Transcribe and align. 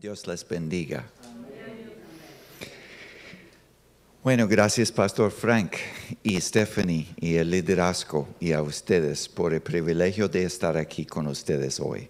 Dios 0.00 0.28
les 0.28 0.46
bendiga. 0.46 1.04
Bueno, 4.22 4.46
gracias 4.46 4.92
Pastor 4.92 5.32
Frank 5.32 5.72
y 6.22 6.40
Stephanie 6.40 7.08
y 7.16 7.34
el 7.34 7.50
liderazgo 7.50 8.28
y 8.38 8.52
a 8.52 8.62
ustedes 8.62 9.28
por 9.28 9.52
el 9.52 9.60
privilegio 9.60 10.28
de 10.28 10.44
estar 10.44 10.76
aquí 10.76 11.04
con 11.04 11.26
ustedes 11.26 11.80
hoy. 11.80 12.08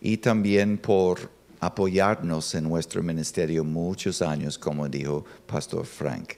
Y 0.00 0.18
también 0.18 0.78
por 0.78 1.28
apoyarnos 1.58 2.54
en 2.54 2.62
nuestro 2.62 3.02
ministerio 3.02 3.64
muchos 3.64 4.22
años, 4.22 4.56
como 4.56 4.88
dijo 4.88 5.24
Pastor 5.48 5.84
Frank. 5.84 6.34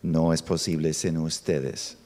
No 0.00 0.32
es 0.32 0.40
posible 0.40 0.94
sin 0.94 1.18
ustedes. 1.18 1.98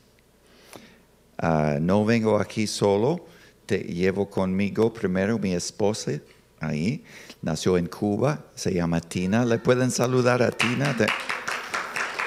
Ah, 1.39 1.79
no 1.81 2.05
vengo 2.05 2.41
aquí 2.41 2.67
solo, 2.67 3.25
te 3.67 3.79
llevo 3.79 4.29
conmigo 4.29 4.93
primero 4.93 5.39
mi 5.39 5.53
esposa 5.53 6.21
ahí, 6.61 7.05
nació 7.43 7.79
en 7.79 7.87
Cuba, 7.87 8.45
se 8.55 8.73
llama 8.73 9.01
Tina. 9.01 9.45
¿Le 9.45 9.59
pueden 9.59 9.91
saludar 9.91 10.43
a 10.43 10.51
Tina? 10.51 10.95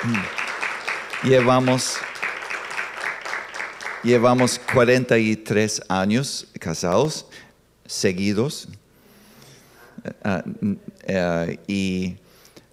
Mm. 0.04 1.28
Llevamos, 1.28 1.98
llevamos 4.04 4.60
43 4.74 5.84
años 5.88 6.48
casados, 6.60 7.28
seguidos. 7.86 8.68
Ah, 10.24 10.44
eh, 11.08 11.60
y 11.68 12.18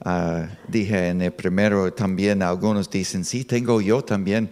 ah, 0.04 0.46
dije 0.68 1.08
en 1.08 1.22
el 1.22 1.32
primero 1.32 1.92
también, 1.92 2.42
algunos 2.42 2.90
dicen, 2.90 3.24
sí, 3.24 3.44
tengo 3.44 3.80
yo 3.80 4.02
también 4.02 4.50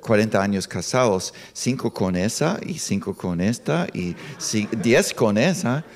40 0.00 0.38
ah, 0.38 0.42
años 0.42 0.68
casados, 0.68 1.34
cinco 1.52 1.92
con 1.92 2.16
esa 2.16 2.58
y 2.64 2.78
cinco 2.78 3.14
con 3.14 3.40
esta 3.40 3.86
y 3.92 4.14
10 4.82 5.14
con 5.14 5.38
esa. 5.38 5.84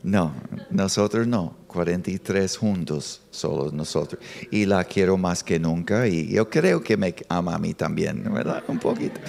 No, 0.00 0.32
nosotros 0.70 1.26
no, 1.26 1.56
43 1.66 2.56
juntos, 2.56 3.20
solo 3.30 3.72
nosotros. 3.72 4.22
Y 4.50 4.64
la 4.64 4.84
quiero 4.84 5.16
más 5.16 5.42
que 5.42 5.58
nunca 5.58 6.06
y 6.06 6.28
yo 6.28 6.48
creo 6.48 6.80
que 6.80 6.96
me 6.96 7.14
ama 7.28 7.56
a 7.56 7.58
mí 7.58 7.74
también, 7.74 8.22
¿verdad? 8.32 8.62
Un 8.68 8.78
poquito. 8.78 9.20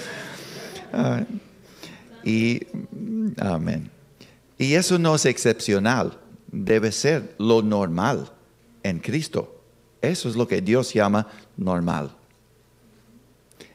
y 2.23 2.61
amén. 3.38 3.89
Y 4.58 4.73
eso 4.73 5.00
no 5.00 5.16
es 5.16 5.26
excepcional, 5.26 6.17
debe 6.52 6.92
ser 6.92 7.36
lo 7.38 7.61
normal 7.61 8.31
en 8.83 9.00
Cristo. 9.00 9.61
Eso 10.02 10.30
es 10.30 10.36
lo 10.36 10.47
que 10.47 10.61
Dios 10.61 10.94
llama 10.94 11.28
normal. 11.58 12.16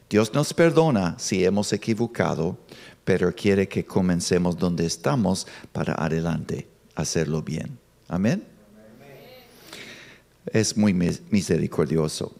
Dios 0.08 0.32
nos 0.32 0.52
perdona 0.54 1.16
si 1.18 1.44
hemos 1.44 1.72
equivocado, 1.72 2.58
pero 3.04 3.34
quiere 3.34 3.68
que 3.68 3.84
comencemos 3.84 4.56
donde 4.56 4.86
estamos 4.86 5.46
para 5.72 5.94
adelante 5.94 6.68
hacerlo 6.94 7.42
bien. 7.42 7.78
Amén. 8.08 8.44
Es 10.46 10.76
muy 10.76 10.92
misericordioso. 10.92 12.32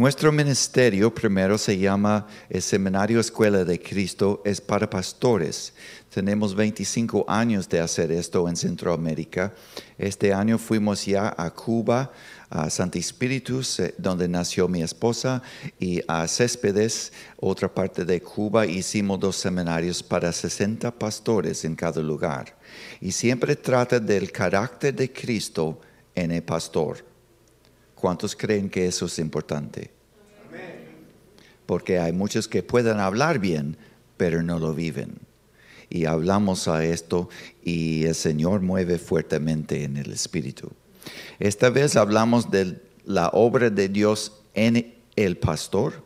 Nuestro 0.00 0.32
ministerio 0.32 1.14
primero 1.14 1.58
se 1.58 1.76
llama 1.76 2.26
el 2.48 2.62
Seminario 2.62 3.20
Escuela 3.20 3.66
de 3.66 3.78
Cristo, 3.78 4.40
es 4.46 4.58
para 4.58 4.88
pastores. 4.88 5.74
Tenemos 6.08 6.54
25 6.54 7.26
años 7.28 7.68
de 7.68 7.80
hacer 7.80 8.10
esto 8.10 8.48
en 8.48 8.56
Centroamérica. 8.56 9.52
Este 9.98 10.32
año 10.32 10.56
fuimos 10.56 11.04
ya 11.04 11.34
a 11.36 11.50
Cuba, 11.50 12.12
a 12.48 12.70
Santi 12.70 12.98
Espíritu, 12.98 13.60
donde 13.98 14.26
nació 14.26 14.68
mi 14.68 14.80
esposa, 14.80 15.42
y 15.78 16.00
a 16.08 16.26
Céspedes, 16.26 17.12
otra 17.36 17.68
parte 17.68 18.06
de 18.06 18.22
Cuba. 18.22 18.64
Hicimos 18.64 19.20
dos 19.20 19.36
seminarios 19.36 20.02
para 20.02 20.32
60 20.32 20.92
pastores 20.92 21.62
en 21.66 21.76
cada 21.76 22.00
lugar 22.00 22.56
y 23.02 23.12
siempre 23.12 23.54
trata 23.54 24.00
del 24.00 24.32
carácter 24.32 24.94
de 24.94 25.12
Cristo 25.12 25.78
en 26.14 26.30
el 26.30 26.42
pastor. 26.42 27.09
¿Cuántos 28.00 28.34
creen 28.34 28.70
que 28.70 28.86
eso 28.86 29.04
es 29.04 29.18
importante? 29.18 29.90
Porque 31.66 31.98
hay 31.98 32.12
muchos 32.12 32.48
que 32.48 32.62
pueden 32.62 32.98
hablar 32.98 33.38
bien, 33.38 33.76
pero 34.16 34.42
no 34.42 34.58
lo 34.58 34.72
viven. 34.72 35.18
Y 35.90 36.06
hablamos 36.06 36.66
a 36.66 36.82
esto 36.82 37.28
y 37.62 38.06
el 38.06 38.14
Señor 38.14 38.62
mueve 38.62 38.98
fuertemente 38.98 39.84
en 39.84 39.98
el 39.98 40.12
Espíritu. 40.12 40.72
Esta 41.38 41.68
vez 41.68 41.94
hablamos 41.94 42.50
de 42.50 42.80
la 43.04 43.28
obra 43.34 43.68
de 43.68 43.90
Dios 43.90 44.32
en 44.54 44.94
el 45.14 45.36
pastor. 45.36 46.02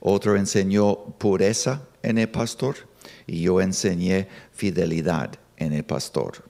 Otro 0.00 0.36
enseñó 0.36 0.94
pureza 1.16 1.88
en 2.02 2.18
el 2.18 2.28
pastor 2.28 2.76
y 3.26 3.40
yo 3.40 3.62
enseñé 3.62 4.28
fidelidad 4.52 5.38
en 5.56 5.72
el 5.72 5.84
pastor. 5.84 6.47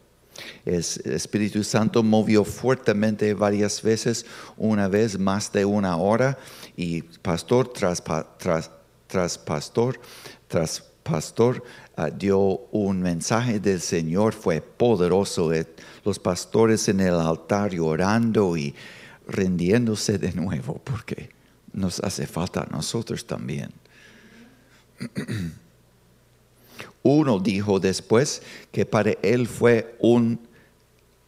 El 0.64 0.84
Espíritu 1.04 1.64
Santo 1.64 2.02
movió 2.02 2.44
fuertemente 2.44 3.34
varias 3.34 3.82
veces, 3.82 4.26
una 4.56 4.88
vez 4.88 5.18
más 5.18 5.52
de 5.52 5.64
una 5.64 5.96
hora, 5.96 6.38
y 6.76 7.02
pastor 7.02 7.68
tras, 7.72 8.02
tras, 9.06 9.38
pastor 9.38 10.00
tras 10.46 10.82
pastor 11.02 11.64
ah, 11.96 12.10
dio 12.10 12.38
un 12.38 13.00
mensaje 13.00 13.60
del 13.60 13.80
Señor, 13.80 14.34
fue 14.34 14.60
poderoso. 14.60 15.52
Eh, 15.52 15.66
los 16.04 16.18
pastores 16.18 16.88
en 16.88 17.00
el 17.00 17.14
altar 17.14 17.72
llorando 17.72 18.56
y 18.56 18.74
rindiéndose 19.26 20.18
de 20.18 20.32
nuevo, 20.32 20.80
porque 20.84 21.30
nos 21.72 22.00
hace 22.00 22.26
falta 22.26 22.62
a 22.62 22.66
nosotros 22.66 23.26
también. 23.26 23.70
Uno 27.02 27.38
dijo 27.38 27.80
después 27.80 28.42
que 28.72 28.84
para 28.84 29.12
él 29.22 29.46
fue 29.46 29.96
un 30.00 30.48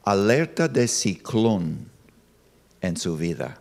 alerta 0.05 0.69
de 0.69 0.89
ciclón 0.89 1.89
en 2.81 2.97
su 2.97 3.17
vida, 3.17 3.61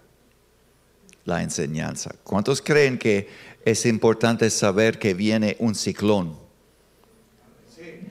la 1.26 1.44
enseñanza. 1.44 2.16
¿Cuántos 2.24 2.62
creen 2.62 2.98
que 2.98 3.28
es 3.64 3.86
importante 3.86 4.50
saber 4.50 4.98
que 4.98 5.14
viene 5.14 5.56
un 5.60 5.76
ciclón? 5.76 6.38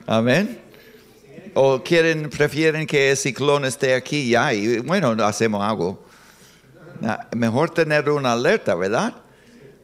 Amén. 0.07 0.61
O 1.55 1.83
quieren, 1.83 2.31
prefieren 2.31 2.87
que 2.87 3.11
el 3.11 3.17
ciclón 3.17 3.65
esté 3.65 3.95
aquí 3.95 4.31
ya 4.31 4.55
y 4.55 4.79
bueno, 4.79 5.11
hacemos 5.25 5.63
algo. 5.63 6.05
Ah, 7.03 7.29
mejor 7.37 7.71
tener 7.71 8.09
una 8.11 8.33
alerta, 8.33 8.75
¿verdad? 8.75 9.15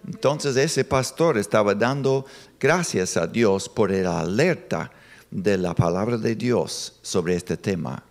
Entonces 0.06 0.56
ese 0.56 0.84
pastor 0.84 1.38
estaba 1.38 1.74
dando 1.74 2.26
gracias 2.64 3.18
a 3.18 3.26
Dios 3.26 3.68
por 3.68 3.92
el 3.92 4.06
alerta 4.06 4.90
de 5.30 5.58
la 5.58 5.74
palabra 5.74 6.16
de 6.16 6.34
Dios 6.34 6.94
sobre 7.02 7.34
este 7.34 7.58
tema. 7.58 8.02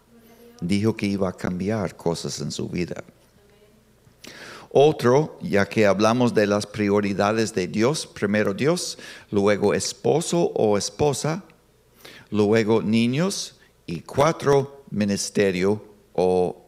Dijo 0.62 0.96
que 0.96 1.08
iba 1.08 1.28
a 1.28 1.34
cambiar 1.34 1.98
cosas 1.98 2.40
en 2.40 2.52
su 2.52 2.70
vida. 2.70 3.04
Otro, 4.70 5.40
ya 5.42 5.68
que 5.68 5.88
hablamos 5.88 6.36
de 6.36 6.46
las 6.46 6.68
prioridades 6.68 7.56
de 7.56 7.66
Dios, 7.66 8.06
primero 8.06 8.54
Dios, 8.54 9.00
luego 9.32 9.74
esposo 9.74 10.52
o 10.54 10.78
esposa, 10.78 11.44
luego 12.30 12.84
niños 12.84 13.56
y 13.88 14.02
cuatro, 14.02 14.84
ministerio 14.92 15.84
o 16.14 16.64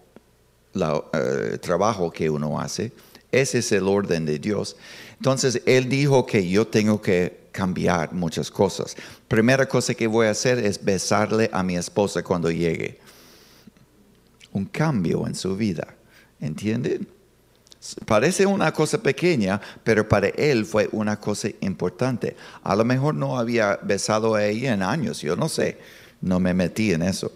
eh, 0.74 1.60
trabajo 1.62 2.10
que 2.10 2.32
uno 2.32 2.60
hace. 2.60 2.92
Ese 3.32 3.60
es 3.60 3.72
el 3.72 3.88
orden 3.88 4.26
de 4.26 4.40
Dios. 4.40 4.76
Entonces, 5.18 5.62
Él 5.68 5.88
dijo 5.88 6.26
que 6.26 6.50
yo 6.50 6.66
tengo 6.66 7.00
que 7.00 7.45
cambiar 7.56 8.12
muchas 8.12 8.52
cosas. 8.52 8.98
Primera 9.30 9.66
cosa 9.66 9.94
que 9.94 10.08
voy 10.08 10.28
a 10.28 10.32
hacer 10.32 10.60
es 10.60 10.84
besarle 10.84 11.50
a 11.54 11.64
mi 11.64 11.78
esposa 11.78 12.22
cuando 12.22 12.52
llegue. 12.52 13.00
Un 14.52 14.66
cambio 14.66 15.26
en 15.26 15.36
su 15.36 15.56
vida. 15.56 15.96
¿Entienden? 16.42 17.08
Parece 18.06 18.46
una 18.46 18.74
cosa 18.74 18.98
pequeña, 18.98 19.62
pero 19.86 20.08
para 20.08 20.28
él 20.28 20.66
fue 20.66 20.90
una 20.92 21.18
cosa 21.18 21.48
importante. 21.62 22.36
A 22.62 22.76
lo 22.76 22.84
mejor 22.84 23.16
no 23.16 23.40
había 23.40 23.80
besado 23.82 24.36
a 24.36 24.44
ella 24.44 24.74
en 24.74 24.84
años, 24.84 25.22
yo 25.22 25.38
no 25.38 25.48
sé, 25.48 25.78
no 26.20 26.42
me 26.42 26.54
metí 26.54 26.92
en 26.92 27.04
eso. 27.04 27.32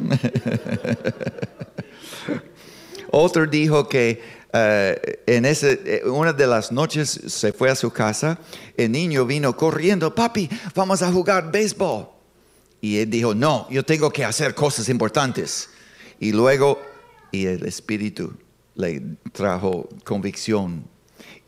Otro 3.10 3.46
dijo 3.46 3.88
que 3.88 4.39
en 4.52 5.44
ese, 5.44 5.80
eh, 5.84 6.02
una 6.08 6.32
de 6.32 6.46
las 6.46 6.72
noches 6.72 7.08
se 7.26 7.52
fue 7.52 7.70
a 7.70 7.74
su 7.74 7.90
casa, 7.90 8.38
el 8.76 8.92
niño 8.92 9.24
vino 9.24 9.56
corriendo, 9.56 10.14
papi, 10.14 10.48
vamos 10.74 11.02
a 11.02 11.12
jugar 11.12 11.50
béisbol. 11.50 12.08
Y 12.80 12.98
él 12.98 13.10
dijo, 13.10 13.34
no, 13.34 13.68
yo 13.70 13.84
tengo 13.84 14.10
que 14.10 14.24
hacer 14.24 14.54
cosas 14.54 14.88
importantes. 14.88 15.68
Y 16.18 16.32
luego, 16.32 16.80
y 17.30 17.46
el 17.46 17.66
espíritu 17.66 18.32
le 18.74 19.02
trajo 19.32 19.88
convicción 20.04 20.84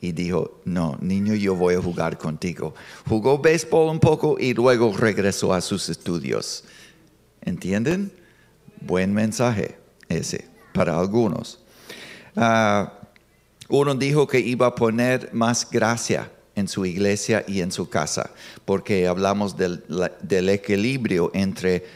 y 0.01 0.13
dijo, 0.13 0.61
no, 0.65 0.99
niño, 1.01 1.35
yo 1.35 1.55
voy 1.55 1.75
a 1.75 1.81
jugar 1.81 2.19
contigo. 2.19 2.75
Jugó 3.09 3.39
béisbol 3.39 3.89
un 3.89 4.01
poco 4.01 4.37
y 4.39 4.53
luego 4.53 4.95
regresó 4.97 5.55
a 5.55 5.61
sus 5.61 5.89
estudios. 5.89 6.65
¿Entienden? 7.41 8.13
Buen 8.81 9.15
mensaje 9.15 9.79
ese 10.09 10.49
para 10.75 10.99
algunos. 10.99 11.62
Ah, 12.37 12.93
uno 13.69 13.95
dijo 13.95 14.27
que 14.27 14.41
iba 14.41 14.67
a 14.67 14.75
poner 14.75 15.31
más 15.33 15.69
gracia 15.71 16.31
en 16.55 16.69
su 16.69 16.85
iglesia 16.85 17.45
y 17.47 17.61
en 17.61 17.73
su 17.73 17.89
casa, 17.89 18.31
porque 18.65 19.07
hablamos 19.07 19.57
del, 19.57 20.49
equilibrio 20.49 21.31
entre 21.35 21.87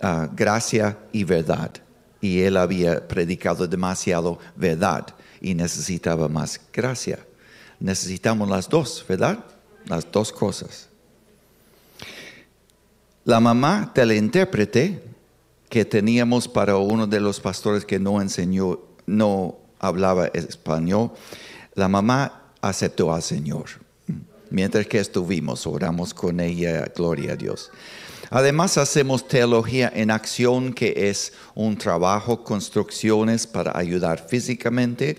ah, 0.00 0.28
gracia 0.32 0.98
y 1.12 1.24
verdad. 1.24 1.70
Y 2.20 2.40
él 2.40 2.56
había 2.56 3.06
predicado 3.06 3.66
demasiado 3.66 4.38
verdad 4.56 5.06
y 5.40 5.54
necesitaba 5.54 6.28
más 6.28 6.60
gracia. 6.72 7.18
Necesitamos 7.80 8.48
las 8.48 8.68
dos, 8.68 9.04
¿verdad? 9.08 9.44
Las 9.86 10.10
dos 10.10 10.32
cosas. 10.32 10.88
La 13.24 13.40
mamá 13.40 13.90
del 13.94 14.12
intérprete 14.12 15.02
que 15.68 15.84
teníamos 15.84 16.48
para 16.48 16.76
uno 16.76 17.06
de 17.06 17.20
los 17.20 17.40
pastores 17.40 17.84
que 17.84 17.98
no 17.98 18.20
enseñó, 18.20 18.78
no 19.06 19.61
hablaba 19.82 20.28
español, 20.28 21.10
la 21.74 21.88
mamá 21.88 22.44
aceptó 22.62 23.12
al 23.12 23.22
Señor. 23.22 23.66
Mientras 24.48 24.86
que 24.86 24.98
estuvimos, 24.98 25.66
oramos 25.66 26.14
con 26.14 26.40
ella, 26.40 26.90
gloria 26.94 27.32
a 27.32 27.36
Dios. 27.36 27.70
Además 28.30 28.78
hacemos 28.78 29.28
teología 29.28 29.92
en 29.94 30.10
acción, 30.10 30.72
que 30.72 31.10
es 31.10 31.34
un 31.54 31.76
trabajo, 31.76 32.42
construcciones 32.44 33.46
para 33.46 33.76
ayudar 33.76 34.26
físicamente. 34.26 35.18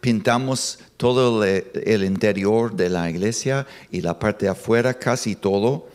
Pintamos 0.00 0.78
todo 0.96 1.44
el, 1.44 2.04
interior 2.04 2.74
de 2.74 2.88
la 2.88 3.10
iglesia 3.10 3.66
y 3.90 4.00
la 4.00 4.18
parte 4.18 4.46
de 4.46 4.52
afuera, 4.52 4.94
casi 4.94 5.36
todo. 5.36 5.88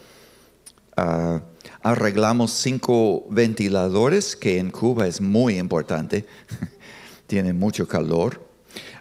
Ah, 0.95 1.41
arreglamos 1.81 2.51
cinco 2.51 3.25
ventiladores, 3.29 4.35
que 4.35 4.57
en 4.57 4.71
Cuba 4.71 5.07
es 5.07 5.21
muy 5.21 5.57
importante, 5.59 6.25
tiene 7.27 7.53
mucho 7.53 7.87
calor. 7.87 8.45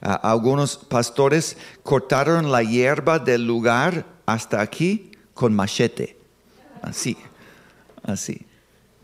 Ah, 0.00 0.15
algunos 0.23 0.76
pastores 0.76 1.56
cortaron 1.82 2.50
la 2.53 2.62
hierba 2.62 3.19
del 3.19 3.47
lugar 3.47 4.06
hasta 4.26 4.61
aquí 4.61 5.11
con 5.32 5.55
machete, 5.55 6.17
así, 6.82 7.17
así. 8.03 8.47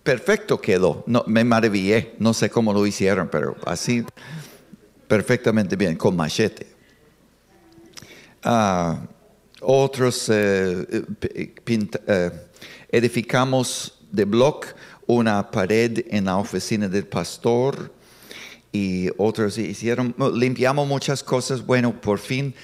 Perfecto 0.02 0.61
quedó, 0.61 1.05
no, 1.06 1.25
me 1.26 1.44
maravillé, 1.44 2.14
no 2.19 2.32
sé 2.32 2.49
cómo 2.49 2.72
lo 2.72 2.87
hicieron, 2.87 3.28
pero 3.28 3.56
así 3.67 4.05
perfectamente 5.06 5.76
bien, 5.76 5.96
con 5.96 6.16
machete. 6.16 6.66
Ah, 8.43 9.02
otros 9.61 10.28
eh, 10.31 10.87
eh, 11.34 11.55
eh, 12.06 12.31
edificamos 12.90 13.99
de 14.11 14.25
block 14.25 14.69
una 15.06 15.50
pared 15.50 16.06
en 16.08 16.26
la 16.26 16.37
oficina 16.37 16.88
del 16.88 17.06
pastor 17.06 17.93
y 18.72 19.08
otros 19.19 19.58
hicieron, 19.58 20.14
limpiamos 20.34 20.87
muchas 20.87 21.22
cosas, 21.22 21.64
bueno, 21.67 22.00
por 22.00 22.19
fin 22.19 22.55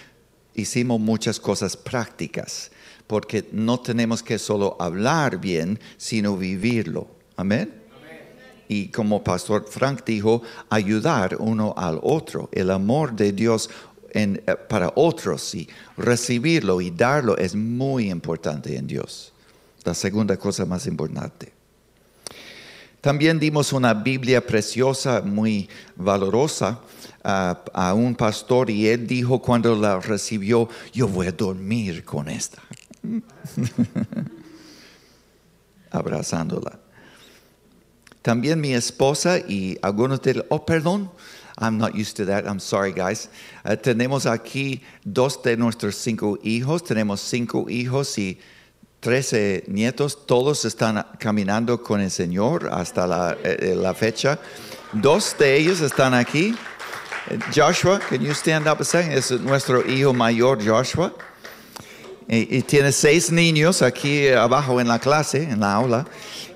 hicimos 0.54 1.00
muchas 1.00 1.40
cosas 1.40 1.76
prácticas, 1.76 2.70
porque 3.06 3.48
no 3.52 3.80
tenemos 3.80 4.22
que 4.22 4.38
solo 4.38 4.76
hablar 4.80 5.38
bien, 5.40 5.78
sino 5.96 6.36
vivirlo. 6.36 7.08
Amén. 7.36 7.82
Y 8.68 8.88
como 8.88 9.22
Pastor 9.22 9.66
Frank 9.68 10.04
dijo, 10.04 10.42
ayudar 10.70 11.36
uno 11.38 11.72
al 11.76 12.00
otro. 12.02 12.48
El 12.52 12.70
amor 12.70 13.14
de 13.14 13.32
Dios 13.32 13.70
en- 14.10 14.42
eh, 14.46 14.56
para 14.68 14.92
otros 14.96 15.54
y 15.54 15.68
recibirlo 15.96 16.80
y 16.80 16.90
darlo 16.90 17.36
es 17.36 17.54
muy 17.54 18.10
importante 18.10 18.76
en 18.76 18.86
Dios. 18.86 19.32
La 19.84 19.94
segunda 19.94 20.36
cosa 20.36 20.64
más 20.64 20.86
importante. 20.86 21.52
También 23.06 23.38
dimos 23.38 23.72
una 23.72 23.94
Biblia 23.94 24.44
preciosa, 24.44 25.22
muy 25.24 25.68
valorosa, 25.94 26.80
a, 27.22 27.94
un 27.94 28.16
pastor 28.16 28.68
y 28.68 28.88
él 28.88 29.06
dijo 29.06 29.40
cuando 29.40 29.76
la 29.76 30.00
recibió, 30.00 30.68
yo 30.92 31.06
voy 31.06 31.28
a 31.28 31.30
dormir 31.30 32.04
con 32.04 32.28
esta. 32.28 32.60
Abrazándola. 35.92 36.80
También 38.22 38.60
mi 38.60 38.74
esposa 38.74 39.38
y 39.38 39.78
algunos 39.82 40.20
de 40.22 40.44
oh 40.48 40.66
perdón, 40.66 41.08
I'm 41.60 41.78
not 41.78 41.94
used 41.94 42.16
to 42.16 42.26
that, 42.26 42.44
I'm 42.44 42.58
sorry 42.58 42.90
guys. 42.90 43.28
Uh, 43.64 43.76
tenemos 43.76 44.26
aquí 44.26 44.82
dos 45.04 45.40
de 45.44 45.56
nuestros 45.56 45.94
cinco 45.94 46.40
hijos, 46.42 46.82
tenemos 46.82 47.20
cinco 47.20 47.66
hijos 47.70 48.18
y 48.18 48.40
trece 49.00 49.64
nietos, 49.68 50.26
todos 50.26 50.64
están 50.64 51.06
caminando 51.18 51.82
con 51.82 52.00
el 52.00 52.10
Señor 52.10 52.68
hasta 52.72 53.06
la, 53.06 53.36
eh, 53.42 53.74
la 53.76 53.94
fecha. 53.94 54.38
Dos 54.92 55.36
de 55.38 55.56
ellos 55.56 55.80
están 55.80 56.14
aquí. 56.14 56.54
Eh, 57.28 57.38
Joshua, 57.54 58.00
can 58.08 58.20
you 58.20 58.32
stand 58.32 58.66
up 58.66 58.80
a 58.80 58.84
second? 58.84 59.12
Es 59.12 59.30
nuestro 59.30 59.86
hijo 59.86 60.12
mayor, 60.12 60.58
Joshua. 60.64 61.12
Y, 62.28 62.56
y 62.56 62.62
tiene 62.62 62.90
seis 62.90 63.30
niños 63.30 63.82
aquí 63.82 64.28
abajo 64.28 64.80
en 64.80 64.88
la 64.88 64.98
clase, 64.98 65.44
en 65.44 65.60
la 65.60 65.74
aula. 65.74 66.06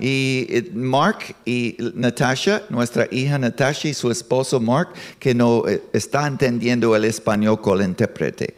Y 0.01 0.47
eh, 0.49 0.71
Mark 0.73 1.37
y 1.45 1.77
Natasha, 1.95 2.63
nuestra 2.71 3.07
hija 3.11 3.39
Natasha 3.39 3.89
y 3.89 3.95
su 3.95 4.11
esposo 4.11 4.59
Mark, 4.59 4.89
que 5.19 5.35
no 5.35 5.69
eh, 5.69 5.83
está 5.93 6.27
entendiendo 6.27 6.97
el 6.97 7.05
español 7.05 7.61
con 7.61 7.81
el 7.81 7.87
intérprete. 7.87 8.57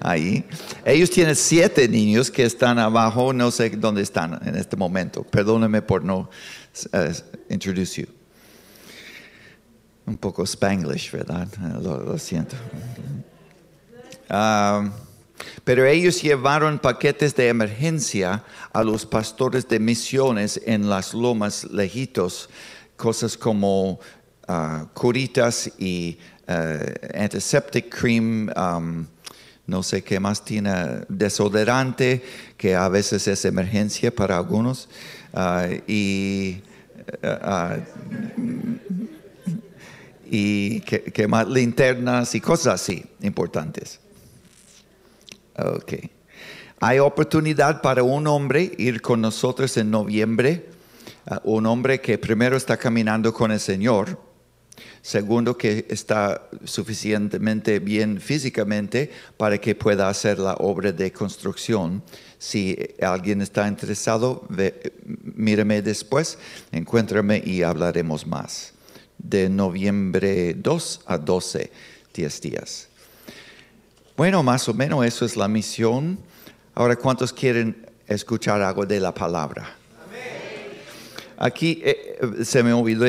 Ahí. 0.00 0.44
Ellos 0.84 1.10
tienen 1.10 1.34
siete 1.34 1.88
niños 1.88 2.30
que 2.30 2.44
están 2.44 2.78
abajo, 2.78 3.32
no 3.32 3.50
sé 3.50 3.70
dónde 3.70 4.02
están 4.02 4.38
en 4.46 4.56
este 4.56 4.76
momento. 4.76 5.24
Perdóneme 5.24 5.82
por 5.82 6.04
no 6.04 6.30
uh, 6.92 7.52
introduce. 7.52 8.08
Un 10.06 10.16
poco 10.16 10.44
spanglish, 10.44 11.10
¿verdad? 11.10 11.48
Lo, 11.82 12.02
lo 12.02 12.18
siento. 12.18 12.56
Ah, 14.30 14.90
pero 15.64 15.86
ellos 15.86 16.22
llevaron 16.22 16.78
paquetes 16.78 17.34
de 17.34 17.48
emergencia 17.48 18.44
a 18.72 18.82
los 18.82 19.06
pastores 19.06 19.68
de 19.68 19.78
misiones 19.78 20.60
en 20.64 20.88
las 20.88 21.14
lomas 21.14 21.64
lejitos, 21.64 22.48
cosas 22.96 23.36
como 23.36 24.00
ah, 24.46 24.86
curitas 24.94 25.70
y 25.78 26.18
eh, 26.46 26.94
antiseptic 27.14 27.94
cream, 27.94 28.50
um, 28.56 29.06
no 29.68 29.82
sé 29.82 30.02
qué 30.02 30.18
más 30.18 30.44
tiene, 30.44 30.72
desodorante, 31.10 32.24
que 32.56 32.74
a 32.74 32.88
veces 32.88 33.28
es 33.28 33.44
emergencia 33.44 34.12
para 34.12 34.38
algunos, 34.38 34.88
ah, 35.34 35.66
y 35.86 36.62
ah, 37.22 37.76
que, 40.30 41.26
más 41.28 41.46
linternas 41.48 42.34
y 42.34 42.40
cosas 42.40 42.80
así 42.80 43.04
importantes. 43.20 44.00
Ok. 45.58 45.92
Hay 46.80 46.98
oportunidad 46.98 47.82
para 47.82 48.02
un 48.02 48.26
hombre 48.26 48.72
ir 48.78 49.02
con 49.02 49.20
nosotros 49.20 49.76
en 49.76 49.90
noviembre, 49.90 50.70
un 51.44 51.66
hombre 51.66 52.00
que 52.00 52.16
primero 52.16 52.56
está 52.56 52.78
caminando 52.78 53.34
con 53.34 53.52
el 53.52 53.60
Señor, 53.60 54.18
segundo 55.02 55.56
que 55.56 55.86
está 55.88 56.48
suficientemente 56.64 57.78
bien 57.78 58.20
físicamente 58.20 59.10
para 59.36 59.58
que 59.58 59.74
pueda 59.74 60.08
hacer 60.08 60.38
la 60.38 60.54
obra 60.54 60.92
de 60.92 61.12
construcción. 61.12 62.02
Si 62.38 62.76
alguien 63.00 63.40
está 63.42 63.66
interesado, 63.68 64.44
ve- 64.48 64.92
mírame 65.34 65.82
después, 65.82 66.38
encuéntrame 66.72 67.42
y 67.44 67.62
hablaremos 67.62 68.26
más. 68.26 68.72
De 69.18 69.48
noviembre 69.48 70.54
2 70.54 71.00
a 71.06 71.18
12, 71.18 71.70
10 72.14 72.40
días. 72.40 72.88
Bueno, 74.16 74.42
más 74.42 74.68
o 74.68 74.74
menos 74.74 75.04
eso 75.06 75.24
es 75.24 75.36
la 75.36 75.48
misión. 75.48 76.18
Ahora, 76.74 76.96
¿cuántos 76.96 77.32
quieren 77.32 77.86
escuchar 78.06 78.62
algo 78.62 78.86
de 78.86 79.00
la 79.00 79.12
palabra? 79.12 79.74
Aquí 81.36 81.80
eh, 81.84 82.18
eh, 82.20 82.44
se 82.44 82.62
me 82.62 82.72
olvidó, 82.72 83.06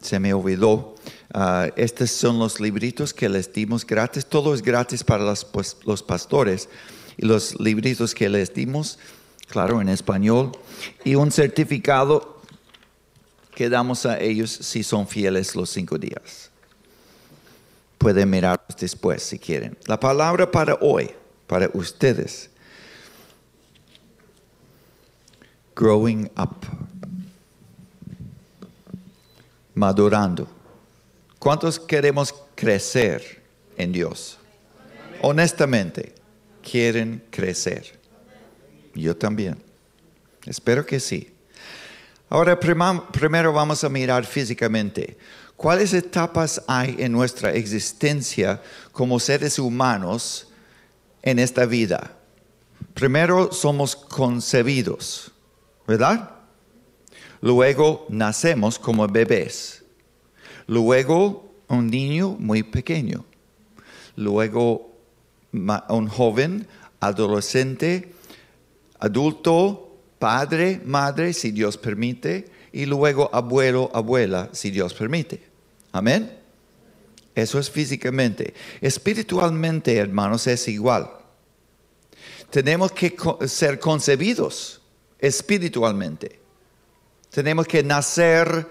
se 0.00 0.18
me 0.18 0.32
olvidó. 0.34 0.91
Ah, 1.32 1.68
estos 1.76 2.10
son 2.10 2.38
los 2.38 2.60
libritos 2.60 3.12
que 3.12 3.28
les 3.28 3.52
dimos 3.52 3.86
gratis. 3.86 4.26
Todo 4.26 4.54
es 4.54 4.62
gratis 4.62 5.02
para 5.04 5.34
pues, 5.52 5.76
los 5.84 6.02
pastores. 6.02 6.68
Y 7.16 7.26
los 7.26 7.58
libritos 7.60 8.14
que 8.14 8.28
les 8.28 8.52
dimos, 8.54 8.98
claro, 9.48 9.80
en 9.80 9.88
español. 9.88 10.52
Y 11.04 11.14
un 11.14 11.30
certificado 11.30 12.40
que 13.54 13.68
damos 13.68 14.06
a 14.06 14.18
ellos 14.18 14.50
si 14.50 14.82
son 14.82 15.06
fieles 15.06 15.54
los 15.54 15.70
cinco 15.70 15.98
días. 15.98 16.50
Pueden 17.98 18.30
mirarlos 18.30 18.76
después 18.78 19.22
si 19.22 19.38
quieren. 19.38 19.76
La 19.86 20.00
palabra 20.00 20.50
para 20.50 20.74
hoy, 20.80 21.10
para 21.46 21.70
ustedes. 21.74 22.50
Growing 25.76 26.30
up. 26.36 26.56
Madurando. 29.74 30.61
¿Cuántos 31.42 31.80
queremos 31.80 32.32
crecer 32.54 33.42
en 33.76 33.90
Dios? 33.90 34.38
Honestamente, 35.22 36.14
quieren 36.62 37.20
crecer. 37.30 37.98
Yo 38.94 39.16
también. 39.16 39.60
Espero 40.46 40.86
que 40.86 41.00
sí. 41.00 41.34
Ahora 42.28 42.60
primero 42.60 43.52
vamos 43.52 43.82
a 43.82 43.88
mirar 43.88 44.24
físicamente. 44.24 45.18
¿Cuáles 45.56 45.92
etapas 45.94 46.62
hay 46.68 46.94
en 47.00 47.10
nuestra 47.10 47.52
existencia 47.52 48.62
como 48.92 49.18
seres 49.18 49.58
humanos 49.58 50.46
en 51.22 51.40
esta 51.40 51.66
vida. 51.66 52.12
Primero 52.94 53.50
somos 53.50 53.96
concebidos, 53.96 55.32
¿verdad? 55.88 56.36
Luego 57.40 58.06
nacemos 58.10 58.78
como 58.78 59.08
bebés. 59.08 59.81
Luego 60.66 61.52
un 61.68 61.88
niño 61.88 62.36
muy 62.38 62.62
pequeño. 62.62 63.24
Luego 64.16 64.92
un 65.52 66.08
joven, 66.08 66.66
adolescente, 67.00 68.12
adulto, 68.98 69.98
padre, 70.18 70.80
madre, 70.84 71.32
si 71.32 71.50
Dios 71.50 71.76
permite, 71.76 72.50
y 72.72 72.86
luego 72.86 73.28
abuelo, 73.32 73.90
abuela, 73.92 74.48
si 74.52 74.70
Dios 74.70 74.94
permite. 74.94 75.42
Amén. 75.92 76.38
Eso 77.34 77.58
es 77.58 77.70
físicamente. 77.70 78.54
Espiritualmente, 78.80 79.96
hermanos, 79.96 80.46
es 80.46 80.68
igual. 80.68 81.10
Tenemos 82.50 82.92
que 82.92 83.16
ser 83.46 83.78
concebidos 83.78 84.82
espiritualmente. 85.18 86.38
Tenemos 87.30 87.66
que 87.66 87.82
nacer 87.82 88.68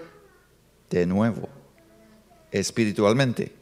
de 0.88 1.06
nuevo, 1.06 1.48
espiritualmente. 2.52 3.52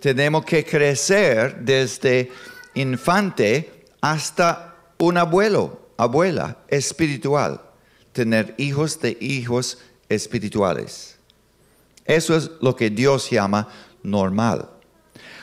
Tenemos 0.00 0.44
que 0.44 0.64
crecer 0.64 1.56
desde 1.56 2.30
infante 2.74 3.84
hasta 4.00 4.76
un 4.98 5.16
abuelo, 5.16 5.90
abuela 5.96 6.58
espiritual. 6.68 7.60
Tener 8.12 8.54
hijos 8.58 9.00
de 9.00 9.16
hijos 9.20 9.78
espirituales. 10.08 11.16
Eso 12.04 12.36
es 12.36 12.50
lo 12.60 12.76
que 12.76 12.90
Dios 12.90 13.28
llama 13.30 13.68
normal. 14.02 14.70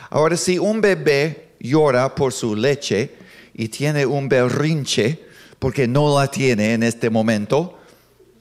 Ahora, 0.09 0.37
si 0.37 0.57
un 0.57 0.79
bebé 0.79 1.49
llora 1.59 2.13
por 2.15 2.31
su 2.31 2.55
leche 2.55 3.15
y 3.53 3.67
tiene 3.67 4.05
un 4.05 4.29
berrinche 4.29 5.19
porque 5.59 5.87
no 5.87 6.17
la 6.17 6.27
tiene 6.27 6.73
en 6.73 6.83
este 6.83 7.09
momento, 7.09 7.79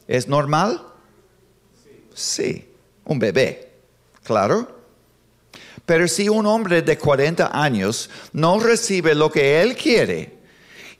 ¿es 0.06 0.28
normal? 0.28 0.82
Sí, 2.14 2.68
un 3.04 3.18
bebé, 3.18 3.71
claro. 4.24 4.82
Pero 5.84 6.06
si 6.08 6.28
un 6.28 6.46
hombre 6.46 6.82
de 6.82 6.96
40 6.96 7.50
años 7.52 8.08
no 8.32 8.60
recibe 8.60 9.14
lo 9.14 9.30
que 9.30 9.60
él 9.60 9.76
quiere 9.76 10.38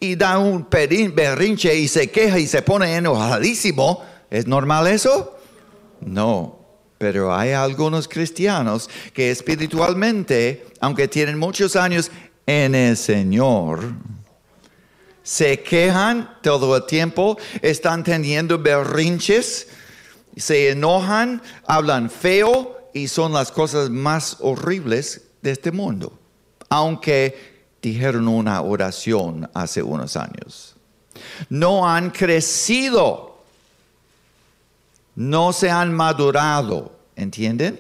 y 0.01 0.17
da 0.17 0.39
un 0.39 0.67
berrinche 0.69 1.75
y 1.77 1.87
se 1.87 2.11
queja 2.11 2.39
y 2.39 2.47
se 2.47 2.63
pone 2.63 2.97
enojadísimo, 2.97 4.05
¿es 4.29 4.47
normal 4.47 4.89
eso? 4.89 5.39
No, 6.01 6.59
pero 6.99 7.35
hay 7.35 7.53
algunos 7.53 8.09
cristianos 8.09 8.91
que 9.15 9.31
espiritualmente, 9.31 10.67
aunque 10.81 11.07
tienen 11.07 11.39
muchos 11.39 11.77
años 11.77 12.11
en 12.45 12.75
el 12.75 12.97
Señor, 12.97 13.93
se 15.23 15.61
quejan 15.61 16.39
todo 16.43 16.77
el 16.77 16.85
tiempo, 16.87 17.39
están 17.61 18.03
teniendo 18.03 18.59
berrinches, 18.59 19.69
se 20.37 20.71
enojan, 20.71 21.41
hablan 21.67 22.11
feo 22.11 22.82
y 22.93 23.09
son 23.09 23.33
las 23.33 23.51
cosas 23.51 23.91
más 23.91 24.37
horribles 24.41 25.23
de 25.43 25.51
este 25.51 25.73
mundo, 25.73 26.19
aunque 26.69 27.53
dijeron 27.81 28.29
una 28.29 28.61
oración 28.61 29.51
hace 29.55 29.83
unos 29.83 30.17
años. 30.17 30.77
No 31.49 31.89
han 31.89 32.11
crecido 32.11 33.33
no 35.15 35.53
se 35.53 35.71
han 35.71 35.93
madurado, 35.93 36.93
¿entienden? 37.17 37.79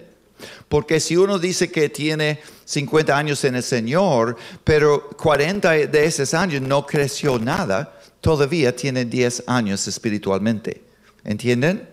Porque 0.68 1.00
si 1.00 1.16
uno 1.16 1.38
dice 1.38 1.70
que 1.70 1.88
tiene 1.88 2.40
50 2.64 3.16
años 3.16 3.44
en 3.44 3.54
el 3.54 3.62
Señor, 3.62 4.36
pero 4.64 5.08
40 5.10 5.70
de 5.86 6.04
esos 6.04 6.34
años 6.34 6.62
no 6.62 6.84
creció 6.86 7.38
nada, 7.38 7.98
todavía 8.20 8.74
tiene 8.74 9.04
10 9.04 9.44
años 9.46 9.86
espiritualmente. 9.86 10.82
¿Entienden? 11.24 11.88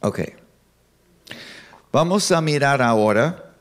Ok. 0.00 0.20
Vamos 1.92 2.30
a 2.30 2.40
mirar 2.40 2.80
ahora 2.82 3.52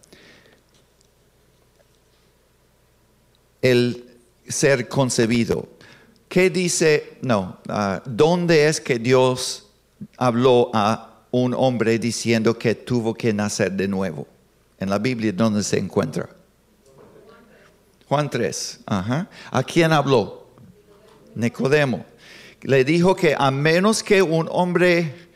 el 3.61 4.05
ser 4.47 4.87
concebido. 4.87 5.67
¿Qué 6.27 6.49
dice? 6.49 7.17
No, 7.21 7.57
ah, 7.67 8.01
¿dónde 8.05 8.67
es 8.67 8.79
que 8.79 8.99
Dios 8.99 9.69
habló 10.17 10.69
a 10.73 11.09
un 11.31 11.53
hombre 11.53 11.99
diciendo 11.99 12.57
que 12.57 12.75
tuvo 12.75 13.13
que 13.13 13.33
nacer 13.33 13.71
de 13.71 13.87
nuevo. 13.87 14.27
En 14.79 14.89
la 14.89 14.97
Biblia, 14.97 15.31
¿dónde 15.33 15.63
se 15.63 15.77
encuentra? 15.77 16.29
Juan 18.07 18.29
3. 18.29 18.79
¿A 18.87 19.63
quién 19.63 19.91
habló? 19.91 20.47
Nicodemo. 21.35 22.05
Le 22.61 22.83
dijo 22.83 23.15
que 23.15 23.35
a 23.37 23.51
menos 23.51 24.01
que 24.01 24.21
un 24.21 24.47
hombre 24.51 25.28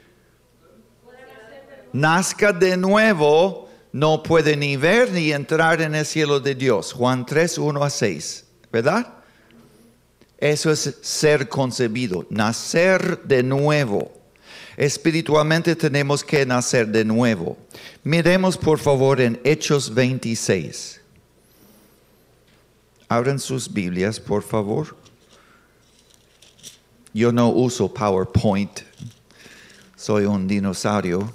nazca 1.93 2.51
de 2.51 2.75
nuevo, 2.75 3.69
no 3.93 4.23
puede 4.23 4.57
ni 4.57 4.75
ver 4.75 5.11
ni 5.11 5.31
entrar 5.31 5.81
en 5.81 5.95
el 5.95 6.05
cielo 6.05 6.39
de 6.39 6.55
Dios. 6.55 6.91
Juan 6.93 7.25
3, 7.25 7.59
1 7.59 7.83
a 7.83 7.89
6. 7.89 8.45
¿Verdad? 8.71 9.13
Eso 10.39 10.71
es 10.71 10.97
ser 11.01 11.47
concebido, 11.47 12.25
nacer 12.29 13.21
de 13.23 13.43
nuevo. 13.43 14.11
Espiritualmente 14.75 15.75
tenemos 15.75 16.23
que 16.23 16.45
nacer 16.45 16.87
de 16.87 17.05
nuevo. 17.05 17.55
Miremos 18.03 18.57
por 18.57 18.79
favor 18.79 19.21
en 19.21 19.39
Hechos 19.43 19.93
26. 19.93 20.99
Abran 23.07 23.39
sus 23.39 23.71
Biblias, 23.71 24.19
por 24.19 24.41
favor. 24.41 24.97
Yo 27.13 27.31
no 27.31 27.49
uso 27.49 27.93
PowerPoint. 27.93 28.79
Soy 29.95 30.25
un 30.25 30.47
dinosaurio. 30.47 31.31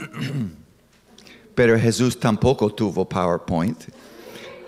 Pero 1.54 1.78
Jesús 1.78 2.18
tampoco 2.18 2.72
tuvo 2.72 3.08
PowerPoint 3.08 3.78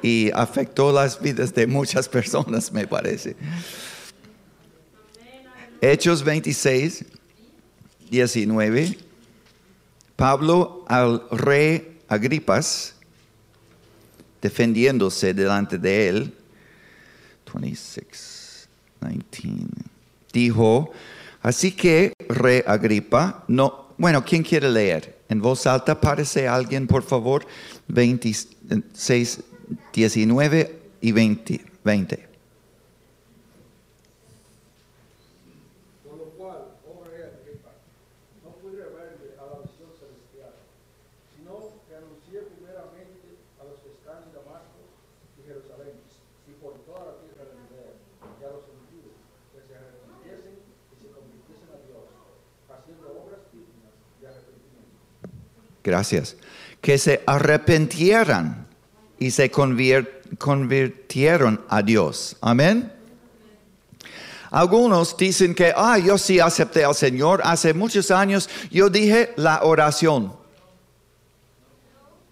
y 0.03 0.31
afectó 0.35 0.93
las 0.93 1.21
vidas 1.21 1.55
de 1.55 1.67
muchas 1.67 2.09
personas, 2.09 2.73
me 2.73 2.87
parece. 2.87 3.37
Hechos 5.81 6.23
26, 6.23 7.05
19. 8.11 8.99
Pablo 10.17 10.85
al 10.89 11.27
rey 11.31 11.99
Agripas, 12.09 12.95
defendiéndose 14.41 15.33
delante 15.33 15.79
de 15.79 16.09
él, 16.09 16.35
26, 17.53 18.69
19, 19.01 19.67
dijo, 20.33 20.93
así 21.41 21.73
que 21.73 22.13
rey 22.29 22.63
Agripa, 22.67 23.45
no, 23.49 23.95
bueno, 23.99 24.25
¿quién 24.25 24.43
quiere 24.43 24.71
leer? 24.71 25.22
En 25.33 25.41
voz 25.41 25.67
alta, 25.67 25.99
parece 25.99 26.47
alguien, 26.47 26.87
por 26.87 27.03
favor, 27.05 27.47
26, 27.89 29.41
19 29.95 30.79
y 31.01 31.13
20. 31.13 31.65
20. 31.83 32.32
Gracias. 55.83 56.37
Que 56.81 56.99
se 56.99 57.23
arrepentieran 57.27 58.67
y 59.19 59.31
se 59.31 59.51
convirtieron 59.51 61.65
a 61.69 61.83
Dios. 61.83 62.37
Amén. 62.41 62.93
Algunos 64.51 65.17
dicen 65.17 65.55
que, 65.55 65.73
ah, 65.75 65.99
yo 65.99 66.19
sí 66.19 66.39
acepté 66.39 66.85
al 66.85 66.95
Señor 66.95 67.41
hace 67.43 67.73
muchos 67.73 68.11
años, 68.11 68.51
yo 68.71 68.91
dije 68.91 69.33
la 69.37 69.63
oración. 69.63 70.37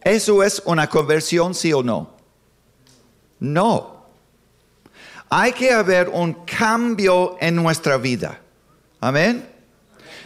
¿Eso 0.03 0.43
es 0.43 0.63
una 0.67 0.89
conversión, 0.89 1.55
sí 1.55 1.73
o 1.73 1.83
no? 1.83 2.11
No. 3.39 4.05
Hay 5.31 5.53
que 5.53 5.73
haber 5.73 6.09
un 6.09 6.45
cambio 6.45 7.37
en 7.41 7.57
nuestra 7.57 7.97
vida. 7.97 8.41
Amén. 9.01 9.50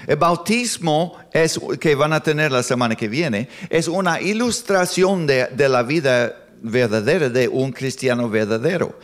El 0.06 0.16
bautismo 0.16 1.18
es, 1.32 1.58
que 1.80 1.94
van 1.94 2.12
a 2.12 2.22
tener 2.22 2.52
la 2.52 2.62
semana 2.62 2.96
que 2.96 3.08
viene 3.08 3.48
es 3.70 3.88
una 3.88 4.20
ilustración 4.20 5.26
de, 5.26 5.48
la 5.68 5.82
vida 5.82 6.46
verdadera 6.62 7.28
de 7.28 7.48
un 7.48 7.72
cristiano 7.72 8.28
verdadero. 8.28 8.98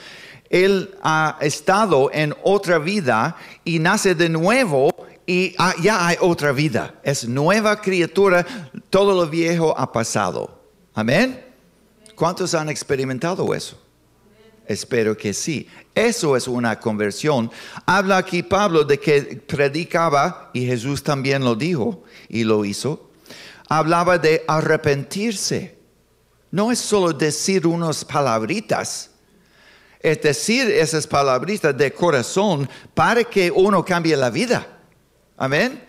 Él 0.49 0.95
ha 1.02 1.38
estado 1.40 2.11
en 2.12 2.35
otra 2.42 2.78
vida 2.78 3.37
y 3.64 3.78
nace 3.78 4.14
de 4.14 4.28
nuevo 4.28 4.90
y 5.26 5.54
ya 5.80 6.07
hay 6.07 6.16
otra 6.21 6.52
vida. 6.52 6.95
Es 7.02 7.26
nueva 7.26 7.80
criatura, 7.80 8.45
todo 8.90 9.14
lo 9.14 9.30
viejo 9.30 9.78
ha 9.78 9.92
pasado. 9.92 10.61
Amén. 10.92 11.45
¿Cuántos 12.16 12.54
han 12.54 12.69
experimentado 12.69 13.54
eso? 13.54 13.80
Espero 14.71 15.17
que 15.17 15.35
sí. 15.35 15.67
Eso 15.93 16.37
es 16.37 16.47
una 16.47 16.79
conversión. 16.79 17.50
Habla 17.87 18.19
aquí 18.19 18.45
Pablo 18.45 18.85
de 18.85 19.00
que 19.00 19.43
predicaba, 19.45 20.49
y 20.53 20.65
Jesús 20.65 21.03
también 21.03 21.43
lo 21.43 21.57
dijo 21.57 22.05
y 22.29 22.45
lo 22.45 22.65
hizo, 22.65 23.11
hablaba 23.69 24.17
de 24.17 24.45
arrepentirse. 24.47 25.77
No 26.53 26.71
es 26.71 26.79
solo 26.79 27.12
decir 27.12 27.67
unas 27.67 28.05
palabritas, 28.05 29.11
es 29.99 30.23
decir 30.23 30.71
esas 30.71 31.05
palabritas 31.05 31.77
de 31.77 31.93
corazón 31.93 32.69
para 32.95 33.25
que 33.25 33.50
uno 33.50 33.85
cambie 33.85 34.17
la 34.17 34.31
vida. 34.31 34.65
Amén. 35.37 35.83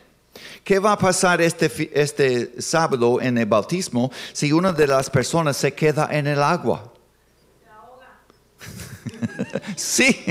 ¿Qué 0.64 0.80
va 0.80 0.94
a 0.94 0.98
pasar 0.98 1.40
este, 1.40 1.92
este 1.94 2.60
sábado 2.60 3.22
en 3.22 3.38
el 3.38 3.46
bautismo 3.46 4.12
si 4.34 4.52
una 4.52 4.74
de 4.74 4.88
las 4.88 5.08
personas 5.08 5.56
se 5.56 5.72
queda 5.72 6.10
en 6.12 6.26
el 6.26 6.42
agua? 6.42 6.91
Sí, 9.76 10.24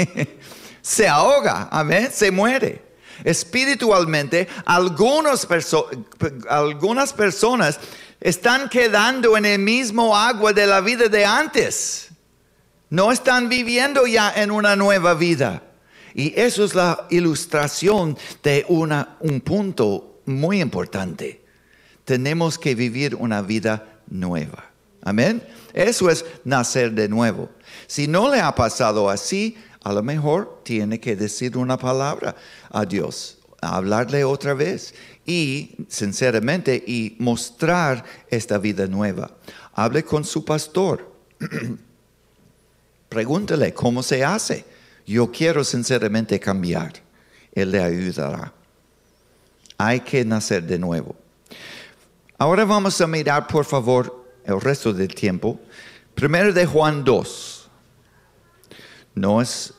se 0.83 1.09
ahoga, 1.09 1.69
amén, 1.71 2.11
se 2.13 2.31
muere. 2.31 2.83
Espiritualmente, 3.25 4.49
algunas, 4.65 5.47
algunas 6.49 7.13
personas 7.13 7.79
están 8.21 8.69
quedando 8.69 9.37
en 9.37 9.45
el 9.45 9.59
mismo 9.59 10.17
agua 10.17 10.53
de 10.53 10.67
la 10.67 10.81
vida 10.81 11.09
de 11.09 11.25
antes. 11.25 12.09
No 12.89 13.13
están 13.13 13.49
viviendo 13.49 14.07
ya 14.07 14.33
en 14.35 14.51
una 14.51 14.77
nueva 14.77 15.15
vida. 15.15 15.63
Y 16.15 16.39
eso 16.39 16.65
es 16.65 16.75
la 16.75 17.07
ilustración 17.11 18.17
de 18.43 18.65
una, 18.69 19.17
un 19.21 19.41
punto 19.41 20.21
muy 20.27 20.61
importante. 20.61 21.45
Tenemos 22.05 22.59
que 22.59 22.75
vivir 22.75 23.15
una 23.15 23.43
vida 23.43 24.01
nueva. 24.09 24.65
Amén. 25.03 25.43
Eso 25.73 26.11
es 26.11 26.25
nacer 26.45 26.93
de 26.93 27.09
nuevo. 27.09 27.49
Si 27.91 28.07
no 28.07 28.31
le 28.31 28.39
ha 28.39 28.55
pasado 28.55 29.11
así, 29.11 29.57
a 29.83 29.93
lo 29.93 30.01
mejor 30.05 30.61
tiene 30.63 31.01
que 31.01 31.17
decir 31.17 31.57
una 31.57 31.77
palabra 31.77 32.37
a 32.71 32.85
Dios, 32.85 33.39
hablarle 33.61 34.23
otra 34.23 34.55
vez 34.55 34.95
y 35.27 35.75
sinceramente 35.89 36.85
y 36.87 37.17
mostrar 37.19 38.05
esta 38.29 38.59
vida 38.59 38.87
nueva. 38.87 39.33
Hable 39.75 40.05
con 40.05 40.25
su 40.25 40.45
pastor. 40.45 41.13
Pregúntele 43.09 43.75
cómo 43.75 44.05
se 44.05 44.25
hace. 44.25 44.65
Yo 45.05 45.33
quiero 45.33 45.65
sinceramente 45.65 46.39
cambiar. 46.39 46.93
Él 47.53 47.73
le 47.73 47.83
ayudará. 47.83 48.53
Hay 49.79 49.99
que 49.99 50.25
nacer 50.25 50.63
de 50.63 50.79
nuevo. 50.79 51.17
Ahora 52.39 52.65
vamos 52.65 53.01
a 53.01 53.09
mirar, 53.09 53.49
por 53.49 53.65
favor, 53.65 54.27
el 54.45 54.61
resto 54.61 54.93
del 54.93 55.13
tiempo. 55.13 55.59
Primero 56.15 56.53
de 56.53 56.67
Juan 56.67 57.03
2. 57.03 57.60
No 59.15 59.41
es 59.41 59.75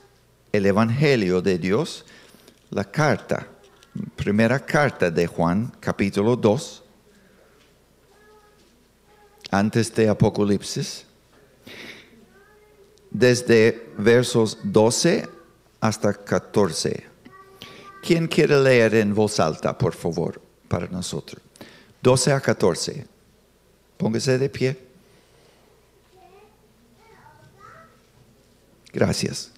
el 0.52 0.66
Evangelio 0.66 1.42
de 1.42 1.58
Dios, 1.58 2.06
la 2.70 2.84
carta 2.84 3.48
primera 4.16 4.60
carta 4.60 5.12
de 5.12 5.28
Juan, 5.28 5.72
capítulo 5.80 6.36
2, 6.36 6.84
antes 9.52 9.94
de 9.94 10.10
Apocalipsis, 10.10 11.06
desde 13.10 13.90
versos 13.98 14.58
12 14.64 15.28
hasta 15.82 16.14
14. 16.14 17.06
¿Quién 18.02 18.28
quiere 18.28 18.60
leer 18.60 18.96
en 18.96 19.14
voz 19.14 19.40
alta, 19.40 19.78
por 19.78 19.94
favor, 19.94 20.42
para 20.68 20.88
nosotros? 20.88 21.42
12 22.02 22.32
a 22.32 22.40
14. 22.40 23.06
Póngase 23.98 24.38
de 24.38 24.50
pie. 24.50 24.91
Gracias. 28.94 29.52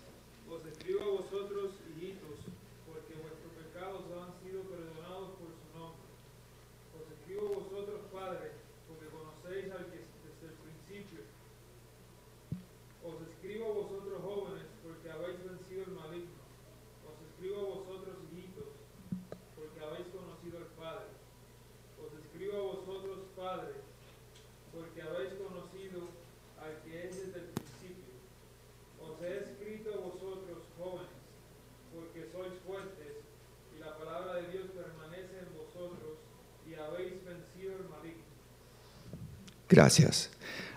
Gracias. 39.74 40.30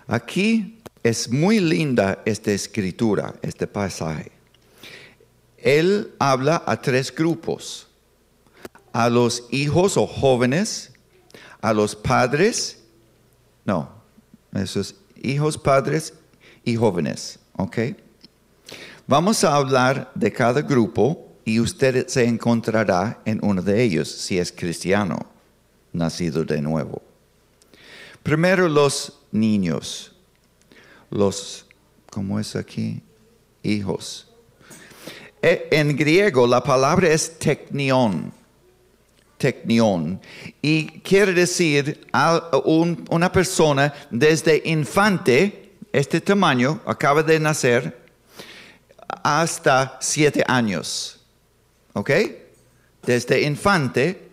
Aquí 0.07 0.79
es 1.03 1.29
muy 1.29 1.59
linda 1.59 2.23
esta 2.25 2.51
escritura, 2.51 3.35
este 3.43 3.67
pasaje. 3.67 4.31
Él 5.59 6.15
habla 6.17 6.63
a 6.65 6.81
tres 6.81 7.13
grupos, 7.13 7.87
a 8.91 9.07
los 9.07 9.43
hijos 9.51 9.97
o 9.97 10.07
jóvenes, 10.07 10.93
a 11.61 11.73
los 11.73 11.95
padres, 11.95 12.79
no, 13.65 13.87
esos 14.55 14.95
hijos, 15.21 15.59
padres 15.59 16.15
y 16.63 16.75
jóvenes, 16.75 17.37
¿ok? 17.55 17.77
Vamos 19.05 19.43
a 19.43 19.55
hablar 19.55 20.09
de 20.15 20.33
cada 20.33 20.63
grupo 20.63 21.37
y 21.45 21.59
usted 21.59 22.07
se 22.07 22.23
encontrará 22.25 23.21
en 23.25 23.37
uno 23.43 23.61
de 23.61 23.83
ellos 23.83 24.09
si 24.09 24.39
es 24.39 24.51
cristiano, 24.51 25.19
nacido 25.93 26.43
de 26.43 26.63
nuevo. 26.63 27.06
Primero 28.27 28.67
los 28.67 29.19
niños, 29.31 30.11
los, 31.11 31.65
¿cómo 32.09 32.41
es 32.41 32.57
aquí? 32.57 33.01
Hijos. 33.63 34.27
E, 35.41 35.69
en 35.71 35.95
griego 35.95 36.45
la 36.45 36.61
palabra 36.61 37.07
es 37.07 37.39
technion, 37.39 38.33
technion, 39.37 40.19
y 40.61 40.99
quiere 40.99 41.31
decir 41.31 42.05
a 42.11 42.51
una 43.09 43.31
persona 43.31 43.93
desde 44.11 44.61
infante, 44.65 45.71
este 45.93 46.19
tamaño, 46.19 46.81
acaba 46.85 47.23
de 47.23 47.39
nacer, 47.39 47.97
hasta 49.23 49.97
siete 50.01 50.43
años. 50.45 51.21
¿Ok? 51.93 52.11
Desde 53.03 53.43
infante 53.43 54.26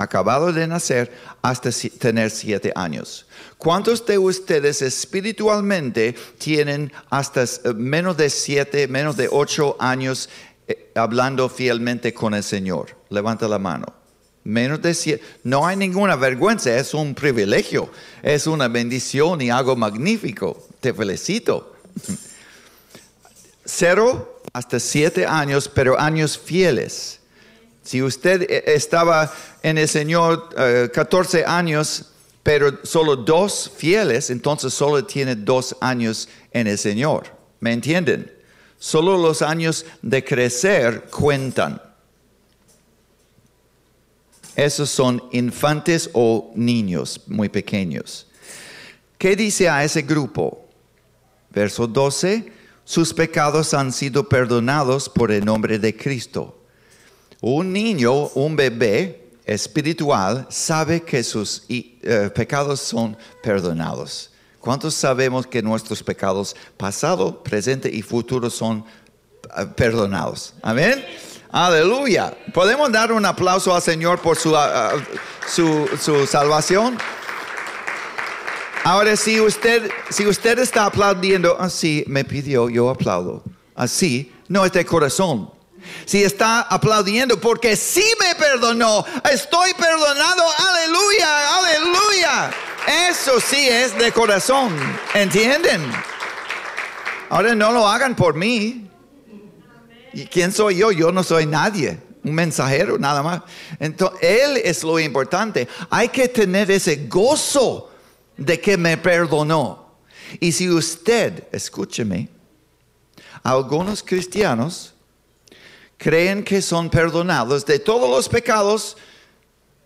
acabado 0.00 0.50
de 0.50 0.66
nacer 0.66 1.12
hasta 1.42 1.70
tener 1.98 2.30
siete 2.30 2.72
años. 2.74 3.26
¿Cuántos 3.58 4.04
de 4.06 4.16
ustedes 4.16 4.80
espiritualmente 4.80 6.14
tienen 6.38 6.90
hasta 7.10 7.44
eh, 7.44 7.74
menos 7.76 8.16
de 8.16 8.30
siete, 8.30 8.88
menos 8.88 9.18
de 9.18 9.28
ocho 9.30 9.76
años 9.78 10.30
eh, 10.66 10.90
hablando 10.94 11.50
fielmente 11.50 12.14
con 12.14 12.32
el 12.32 12.42
Señor? 12.42 12.96
Levanta 13.10 13.46
la 13.46 13.58
mano. 13.58 13.92
Menos 14.42 14.80
de 14.80 14.94
siete. 14.94 15.22
No 15.44 15.66
hay 15.66 15.76
ninguna 15.76 16.16
vergüenza, 16.16 16.74
es 16.74 16.94
un 16.94 17.14
privilegio, 17.14 17.90
es 18.22 18.46
una 18.46 18.68
bendición 18.68 19.42
y 19.42 19.50
algo 19.50 19.76
magnífico. 19.76 20.66
Te 20.80 20.94
felicito. 20.94 21.76
Cero 23.66 24.40
hasta 24.54 24.80
siete 24.80 25.26
años, 25.26 25.68
pero 25.68 26.00
años 26.00 26.38
fieles. 26.38 27.19
Si 27.90 28.00
usted 28.00 28.42
eh, 28.48 28.62
estaba 28.68 29.34
en 29.64 29.76
el 29.76 29.88
Señor 29.88 30.54
14 30.92 31.40
eh, 31.40 31.44
años, 31.44 32.12
pero 32.40 32.78
solo 32.84 33.16
dos 33.16 33.68
fieles, 33.76 34.30
entonces 34.30 34.72
solo 34.72 35.04
tiene 35.04 35.34
dos 35.34 35.74
años 35.80 36.28
en 36.52 36.68
el 36.68 36.78
Señor. 36.78 37.26
¿Me 37.58 37.72
entienden? 37.72 38.32
Solo 38.78 39.18
los 39.18 39.42
años 39.42 39.84
de 40.02 40.22
crecer 40.22 41.06
cuentan. 41.10 41.82
Esos 44.54 44.88
son 44.88 45.24
infantes 45.32 46.10
o 46.12 46.52
niños 46.54 47.22
muy 47.26 47.48
pequeños. 47.48 48.28
¿Qué 49.18 49.34
dice 49.34 49.68
a 49.68 49.82
ese 49.82 50.02
grupo? 50.02 50.64
Verso 51.52 51.88
12, 51.88 52.52
sus 52.84 53.12
pecados 53.12 53.74
han 53.74 53.92
sido 53.92 54.28
perdonados 54.28 55.08
por 55.08 55.32
el 55.32 55.44
nombre 55.44 55.80
de 55.80 55.96
Cristo. 55.96 56.59
Un 57.40 57.72
niño, 57.72 58.28
un 58.34 58.54
bebé 58.54 59.30
espiritual, 59.46 60.46
sabe 60.50 61.02
que 61.02 61.24
sus 61.24 61.62
eh, 61.68 62.30
pecados 62.34 62.80
son 62.80 63.16
perdonados. 63.42 64.30
¿Cuántos 64.58 64.92
sabemos 64.92 65.46
que 65.46 65.62
nuestros 65.62 66.02
pecados 66.02 66.54
pasado, 66.76 67.42
presente 67.42 67.88
y 67.90 68.02
futuro 68.02 68.50
son 68.50 68.84
eh, 69.56 69.64
perdonados? 69.74 70.52
Amén. 70.60 71.02
Aleluya. 71.50 72.36
¿Podemos 72.52 72.92
dar 72.92 73.10
un 73.10 73.24
aplauso 73.24 73.74
al 73.74 73.80
Señor 73.80 74.20
por 74.20 74.36
su, 74.36 74.54
ah, 74.54 74.92
ah, 74.92 74.96
su, 75.48 76.26
salvación? 76.26 76.98
Ahora, 78.84 79.16
si 79.16 79.40
usted, 79.40 79.90
si 80.10 80.26
usted 80.26 80.58
está 80.58 80.84
aplaudiendo 80.84 81.58
así, 81.58 82.04
me 82.06 82.24
pidió, 82.24 82.68
yo 82.68 82.90
aplaudo. 82.90 83.42
Así, 83.74 84.30
no 84.46 84.64
es 84.64 84.72
de 84.72 84.84
corazón. 84.84 85.50
Si 86.04 86.22
está 86.22 86.62
aplaudiendo 86.62 87.40
porque 87.40 87.76
sí 87.76 88.04
me 88.18 88.34
perdonó, 88.34 89.04
estoy 89.30 89.74
perdonado, 89.74 90.42
aleluya, 90.58 91.58
aleluya. 91.58 92.50
Eso 93.10 93.40
sí 93.40 93.68
es 93.68 93.96
de 93.98 94.12
corazón, 94.12 94.74
¿entienden? 95.14 95.80
Ahora 97.28 97.54
no 97.54 97.72
lo 97.72 97.86
hagan 97.86 98.16
por 98.16 98.34
mí. 98.34 98.88
¿Y 100.12 100.26
quién 100.26 100.52
soy 100.52 100.76
yo? 100.76 100.90
Yo 100.90 101.12
no 101.12 101.22
soy 101.22 101.46
nadie 101.46 102.00
un 102.22 102.34
mensajero 102.34 102.98
nada 102.98 103.22
más. 103.22 103.42
Entonces, 103.78 104.18
Él 104.22 104.60
es 104.62 104.82
lo 104.82 104.98
importante. 104.98 105.68
Hay 105.88 106.08
que 106.08 106.28
tener 106.28 106.70
ese 106.70 107.06
gozo 107.06 107.90
de 108.36 108.60
que 108.60 108.76
me 108.76 108.96
perdonó. 108.96 109.94
Y 110.38 110.52
si 110.52 110.68
usted, 110.68 111.44
escúcheme, 111.52 112.28
algunos 113.42 114.02
cristianos 114.02 114.94
creen 116.00 116.42
que 116.42 116.62
son 116.62 116.88
perdonados 116.88 117.66
de 117.66 117.78
todos 117.78 118.08
los 118.08 118.26
pecados 118.26 118.96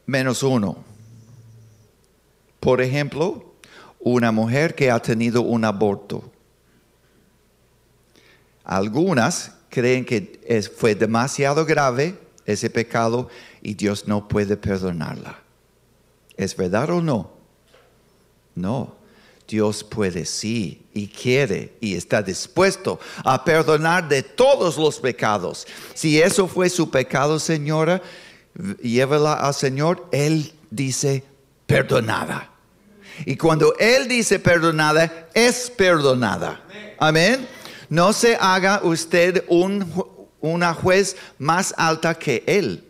menos 0.06 0.44
uno. 0.44 0.76
Por 2.60 2.80
ejemplo, 2.80 3.52
una 3.98 4.30
mujer 4.30 4.76
que 4.76 4.92
ha 4.92 5.00
tenido 5.00 5.42
un 5.42 5.64
aborto. 5.64 6.30
Algunas 8.62 9.54
creen 9.68 10.04
que 10.04 10.70
fue 10.76 10.94
demasiado 10.94 11.66
grave 11.66 12.16
ese 12.46 12.70
pecado 12.70 13.28
y 13.60 13.74
Dios 13.74 14.06
no 14.06 14.28
puede 14.28 14.56
perdonarla. 14.56 15.40
¿Es 16.36 16.56
verdad 16.56 16.90
o 16.90 17.02
no? 17.02 17.32
No, 18.54 18.94
Dios 19.54 19.84
puede 19.84 20.24
sí 20.24 20.84
y 20.92 21.06
quiere 21.06 21.74
y 21.80 21.94
está 21.94 22.20
dispuesto 22.20 22.98
a 23.22 23.44
perdonar 23.44 24.08
de 24.08 24.24
todos 24.24 24.76
los 24.76 24.98
pecados. 24.98 25.64
Si 25.94 26.20
eso 26.20 26.48
fue 26.48 26.68
su 26.68 26.90
pecado, 26.90 27.38
señora, 27.38 28.02
llévala 28.82 29.34
al 29.34 29.54
Señor. 29.54 30.08
Él 30.10 30.52
dice 30.72 31.22
perdonada. 31.68 32.50
Y 33.26 33.36
cuando 33.36 33.76
Él 33.78 34.08
dice 34.08 34.40
perdonada, 34.40 35.28
es 35.34 35.70
perdonada. 35.70 36.60
Amén. 36.98 37.46
No 37.88 38.12
se 38.12 38.34
haga 38.34 38.80
usted 38.82 39.44
un, 39.46 39.86
una 40.40 40.74
juez 40.74 41.16
más 41.38 41.72
alta 41.76 42.14
que 42.14 42.42
Él. 42.48 42.82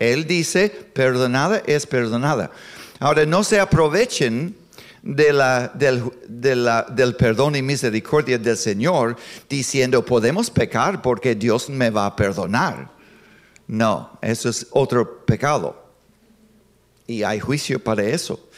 Él 0.00 0.26
dice 0.26 0.70
perdonada 0.70 1.62
es 1.68 1.86
perdonada. 1.86 2.50
Ahora, 2.98 3.24
no 3.26 3.44
se 3.44 3.60
aprovechen 3.60 4.56
de 5.04 5.34
la, 5.34 5.68
del, 5.68 7.16
perdón 7.16 7.56
y 7.56 7.62
misericordia 7.62 8.38
del 8.38 8.56
Señor 8.56 9.16
diciendo, 9.48 10.02
podemos 10.02 10.50
pecar 10.50 11.02
porque 11.02 11.34
Dios 11.34 11.68
me 11.68 11.90
va 11.90 12.06
a 12.06 12.16
perdonar. 12.16 12.90
No, 13.66 14.18
eso 14.22 14.48
es 14.48 14.66
otro 14.70 15.24
pecado. 15.26 15.84
Y 17.06 17.22
hay 17.22 17.38
juicio 17.38 17.78
para 17.78 18.02
eso. 18.02 18.48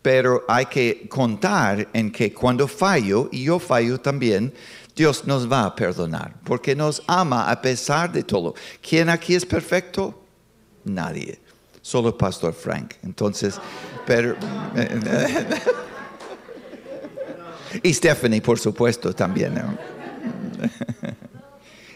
Pero 0.00 0.44
hay 0.48 0.66
que 0.66 1.08
contar 1.08 1.88
en 1.92 2.12
que 2.12 2.32
cuando 2.32 2.68
fallo, 2.68 3.28
y 3.32 3.44
yo 3.44 3.58
fallo 3.58 4.00
también, 4.00 4.54
Dios 4.94 5.26
nos 5.26 5.50
va 5.50 5.64
a 5.64 5.74
perdonar, 5.74 6.34
porque 6.44 6.76
nos 6.76 7.02
ama 7.08 7.50
a 7.50 7.60
pesar 7.60 8.12
de 8.12 8.22
todo. 8.22 8.54
¿Quién 8.80 9.08
aquí 9.08 9.34
es 9.34 9.44
perfecto? 9.44 10.22
Nadie. 10.84 11.40
Solo 11.88 12.12
Pastor 12.18 12.52
Frank. 12.52 12.96
Entonces, 13.02 13.58
pero... 14.06 14.36
y 17.82 17.94
Stephanie, 17.94 18.42
por 18.42 18.58
supuesto, 18.58 19.14
también. 19.14 19.54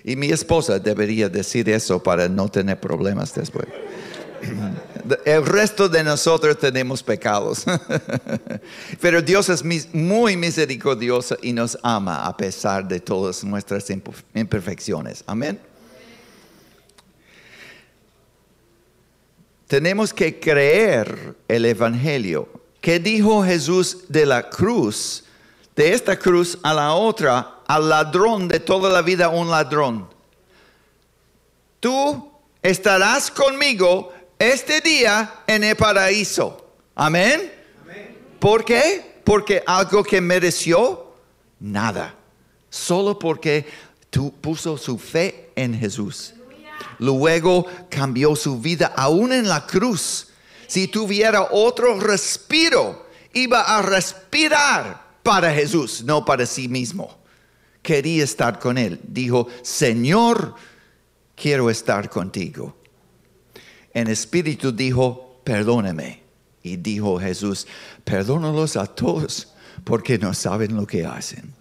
y 0.03 0.17
mi 0.17 0.31
esposa 0.31 0.79
debería 0.79 1.29
decir 1.29 1.69
eso 1.69 2.03
para 2.03 2.27
no 2.27 2.49
tener 2.49 2.81
problemas 2.81 3.35
después. 3.35 3.67
El 5.27 5.45
resto 5.45 5.91
de 5.91 6.03
nosotros 6.03 6.59
tenemos 6.59 7.03
pecados. 7.03 7.67
Pero 8.99 9.21
Dios 9.21 9.51
es 9.51 9.63
muy 9.93 10.39
misericordioso 10.39 11.37
y 11.43 11.53
nos 11.53 11.79
ama 11.83 12.25
a 12.25 12.35
pesar 12.35 12.89
de 12.89 12.99
todas 12.99 13.45
nuestras 13.45 13.91
imperfecciones. 14.33 15.23
Amén. 15.27 15.61
Tenemos 19.73 20.13
que 20.13 20.39
creer 20.39 21.35
el 21.49 21.65
Evangelio. 21.65 22.47
¿Qué 22.83 22.99
dijo 22.99 23.43
Jesús 23.43 24.05
de 24.07 24.27
la 24.27 24.51
cruz? 24.51 25.25
De 25.75 25.95
esta 25.95 26.19
cruz 26.19 26.59
a 26.63 26.75
la 26.75 26.93
otra, 26.93 27.61
al 27.67 27.89
ladrón 27.89 28.49
de 28.49 28.61
toda 28.61 28.91
la 28.91 29.01
vida, 29.01 29.31
un 29.31 29.51
ladrón. 29.51 30.11
Tú 31.81 32.31
estarás 32.61 33.31
conmigo 33.31 34.13
este 34.39 34.83
día 34.83 35.41
en 35.47 35.65
el 35.65 35.75
paraíso. 35.75 36.75
Amén. 36.95 37.51
¿Por 38.39 38.67
qué? 38.67 39.23
Porque 39.25 39.63
algo 39.67 40.05
que 40.05 40.21
mereció, 40.21 41.15
nada. 41.59 42.15
Solo 42.69 43.19
porque 43.19 43.67
tú 44.11 44.35
puso 44.39 44.77
su 44.77 44.99
fe 44.99 45.51
en 45.57 45.73
Jesús. 45.73 46.35
Luego 47.03 47.67
cambió 47.91 48.37
su 48.37 48.61
vida 48.61 48.93
aún 48.97 49.33
en 49.33 49.49
la 49.49 49.67
cruz. 49.67 50.29
Si 50.69 50.87
tuviera 50.87 51.49
otro 51.51 51.99
respiro, 51.99 53.09
iba 53.33 53.61
a 53.61 53.83
respirar 53.83 55.03
para 55.25 55.53
Jesús, 55.53 56.05
no 56.05 56.25
para 56.25 56.47
sí 56.47 56.69
mismo. 56.69 57.19
Quería 57.83 58.23
estar 58.23 58.61
con 58.61 58.79
él. 58.79 59.01
Dijo, 59.03 59.49
Señor, 59.63 60.55
quiero 61.35 61.71
estar 61.71 62.09
contigo. 62.09 62.77
En 63.93 64.07
espíritu 64.07 64.71
dijo, 64.71 65.41
perdóname. 65.43 66.23
Y 66.63 66.77
dijo 66.77 67.19
Jesús, 67.19 67.67
perdónalos 68.05 68.77
a 68.77 68.87
todos 68.87 69.53
porque 69.83 70.19
no 70.19 70.33
saben 70.35 70.77
lo 70.77 70.87
que 70.87 71.05
hacen. 71.05 71.53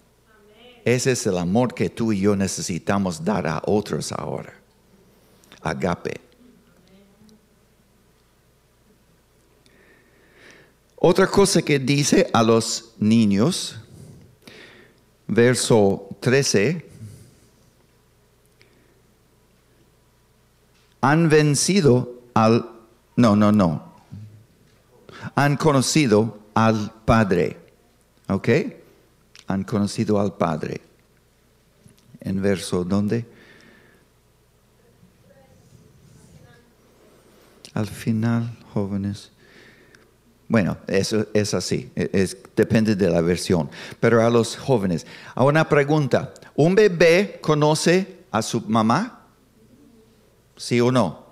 Ese 0.84 1.10
es 1.10 1.26
el 1.26 1.36
amor 1.36 1.74
que 1.74 1.90
tú 1.90 2.12
y 2.12 2.20
yo 2.20 2.36
necesitamos 2.36 3.24
dar 3.24 3.48
a 3.48 3.60
otros 3.66 4.12
ahora 4.12 4.61
agape. 5.62 6.20
Otra 10.96 11.26
cosa 11.26 11.62
que 11.62 11.80
dice 11.80 12.30
a 12.32 12.42
los 12.44 12.94
niños, 12.98 13.76
verso 15.26 16.08
13, 16.20 16.86
han 21.00 21.28
vencido 21.28 22.20
al, 22.34 22.70
no, 23.16 23.34
no, 23.34 23.50
no, 23.50 23.92
han 25.34 25.56
conocido 25.56 26.38
al 26.54 26.92
Padre, 27.04 27.58
¿ok? 28.28 28.48
Han 29.48 29.64
conocido 29.64 30.20
al 30.20 30.36
Padre. 30.36 30.80
En 32.20 32.40
verso, 32.40 32.84
¿dónde? 32.84 33.26
Al 37.74 37.86
final, 37.86 38.56
jóvenes. 38.72 39.30
Bueno, 40.48 40.76
eso 40.86 41.26
es 41.32 41.54
así, 41.54 41.90
es, 41.94 42.36
depende 42.54 42.94
de 42.94 43.08
la 43.08 43.20
versión. 43.22 43.70
Pero 44.00 44.24
a 44.24 44.28
los 44.28 44.56
jóvenes, 44.56 45.06
a 45.34 45.44
una 45.44 45.68
pregunta, 45.68 46.34
¿un 46.54 46.74
bebé 46.74 47.38
conoce 47.40 48.24
a 48.30 48.42
su 48.42 48.60
mamá? 48.60 49.26
¿Sí 50.56 50.80
o 50.80 50.92
no? 50.92 51.22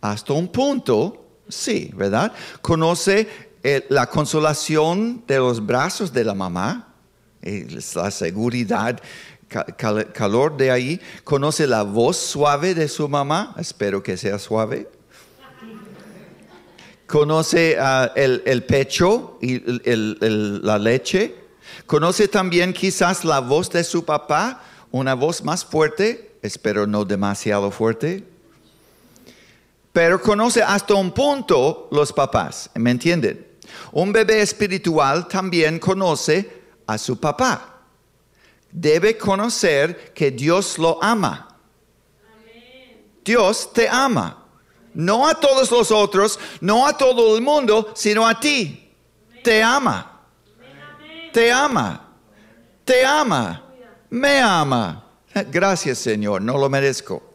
Hasta 0.00 0.32
un 0.32 0.48
punto, 0.48 1.26
sí, 1.48 1.90
¿verdad? 1.94 2.32
¿Conoce 2.62 3.28
eh, 3.62 3.86
la 3.90 4.06
consolación 4.06 5.22
de 5.26 5.38
los 5.38 5.64
brazos 5.64 6.12
de 6.12 6.24
la 6.24 6.34
mamá? 6.34 6.94
la 7.94 8.10
seguridad 8.10 8.98
calor 10.12 10.56
de 10.56 10.70
ahí, 10.70 11.00
conoce 11.22 11.66
la 11.66 11.82
voz 11.82 12.16
suave 12.16 12.74
de 12.74 12.88
su 12.88 13.08
mamá, 13.08 13.54
espero 13.58 14.02
que 14.02 14.16
sea 14.16 14.38
suave. 14.38 14.88
Conoce 17.06 17.76
ah, 17.78 18.10
el, 18.16 18.64
pecho 18.64 19.38
y 19.40 19.60
la 19.60 20.78
leche. 20.78 21.34
Conoce 21.86 22.28
también 22.28 22.72
quizás 22.72 23.24
la 23.24 23.40
voz 23.40 23.70
de 23.70 23.84
su 23.84 24.04
papá, 24.04 24.62
una 24.90 25.14
voz 25.14 25.42
más 25.44 25.64
fuerte, 25.64 26.36
espero 26.42 26.86
no 26.86 27.04
demasiado 27.04 27.70
fuerte. 27.70 28.24
Pero 29.92 30.20
conoce 30.20 30.62
hasta 30.62 30.94
un 30.94 31.12
punto 31.12 31.88
los 31.92 32.12
papás, 32.12 32.70
¿me 32.74 32.90
entienden? 32.90 33.46
Un 33.92 34.12
bebé 34.12 34.40
espiritual 34.40 35.28
también 35.28 35.78
conoce 35.78 36.62
a 36.86 36.98
su 36.98 37.18
papá 37.18 37.73
debe 38.74 39.16
conocer 39.16 40.12
que 40.12 40.32
Dios 40.32 40.78
lo 40.78 41.02
ama. 41.02 41.48
Dios 43.24 43.72
te 43.72 43.88
ama. 43.88 44.44
No 44.92 45.26
a 45.26 45.34
todos 45.34 45.70
los 45.70 45.90
otros, 45.90 46.38
no 46.60 46.86
a 46.86 46.96
todo 46.96 47.36
el 47.36 47.42
mundo, 47.42 47.92
sino 47.94 48.26
a 48.26 48.38
ti. 48.38 48.92
te 49.42 49.62
ama. 49.62 50.20
Te 51.32 51.50
ama. 51.50 52.14
Te 52.84 53.04
ama. 53.04 53.64
Me 54.10 54.38
ama. 54.38 55.04
Gracias 55.50 55.98
Señor, 55.98 56.42
no 56.42 56.58
lo 56.58 56.68
merezco. 56.68 57.34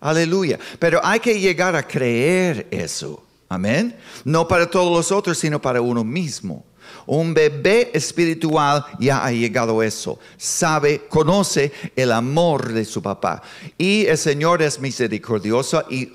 Aleluya. 0.00 0.58
Pero 0.78 1.00
hay 1.04 1.20
que 1.20 1.38
llegar 1.38 1.76
a 1.76 1.86
creer 1.86 2.66
eso. 2.70 3.24
Amén. 3.48 3.96
No 4.24 4.48
para 4.48 4.68
todos 4.68 4.90
los 4.90 5.12
otros, 5.12 5.38
sino 5.38 5.60
para 5.60 5.80
uno 5.80 6.02
mismo. 6.02 6.64
Un 7.06 7.34
bebé 7.34 7.90
espiritual 7.92 8.84
ya 8.98 9.24
ha 9.24 9.32
llegado 9.32 9.80
a 9.80 9.86
eso. 9.86 10.18
Sabe, 10.36 11.02
conoce 11.08 11.72
el 11.96 12.12
amor 12.12 12.72
de 12.72 12.84
su 12.84 13.02
papá. 13.02 13.42
Y 13.76 14.06
el 14.06 14.18
Señor 14.18 14.62
es 14.62 14.80
misericordioso 14.80 15.84
y 15.90 16.12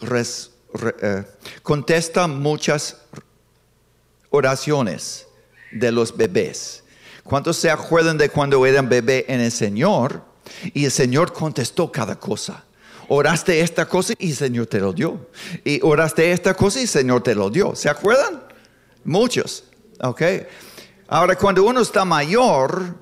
eh, 1.01 1.23
contesta 1.63 2.27
muchas 2.27 2.97
oraciones 4.29 5.27
de 5.71 5.91
los 5.91 6.15
bebés. 6.15 6.83
¿Cuántos 7.23 7.57
se 7.57 7.69
acuerdan 7.69 8.17
de 8.17 8.29
cuando 8.29 8.65
eran 8.65 8.87
bebé 8.87 9.25
en 9.27 9.41
el 9.41 9.51
Señor? 9.51 10.21
Y 10.73 10.85
el 10.85 10.91
Señor 10.91 11.33
contestó 11.33 11.91
cada 11.91 12.17
cosa. 12.17 12.63
Oraste 13.09 13.59
esta 13.61 13.85
cosa 13.85 14.13
y 14.17 14.31
el 14.31 14.35
Señor 14.35 14.67
te 14.67 14.79
lo 14.79 14.93
dio. 14.93 15.27
Y 15.63 15.79
oraste 15.81 16.31
esta 16.31 16.53
cosa 16.53 16.79
y 16.79 16.83
el 16.83 16.89
Señor 16.89 17.23
te 17.23 17.35
lo 17.35 17.49
dio. 17.49 17.75
¿Se 17.75 17.89
acuerdan? 17.89 18.43
Muchos. 19.03 19.63
Ok. 19.99 20.21
Ahora, 21.07 21.37
cuando 21.37 21.63
uno 21.63 21.81
está 21.81 22.03
mayor, 22.03 22.95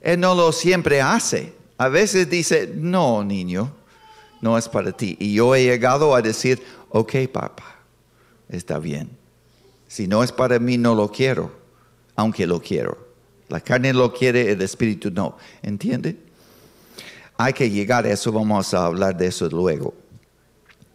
Él 0.00 0.20
no 0.20 0.34
lo 0.34 0.52
siempre 0.52 1.00
hace. 1.00 1.52
A 1.76 1.88
veces 1.88 2.30
dice, 2.30 2.72
no, 2.74 3.24
niño, 3.24 3.72
no 4.40 4.56
es 4.56 4.68
para 4.68 4.92
ti. 4.92 5.16
Y 5.18 5.34
yo 5.34 5.54
he 5.54 5.64
llegado 5.64 6.14
a 6.14 6.22
decir, 6.22 6.62
ok, 6.90 7.14
papá, 7.32 7.80
está 8.48 8.78
bien. 8.78 9.10
Si 9.88 10.06
no 10.06 10.22
es 10.22 10.30
para 10.30 10.58
mí, 10.58 10.78
no 10.78 10.94
lo 10.94 11.10
quiero, 11.10 11.50
aunque 12.14 12.46
lo 12.46 12.60
quiero. 12.60 13.08
La 13.48 13.60
carne 13.60 13.92
lo 13.92 14.12
quiere, 14.12 14.52
el 14.52 14.62
espíritu 14.62 15.10
no. 15.10 15.36
¿Entiende? 15.62 16.16
Hay 17.36 17.52
que 17.52 17.70
llegar 17.70 18.04
a 18.04 18.10
eso, 18.10 18.30
vamos 18.30 18.74
a 18.74 18.84
hablar 18.84 19.16
de 19.16 19.26
eso 19.26 19.48
luego. 19.48 19.94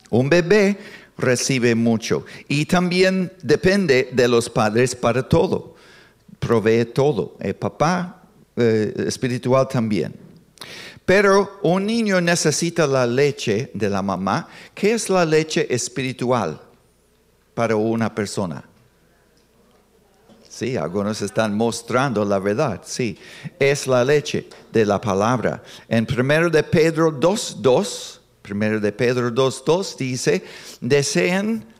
Un 0.09 0.29
bebé 0.29 0.77
recibe 1.17 1.75
mucho 1.75 2.25
y 2.47 2.65
también 2.65 3.31
depende 3.41 4.09
de 4.13 4.27
los 4.27 4.49
padres 4.49 4.95
para 4.95 5.27
todo 5.27 5.72
provee 6.45 6.85
todo. 6.85 7.35
El 7.39 7.55
papá 7.55 8.23
eh, 8.55 8.93
espiritual 9.07 9.67
también. 9.67 10.13
Pero 11.05 11.59
un 11.63 11.85
niño 11.85 12.21
necesita 12.21 12.87
la 12.87 13.05
leche 13.05 13.71
de 13.73 13.89
la 13.89 14.01
mamá. 14.01 14.47
¿Qué 14.73 14.93
es 14.93 15.09
la 15.09 15.25
leche 15.25 15.67
espiritual 15.73 16.61
para 17.53 17.75
una 17.75 18.13
persona? 18.13 18.63
Sí, 20.47 20.77
algunos 20.77 21.21
están 21.21 21.57
mostrando 21.57 22.23
la 22.23 22.39
verdad. 22.39 22.81
Sí, 22.85 23.17
es 23.59 23.87
la 23.87 24.05
leche 24.05 24.47
de 24.71 24.85
la 24.85 25.01
palabra. 25.01 25.63
En 25.89 26.07
1 26.07 26.49
de 26.49 26.63
Pedro 26.63 27.19
2.2, 27.19 28.19
1 28.49 28.79
de 28.79 28.91
Pedro 28.91 29.31
2.2 29.31 29.97
dice, 29.97 30.43
deseen 30.79 31.72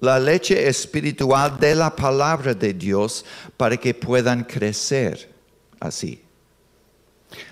la 0.00 0.18
leche 0.18 0.68
espiritual 0.68 1.58
de 1.58 1.74
la 1.74 1.94
palabra 1.94 2.54
de 2.54 2.72
Dios 2.72 3.24
para 3.56 3.76
que 3.76 3.94
puedan 3.94 4.44
crecer 4.44 5.28
así. 5.80 6.22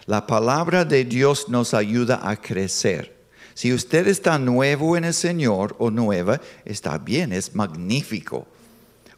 La 0.06 0.26
palabra 0.26 0.84
de 0.84 1.04
Dios 1.04 1.48
nos 1.48 1.74
ayuda 1.74 2.20
a 2.22 2.36
crecer. 2.36 3.14
Si 3.54 3.72
usted 3.72 4.06
está 4.06 4.38
nuevo 4.38 4.96
en 4.96 5.04
el 5.04 5.14
Señor 5.14 5.74
o 5.78 5.90
nueva, 5.90 6.40
está 6.64 6.98
bien, 6.98 7.32
es 7.32 7.54
magnífico. 7.54 8.46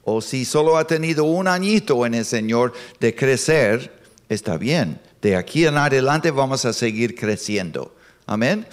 O 0.04 0.20
si 0.20 0.44
solo 0.44 0.78
ha 0.78 0.86
tenido 0.86 1.24
un 1.24 1.48
añito 1.48 2.06
en 2.06 2.14
el 2.14 2.24
Señor 2.24 2.72
de 2.98 3.14
crecer, 3.14 4.00
está 4.28 4.56
bien. 4.56 5.00
De 5.20 5.36
aquí 5.36 5.66
en 5.66 5.76
adelante 5.76 6.30
vamos 6.30 6.64
a 6.64 6.72
seguir 6.72 7.14
creciendo. 7.14 7.94
Amén. 8.26 8.66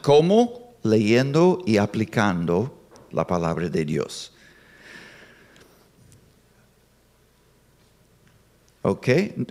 ¿Cómo? 0.00 0.74
Leyendo 0.82 1.62
y 1.66 1.76
aplicando 1.76 2.81
la 3.12 3.26
palabra 3.26 3.68
de 3.68 3.84
Dios. 3.84 4.32
Ok, 8.82 9.08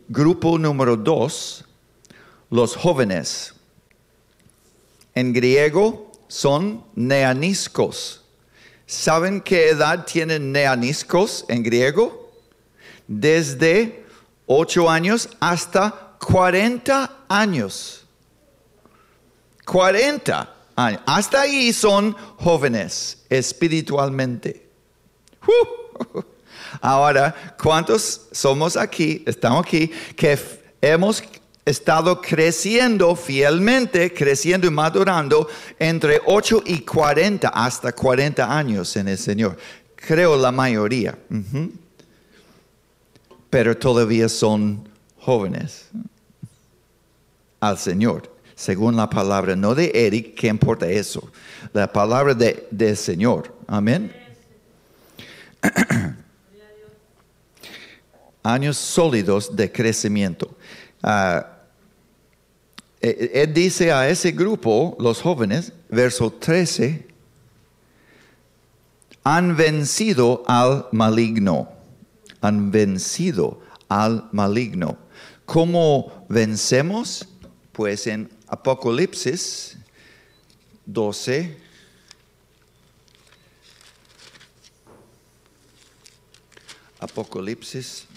grupo 0.10 0.58
número 0.58 0.98
dos, 0.98 1.64
los 2.50 2.76
jóvenes. 2.76 3.54
En 5.16 5.32
griego 5.32 6.12
son 6.28 6.84
neaniscos. 6.96 8.24
¿Saben 8.86 9.40
qué 9.40 9.70
edad 9.70 10.06
tienen 10.06 10.52
neaniscos 10.52 11.46
en 11.48 11.64
griego? 11.64 12.30
Desde 13.08 14.06
8 14.48 14.90
años 14.90 15.30
hasta 15.40 16.18
40 16.20 17.26
años. 17.30 18.06
40. 19.66 20.61
Hasta 21.06 21.42
ahí 21.42 21.74
son 21.74 22.16
jóvenes 22.38 23.24
espiritualmente. 23.30 24.70
Ahora, 26.82 27.56
¿cuántos 27.62 28.28
somos 28.32 28.78
aquí, 28.78 29.24
estamos 29.28 29.66
aquí, 29.66 29.92
que 30.16 30.40
hemos 30.82 31.24
estado 31.66 32.22
creciendo 32.22 33.16
fielmente, 33.16 34.14
creciendo 34.14 34.68
y 34.68 34.72
madurando 34.72 35.48
entre 35.78 36.22
8 36.26 36.64
y 36.66 36.80
40, 36.80 37.50
hasta 37.50 37.92
40 37.92 38.58
años 38.58 38.96
en 38.96 39.10
el 39.10 39.18
Señor? 39.18 39.58
Creo 39.96 40.36
la 40.38 40.52
mayoría. 40.52 41.18
Pero 43.50 43.78
todavía 43.78 44.30
son 44.30 44.88
jóvenes 45.20 45.90
al 47.60 47.78
Señor 47.78 48.31
según 48.62 48.96
la 48.96 49.10
palabra, 49.10 49.56
no 49.56 49.74
de 49.74 49.92
Eric, 49.92 50.36
¿qué 50.36 50.46
importa 50.46 50.88
eso? 50.88 51.32
La 51.74 51.92
palabra 51.92 52.36
de, 52.36 52.68
del 52.70 52.96
Señor. 52.96 53.56
Amén. 53.66 54.16
Años 58.44 58.78
sólidos 58.78 59.56
de 59.56 59.72
crecimiento. 59.72 60.56
Uh, 61.02 61.42
él 63.02 63.52
dice 63.52 63.92
a 63.92 64.08
ese 64.08 64.32
grupo, 64.32 64.96
los 65.00 65.20
jóvenes, 65.20 65.74
verso 65.90 66.32
13, 66.32 67.08
han 69.24 69.58
vencido 69.58 70.44
al 70.46 70.86
maligno. 70.92 71.72
Han 72.42 72.70
vencido 72.70 73.60
al 73.90 74.30
maligno. 74.32 75.00
¿Cómo 75.46 76.26
vencemos? 76.30 77.28
Pues 77.72 78.06
en 78.06 78.30
Apocalipsis 78.52 79.78
12. 80.86 81.58
Apocalipsis. 87.00 88.08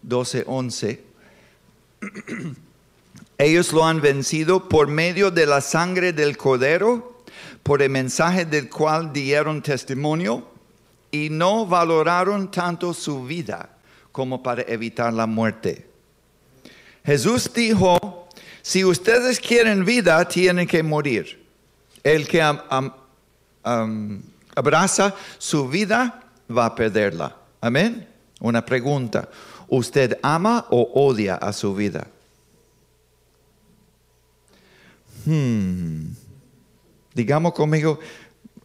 Doce, 0.00 0.44
once. 0.46 1.04
Ellos 3.36 3.72
lo 3.74 3.84
han 3.84 4.00
vencido 4.00 4.70
por 4.70 4.88
medio 4.88 5.30
de 5.30 5.44
la 5.44 5.60
sangre 5.60 6.14
del 6.14 6.38
cordero, 6.38 7.22
por 7.62 7.82
el 7.82 7.90
mensaje 7.90 8.46
del 8.46 8.70
cual 8.70 9.12
dieron 9.12 9.62
testimonio 9.62 10.51
y 11.12 11.28
no 11.30 11.66
valoraron 11.66 12.50
tanto 12.50 12.92
su 12.92 13.24
vida 13.24 13.68
como 14.10 14.42
para 14.42 14.62
evitar 14.62 15.12
la 15.12 15.26
muerte. 15.26 15.86
Jesús 17.04 17.52
dijo, 17.54 18.28
si 18.62 18.84
ustedes 18.84 19.38
quieren 19.38 19.84
vida, 19.84 20.26
tienen 20.26 20.66
que 20.66 20.82
morir. 20.82 21.44
El 22.02 22.26
que 22.26 22.42
abraza 24.54 25.14
su 25.38 25.68
vida 25.68 26.24
va 26.50 26.66
a 26.66 26.74
perderla. 26.74 27.36
Amén. 27.60 28.08
Una 28.40 28.64
pregunta. 28.64 29.28
¿Usted 29.68 30.18
ama 30.22 30.66
o 30.70 30.90
odia 30.94 31.36
a 31.36 31.52
su 31.52 31.74
vida? 31.74 32.06
Hmm. 35.24 36.08
Digamos 37.14 37.52
conmigo, 37.52 37.98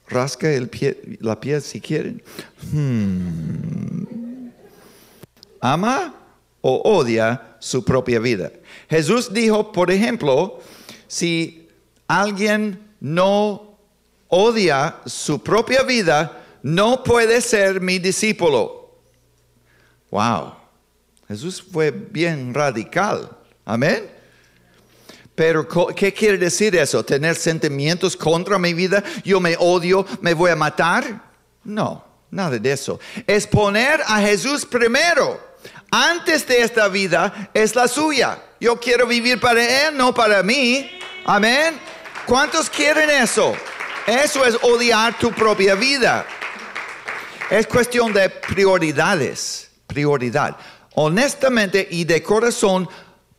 rasca 0.08 0.52
el 0.52 0.70
pie, 0.70 1.18
la 1.20 1.40
piel 1.40 1.62
si 1.62 1.82
quieren. 1.82 2.22
Hmm. 2.72 4.50
¿Ama 5.62 6.14
o 6.62 6.82
odia 6.98 7.58
su 7.60 7.84
propia 7.84 8.20
vida? 8.20 8.52
Jesús 8.90 9.34
dijo, 9.34 9.72
por 9.72 9.92
ejemplo, 9.92 10.60
si 11.08 11.68
alguien 12.08 12.80
no 13.00 13.78
odia 14.28 14.98
su 15.06 15.42
propia 15.42 15.84
vida, 15.84 16.44
no 16.64 17.04
puede 17.04 17.42
ser 17.42 17.82
mi 17.82 18.00
discípulo. 18.00 18.92
Wow. 20.12 20.54
Jesús 21.28 21.62
fue 21.62 21.92
bien 21.92 22.54
radical. 22.54 23.30
Amén. 23.66 24.17
Pero 25.38 25.68
¿qué 25.96 26.12
quiere 26.12 26.40
decir 26.40 26.76
eso? 26.76 27.06
¿Tener 27.06 27.36
sentimientos 27.36 28.18
contra 28.18 28.58
mi 28.58 28.74
vida? 28.74 29.04
¿Yo 29.24 29.40
me 29.40 29.56
odio? 29.60 30.04
¿Me 30.20 30.34
voy 30.34 30.50
a 30.50 30.56
matar? 30.56 31.22
No, 31.64 32.04
nada 32.32 32.58
de 32.58 32.72
eso. 32.72 33.00
Es 33.28 33.46
poner 33.46 34.02
a 34.08 34.20
Jesús 34.20 34.66
primero. 34.66 35.40
Antes 35.92 36.48
de 36.48 36.64
esta 36.64 36.88
vida 36.88 37.52
es 37.54 37.76
la 37.76 37.88
suya. 37.88 38.42
Yo 38.60 38.80
quiero 38.80 39.06
vivir 39.06 39.40
para 39.40 39.62
Él, 39.90 39.96
no 39.96 40.12
para 40.12 40.42
mí. 40.42 40.90
Amén. 41.24 41.80
¿Cuántos 42.26 42.68
quieren 42.68 43.08
eso? 43.08 43.56
Eso 44.08 44.44
es 44.44 44.58
odiar 44.64 45.20
tu 45.20 45.32
propia 45.32 45.76
vida. 45.76 46.26
Es 47.52 47.68
cuestión 47.68 48.12
de 48.12 48.28
prioridades, 48.32 49.70
prioridad. 49.86 50.58
Honestamente 50.96 51.88
y 51.92 52.06
de 52.06 52.24
corazón, 52.24 52.90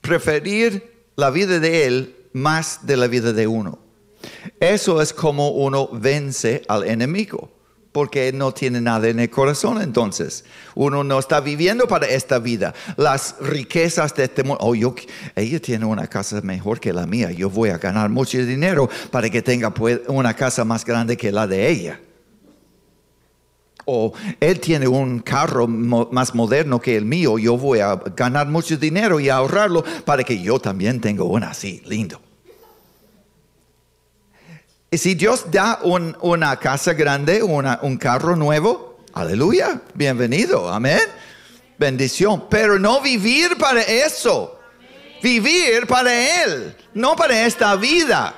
preferir 0.01 0.98
la 1.19 1.31
vida 1.31 1.59
de 1.59 1.85
Él 1.85 2.17
más 2.33 2.87
de 2.87 2.97
la 2.97 3.09
vida 3.09 3.33
de 3.33 3.49
uno. 3.49 3.81
Eso 4.61 5.03
es 5.03 5.13
como 5.13 5.51
uno 5.51 5.89
vence 5.93 6.63
al 6.69 6.85
enemigo, 6.85 7.51
porque 7.91 8.33
no 8.33 8.55
tiene 8.55 8.81
nada 8.81 9.09
en 9.09 9.19
el 9.19 9.29
corazón 9.29 9.83
entonces. 9.83 10.45
Uno 10.77 11.03
no 11.03 11.19
está 11.19 11.41
viviendo 11.41 11.89
para 11.89 12.07
esta 12.07 12.39
vida. 12.39 12.73
Las 12.97 13.35
riquezas 13.41 14.15
de 14.15 14.25
este 14.25 14.45
mundo, 14.45 14.65
oh, 14.65 14.77
yo, 14.77 14.95
ella 15.35 15.61
tiene 15.61 15.87
una 15.87 16.07
casa 16.07 16.41
mejor 16.41 16.79
que 16.79 16.93
la 16.93 17.05
mía, 17.05 17.33
yo 17.33 17.51
voy 17.51 17.71
a 17.71 17.79
ganar 17.79 18.09
mucho 18.11 18.39
dinero 18.39 18.89
para 19.11 19.29
que 19.29 19.43
tenga 19.43 19.75
pues, 19.75 20.01
una 20.07 20.35
casa 20.35 20.65
más 20.65 20.85
grande 20.85 21.17
que 21.17 21.33
la 21.33 21.49
de 21.49 21.69
ella 21.69 22.01
o 23.91 24.13
él 24.39 24.61
tiene 24.61 24.87
un 24.87 25.21
carro 25.21 25.67
más 25.67 26.35
moderno 26.35 26.79
que 26.79 26.95
el 26.95 27.07
mío, 27.07 27.39
yo 27.39 27.57
voy 27.57 27.81
a 27.81 27.97
ganar 28.15 28.47
mucho 28.47 28.77
dinero 28.77 29.19
y 29.19 29.31
ahorrarlo 29.31 29.83
para 30.05 30.23
que 30.25 30.41
yo 30.43 30.59
también 30.59 31.01
tenga 31.01 31.25
uno 31.25 31.47
así, 31.47 31.83
lindo. 31.87 32.21
Y 34.91 34.99
si 34.99 35.15
Dios 35.15 35.51
da 35.51 35.81
un- 35.83 36.15
una 36.21 36.57
casa 36.59 36.93
grande, 36.93 37.43
un 37.43 37.97
carro 37.97 38.37
nuevo, 38.37 38.99
aleluya, 39.15 39.81
bienvenido, 39.95 40.71
amén. 40.71 41.01
Bendición, 41.79 42.45
pero 42.51 42.79
no 42.79 43.01
vivir 43.01 43.57
para 43.57 43.81
eso. 43.83 44.59
Vivir 45.23 45.87
para 45.87 46.45
Él, 46.45 46.77
no 46.95 47.17
para 47.17 47.47
esta 47.47 47.75
vida. 47.77 48.35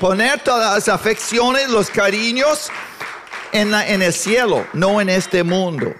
Poner 0.00 0.40
todas 0.40 0.74
las 0.74 0.88
afecciones, 0.88 1.68
los 1.68 1.88
cariños 1.90 2.70
en, 3.54 3.70
la- 3.70 3.86
el 4.02 4.12
cielo, 4.12 4.66
no 4.74 5.00
en 5.00 5.08
este 5.08 5.42
mundo. 5.42 5.94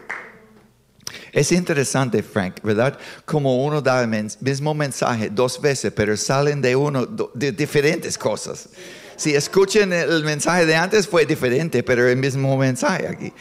Es 1.33 1.51
interesante, 1.53 2.23
Frank, 2.23 2.61
¿verdad? 2.62 2.99
Como 3.25 3.64
uno 3.64 3.81
da 3.81 4.03
el 4.03 4.09
mismo 4.40 4.75
mensaje 4.75 5.31
dos 5.31 5.61
veces, 5.61 5.93
pero 5.95 6.17
salen 6.17 6.61
de 6.61 6.77
uno 6.77 7.07
de 7.35 7.51
diferentes 7.53 8.17
cosas. 8.19 8.69
Si 9.17 9.35
escuchen 9.35 9.93
el 9.93 10.25
mensaje 10.25 10.67
de 10.67 10.77
antes 10.77 11.07
fue 11.09 11.25
diferente, 11.27 11.83
pero 11.83 12.09
el 12.09 12.17
mismo 12.17 12.57
mensaje 12.57 13.09
aquí. 13.09 13.33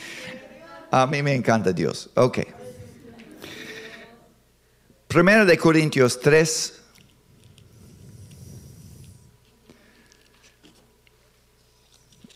A 0.92 1.06
mí 1.08 1.22
me 1.24 1.34
encanta 1.34 1.72
Dios. 1.74 2.10
Ok. 2.16 2.40
Primero 5.08 5.46
de 5.46 5.58
Corintios 5.58 6.20
3. 6.20 6.74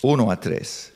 Uno 0.02 0.32
a 0.32 0.40
3. 0.40 0.94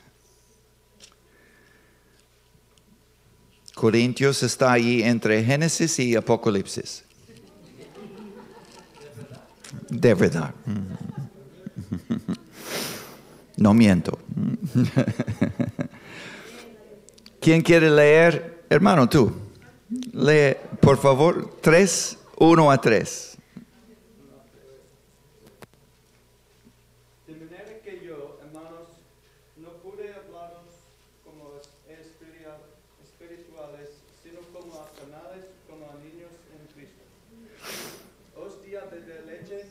Corintios 3.86 4.44
está 4.44 4.70
ahí 4.70 5.02
entre 5.02 5.42
Génesis 5.42 5.98
y 5.98 6.14
Apocalipsis. 6.14 7.02
De 9.90 10.14
verdad. 10.14 10.54
No 13.56 13.74
miento. 13.74 14.20
¿Quién 17.40 17.60
quiere 17.62 17.90
leer? 17.90 18.62
Hermano, 18.70 19.08
tú. 19.08 19.32
Lee, 20.12 20.54
por 20.80 20.96
favor, 20.96 21.56
3, 21.60 22.18
1 22.38 22.70
a 22.70 22.80
3. 22.80 23.38
De 27.26 27.34
manera 27.34 27.80
que 27.82 28.00
yo, 28.06 28.38
hermanos, 28.46 28.86
no 29.56 29.70
pude 29.82 30.14
hablaros 30.14 30.70
como 31.24 31.58
espiritua- 31.90 32.62
espirituales, 33.02 33.90
sino 34.22 34.40
como 34.54 34.80
a 34.80 34.88
carnales, 34.96 35.44
como 35.68 35.90
a 35.90 35.94
niños 36.00 36.32
en 36.56 36.62
Cristo. 36.72 37.02
Os 38.36 38.62
di 38.64 38.76
a 38.76 38.84
beber 38.86 39.26
leche 39.26 39.66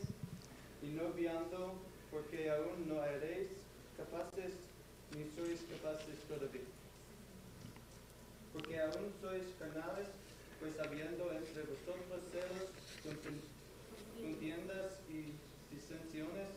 y 0.83 0.87
no 0.93 1.09
viando, 1.13 1.73
porque 2.11 2.49
aún 2.51 2.87
no 2.87 3.03
eréis 3.03 3.49
capaces, 3.97 4.53
ni 5.17 5.23
sois 5.35 5.59
capaces 5.71 6.17
todavía. 6.29 6.67
Porque 8.53 8.79
aún 8.81 9.07
sois 9.21 9.47
carnales, 9.57 10.07
pues 10.59 10.73
habiendo 10.77 11.31
entre 11.31 11.63
vosotros 11.71 12.19
celos, 12.35 12.67
conten- 13.01 13.47
contiendas 14.21 14.99
y 15.09 15.31
disensiones, 15.73 16.51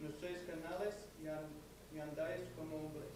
no 0.00 0.08
sois 0.20 0.38
canales 0.46 0.94
y, 1.22 1.26
an- 1.26 1.50
y 1.94 1.98
andáis 1.98 2.46
como 2.56 2.76
hombres. 2.86 3.10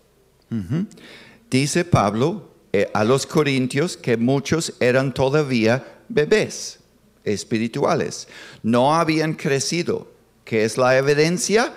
Dice 1.51 1.85
Pablo 1.85 2.51
eh, 2.73 2.89
a 2.95 3.05
los 3.05 3.27
corintios 3.27 3.97
que 3.97 4.17
muchos 4.17 4.75
eran 4.81 5.13
todavía 5.13 5.85
bebés 6.09 6.79
espirituales. 7.25 8.29
No 8.63 8.95
habían 8.95 9.35
crecido. 9.35 10.11
¿Qué 10.45 10.65
es 10.65 10.77
la 10.77 10.97
evidencia? 10.97 11.73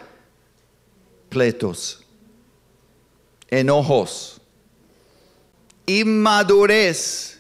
Pleitos, 1.30 2.04
enojos, 3.50 4.42
inmadurez. 5.86 7.33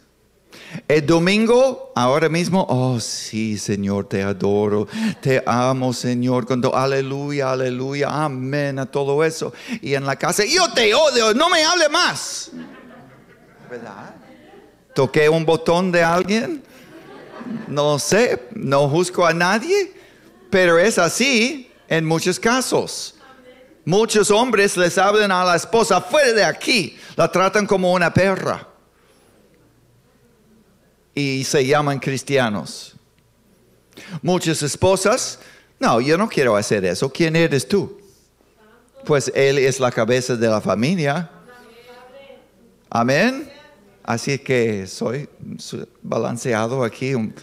El 0.85 1.05
domingo, 1.05 1.93
ahora 1.95 2.27
mismo, 2.27 2.65
oh 2.69 2.99
sí, 2.99 3.57
Señor, 3.57 4.05
te 4.09 4.21
adoro, 4.21 4.85
te 5.21 5.41
amo, 5.45 5.93
Señor, 5.93 6.45
todo, 6.45 6.75
aleluya, 6.75 7.51
aleluya, 7.51 8.09
amén, 8.09 8.77
a 8.79 8.85
todo 8.85 9.23
eso. 9.23 9.53
Y 9.81 9.93
en 9.93 10.05
la 10.05 10.17
casa, 10.17 10.43
yo 10.45 10.71
te 10.73 10.93
odio, 10.93 11.33
no 11.33 11.49
me 11.49 11.63
hable 11.63 11.87
más. 11.87 12.51
¿Verdad? 13.69 14.13
¿Toqué 14.93 15.29
un 15.29 15.45
botón 15.45 15.89
de 15.89 16.03
alguien? 16.03 16.61
No 17.67 17.97
sé, 17.97 18.49
no 18.53 18.89
juzgo 18.89 19.25
a 19.25 19.33
nadie, 19.33 19.93
pero 20.49 20.77
es 20.77 20.97
así 20.97 21.71
en 21.87 22.05
muchos 22.05 22.37
casos. 22.37 23.15
Muchos 23.85 24.29
hombres 24.29 24.75
les 24.75 24.97
hablan 24.97 25.31
a 25.31 25.45
la 25.45 25.55
esposa 25.55 26.01
fuera 26.01 26.33
de 26.33 26.43
aquí, 26.43 26.97
la 27.15 27.31
tratan 27.31 27.65
como 27.65 27.93
una 27.93 28.13
perra 28.13 28.72
y 31.13 31.43
se 31.43 31.65
llaman 31.65 31.99
cristianos. 31.99 32.95
Muchas 34.21 34.61
esposas, 34.63 35.39
no, 35.79 36.01
yo 36.01 36.17
no 36.17 36.27
quiero 36.27 36.55
hacer 36.55 36.85
eso. 36.85 37.11
¿Quién 37.11 37.35
eres 37.35 37.67
tú? 37.67 37.99
Pues 39.05 39.31
él 39.35 39.57
es 39.57 39.79
la 39.79 39.91
cabeza 39.91 40.35
de 40.35 40.47
la 40.47 40.61
familia. 40.61 41.29
Amén. 42.89 43.52
Así 44.03 44.37
que 44.39 44.85
soy 44.85 45.29
balanceado 46.01 46.83
aquí 46.83 47.15
un, 47.15 47.33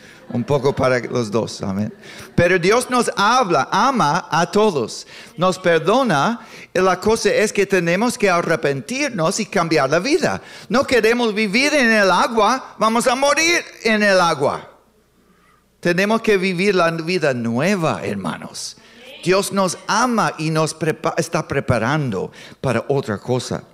poco 0.47 0.75
para 0.77 0.99
los 1.01 1.31
dos. 1.31 1.63
Amén. 1.63 1.93
Pero 2.35 2.59
Dios 2.59 2.91
nos 2.91 3.11
habla, 3.17 3.69
ama 3.73 4.29
a 4.31 4.51
todos, 4.51 5.07
nos 5.39 5.59
perdona. 5.59 6.41
La 6.75 7.01
cosa 7.01 7.31
es 7.33 7.53
que 7.53 7.65
tenemos 7.67 8.19
que 8.19 8.29
arrepentirnos 8.29 9.41
y 9.41 9.47
cambiar 9.47 9.89
la 9.89 9.99
vida. 10.01 10.43
No 10.69 10.85
queremos 10.87 11.33
vivir 11.35 11.73
en 11.73 11.91
el 11.91 12.11
agua, 12.11 12.77
vamos 12.79 13.07
a 13.07 13.15
morir 13.15 13.65
en 13.83 14.03
el 14.03 14.21
agua. 14.21 14.69
Tenemos 15.81 16.21
que 16.21 16.37
vivir 16.37 16.75
la 16.75 16.91
vida 16.91 17.33
nueva, 17.33 18.03
hermanos. 18.05 18.77
Dios 19.25 19.51
nos 19.51 19.79
ama 19.87 20.35
y 20.39 20.51
nos 20.51 20.79
prepa- 20.79 21.15
está 21.17 21.49
preparando 21.49 22.31
para 22.61 22.85
otra 22.89 23.17
cosa, 23.19 23.65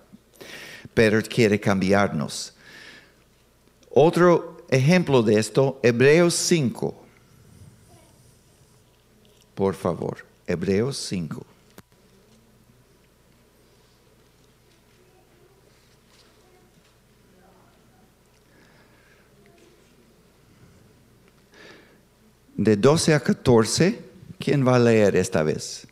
pero 0.95 1.20
quiere 1.22 1.59
cambiarnos. 1.59 2.53
Otro 3.99 4.59
ejemplo 4.68 5.22
de 5.22 5.38
esto, 5.38 5.80
Hebreos 5.82 6.34
5. 6.34 6.94
Por 9.55 9.74
favor, 9.74 10.18
Hebreos 10.47 10.99
5. 10.99 11.47
De 22.55 22.76
12 22.76 23.14
a 23.14 23.20
14, 23.20 23.99
¿quién 24.38 24.66
va 24.66 24.76
a 24.76 24.78
leer 24.78 25.16
esta 25.16 25.42
vez? 25.42 25.86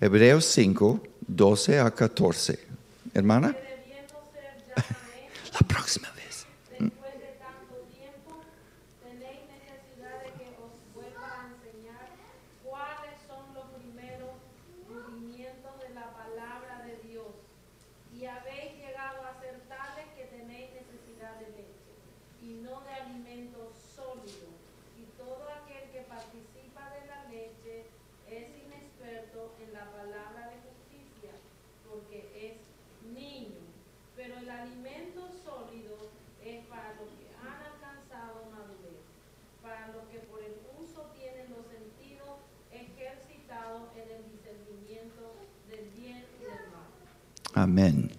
Hebreos 0.00 0.46
5, 0.46 1.02
12 1.26 1.78
a 1.78 1.90
14. 1.90 2.58
Hermana, 3.12 3.48
maestros 3.48 4.22
la 5.60 5.68
próxima 5.68 6.08
vez. 6.12 6.22
después 6.78 7.14
de 7.14 7.36
tanto 7.38 7.74
tiempo, 7.90 8.40
tenéis 9.02 9.40
necesidad 9.48 10.16
de 10.24 10.30
que 10.38 10.48
os 10.60 10.72
vuelva 10.94 11.26
a 11.28 11.48
enseñar 11.48 12.08
palabra 16.14 16.82
de 16.84 16.96
Dios. 17.08 17.32
Y 18.12 18.26
habéis 18.26 18.76
llegado 18.78 19.24
a 19.24 19.40
ser 19.40 19.60
tales 19.68 20.06
que 20.16 20.26
tenéis 20.26 20.70
necesidad 20.72 21.34
de 21.40 21.48
leche 21.50 21.92
y 22.42 22.54
no 22.62 22.80
de 22.82 22.92
alimento 22.92 23.72
sólido. 23.94 24.48
Y 24.98 25.04
todo 25.16 25.48
aquel 25.48 25.90
que 25.90 26.02
participa 26.02 26.90
de 26.90 27.06
la 27.06 27.24
leche 27.28 27.86
es 28.28 28.48
inexperto 28.64 29.54
en 29.60 29.72
la 29.72 29.90
palabra 29.90 30.50
de 30.50 30.56
justicia, 30.60 31.32
porque 31.88 32.28
es 32.34 33.12
niño. 33.14 33.60
Pero 34.16 34.38
el 34.38 34.50
alimento 34.50 35.28
sólido 35.44 35.96
es 36.44 36.64
para 36.66 36.94
los 36.94 37.08
que 37.18 37.28
han 37.40 37.62
alcanzado 37.72 38.44
madurez, 38.50 39.00
para 39.62 39.88
los 39.88 40.04
que 40.08 40.18
por 40.20 40.42
el 40.42 40.56
uso 40.78 41.10
tienen 41.16 41.50
los 41.50 41.66
sentidos 41.66 42.38
ejercitados 42.70 43.88
en 43.96 44.10
el 44.10 44.30
discernimiento 44.30 45.34
del 45.68 45.90
bien 45.90 46.24
y 46.40 46.44
del 46.44 46.68
mal. 46.70 46.90
Amén. 47.62 48.10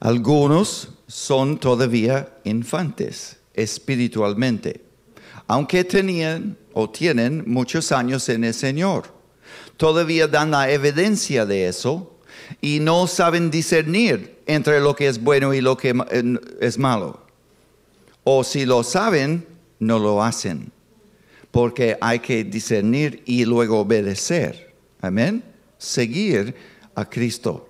Algunos 0.00 0.88
son 1.06 1.58
todavía 1.58 2.28
infantes 2.42 3.36
espiritualmente, 3.54 4.80
aunque 5.46 5.84
tenían 5.84 6.56
o 6.72 6.90
tienen 6.90 7.44
muchos 7.46 7.92
años 7.92 8.28
en 8.28 8.42
el 8.42 8.54
Señor. 8.54 9.14
Todavía 9.76 10.26
dan 10.26 10.50
la 10.50 10.68
evidencia 10.70 11.46
de 11.46 11.68
eso 11.68 12.18
y 12.60 12.80
no 12.80 13.06
saben 13.06 13.48
discernir 13.48 14.40
entre 14.46 14.80
lo 14.80 14.96
que 14.96 15.06
es 15.06 15.22
bueno 15.22 15.54
y 15.54 15.60
lo 15.60 15.76
que 15.76 15.94
es 16.60 16.78
malo. 16.78 17.20
O 18.24 18.42
si 18.42 18.66
lo 18.66 18.82
saben, 18.82 19.46
no 19.78 20.00
lo 20.00 20.20
hacen, 20.20 20.72
porque 21.52 21.96
hay 22.00 22.18
que 22.18 22.42
discernir 22.42 23.22
y 23.24 23.44
luego 23.44 23.80
obedecer. 23.80 24.74
Amén. 25.00 25.44
Seguir 25.78 26.56
a 26.96 27.08
Cristo. 27.08 27.67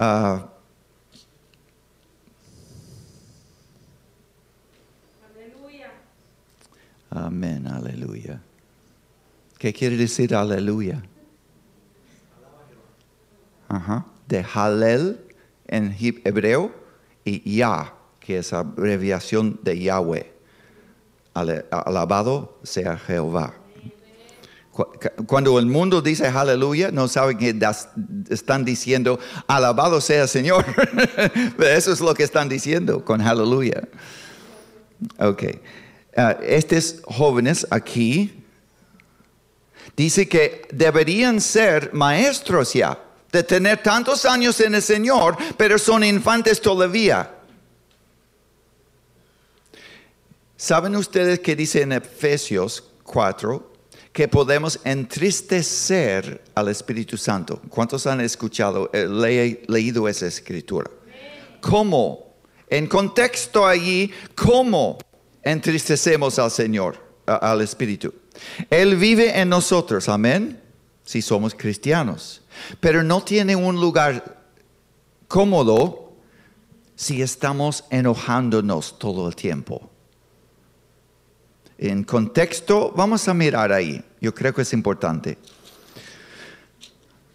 Ah, 0.00 0.46
Aleluya. 5.26 5.90
amén, 7.10 7.66
aleluya. 7.66 8.40
¿Qué 9.58 9.72
quiere 9.72 9.96
decir 9.96 10.36
aleluya? 10.36 11.02
De 14.28 14.44
Halel 14.54 15.18
en 15.66 15.96
hebreo 15.98 16.70
y 17.24 17.56
Yah, 17.56 17.92
que 18.20 18.38
es 18.38 18.52
abreviación 18.52 19.58
de 19.64 19.80
Yahweh. 19.80 20.32
Alabado 21.34 22.60
sea 22.62 22.96
Jehová. 22.98 23.57
Cuando 25.26 25.58
el 25.58 25.66
mundo 25.66 26.00
dice 26.00 26.26
aleluya, 26.26 26.90
no 26.92 27.08
saben 27.08 27.36
que 27.36 27.58
están 28.30 28.64
diciendo 28.64 29.18
alabado 29.46 30.00
sea 30.00 30.28
Señor. 30.28 30.64
Eso 31.58 31.92
es 31.92 32.00
lo 32.00 32.14
que 32.14 32.22
están 32.22 32.48
diciendo 32.48 33.04
con 33.04 33.20
aleluya. 33.20 33.82
Ok. 35.18 35.44
Ah, 36.16 36.36
estos 36.42 36.96
jóvenes 37.04 37.66
aquí 37.70 38.44
dice 39.96 40.28
que 40.28 40.62
deberían 40.72 41.40
ser 41.40 41.92
maestros 41.92 42.72
ya, 42.72 42.98
de 43.32 43.42
tener 43.42 43.82
tantos 43.82 44.24
años 44.24 44.60
en 44.60 44.76
el 44.76 44.82
Señor, 44.82 45.36
pero 45.56 45.78
son 45.78 46.04
infantes 46.04 46.60
todavía. 46.60 47.34
¿Saben 50.56 50.96
ustedes 50.96 51.40
que 51.40 51.54
dice 51.56 51.82
en 51.82 51.92
Efesios 51.92 52.84
4 53.04 53.77
que 54.18 54.26
podemos 54.26 54.80
entristecer 54.82 56.42
al 56.56 56.66
Espíritu 56.66 57.16
Santo? 57.16 57.60
¿Cuántos 57.68 58.04
han 58.08 58.20
escuchado, 58.20 58.90
eh, 58.92 59.06
le- 59.06 59.62
leído 59.68 60.08
esa 60.08 60.26
escritura? 60.26 60.90
¿Cómo? 61.60 62.34
En 62.68 62.88
contexto 62.88 63.64
allí, 63.64 64.10
¿cómo 64.34 64.98
entristecemos 65.40 66.36
al 66.40 66.50
Señor, 66.50 66.96
al 67.26 67.60
Espíritu? 67.60 68.12
Él 68.70 68.96
vive 68.96 69.38
en 69.38 69.50
nosotros, 69.50 70.08
amén, 70.08 70.60
si 71.04 71.22
somos 71.22 71.54
cristianos, 71.54 72.42
pero 72.80 73.04
no 73.04 73.22
tiene 73.22 73.54
un 73.54 73.80
lugar 73.80 74.42
cómodo 75.28 76.12
si 76.96 77.22
estamos 77.22 77.84
enojándonos 77.90 78.98
todo 78.98 79.28
el 79.28 79.36
tiempo. 79.36 79.88
En 81.78 82.02
contexto, 82.02 82.92
vamos 82.96 83.28
a 83.28 83.34
mirar 83.34 83.72
ahí. 83.72 84.04
Yo 84.20 84.34
creo 84.34 84.52
que 84.52 84.62
es 84.62 84.72
importante. 84.72 85.38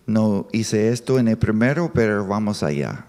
No 0.06 0.48
hice 0.52 0.90
esto 0.90 1.18
en 1.18 1.30
el 1.30 1.38
primero, 1.38 1.92
pero 1.94 2.28
vamos 2.28 2.62
allá. 2.62 3.06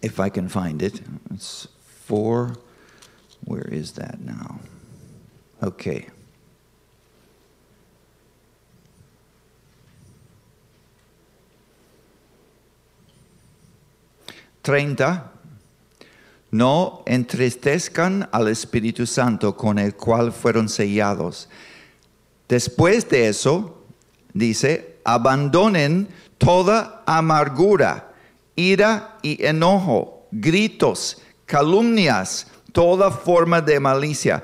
If 0.00 0.20
I 0.20 0.30
can 0.30 0.48
find 0.48 0.82
it. 0.82 1.02
It's 1.34 1.68
four. 2.06 2.52
Where 3.44 3.68
is 3.68 3.92
that 3.94 4.20
now? 4.20 4.60
Okay. 5.60 6.06
Treinta. 14.62 15.35
No 16.56 17.02
entristezcan 17.04 18.30
al 18.32 18.48
Espíritu 18.48 19.04
Santo 19.04 19.54
con 19.54 19.78
el 19.78 19.94
cual 19.94 20.32
fueron 20.32 20.70
sellados. 20.70 21.50
Después 22.48 23.06
de 23.10 23.28
eso, 23.28 23.84
dice, 24.32 24.96
abandonen 25.04 26.08
toda 26.38 27.02
amargura, 27.04 28.10
ira 28.54 29.18
y 29.20 29.44
enojo, 29.44 30.28
gritos, 30.30 31.18
calumnias, 31.44 32.46
toda 32.72 33.10
forma 33.10 33.60
de 33.60 33.78
malicia. 33.78 34.42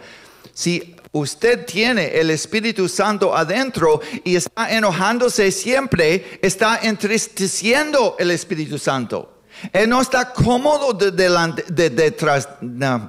Si 0.53 0.95
usted 1.13 1.65
tiene 1.65 2.09
el 2.09 2.29
Espíritu 2.29 2.91
Santo 2.91 3.35
adentro 3.35 4.03
y 4.23 4.37
está 4.37 4.71
enojándose 4.71 5.51
siempre, 5.51 6.39
está 6.43 6.79
entristeciendo 6.83 8.17
el 8.19 8.33
Espíritu 8.33 8.79
Santo. 8.79 9.32
Él 9.73 9.89
no 9.89 10.01
está 10.01 10.33
cómodo 10.33 10.93
de- 10.93 11.11
delante, 11.13 11.65
de- 11.69 11.91
detrás, 11.91 12.49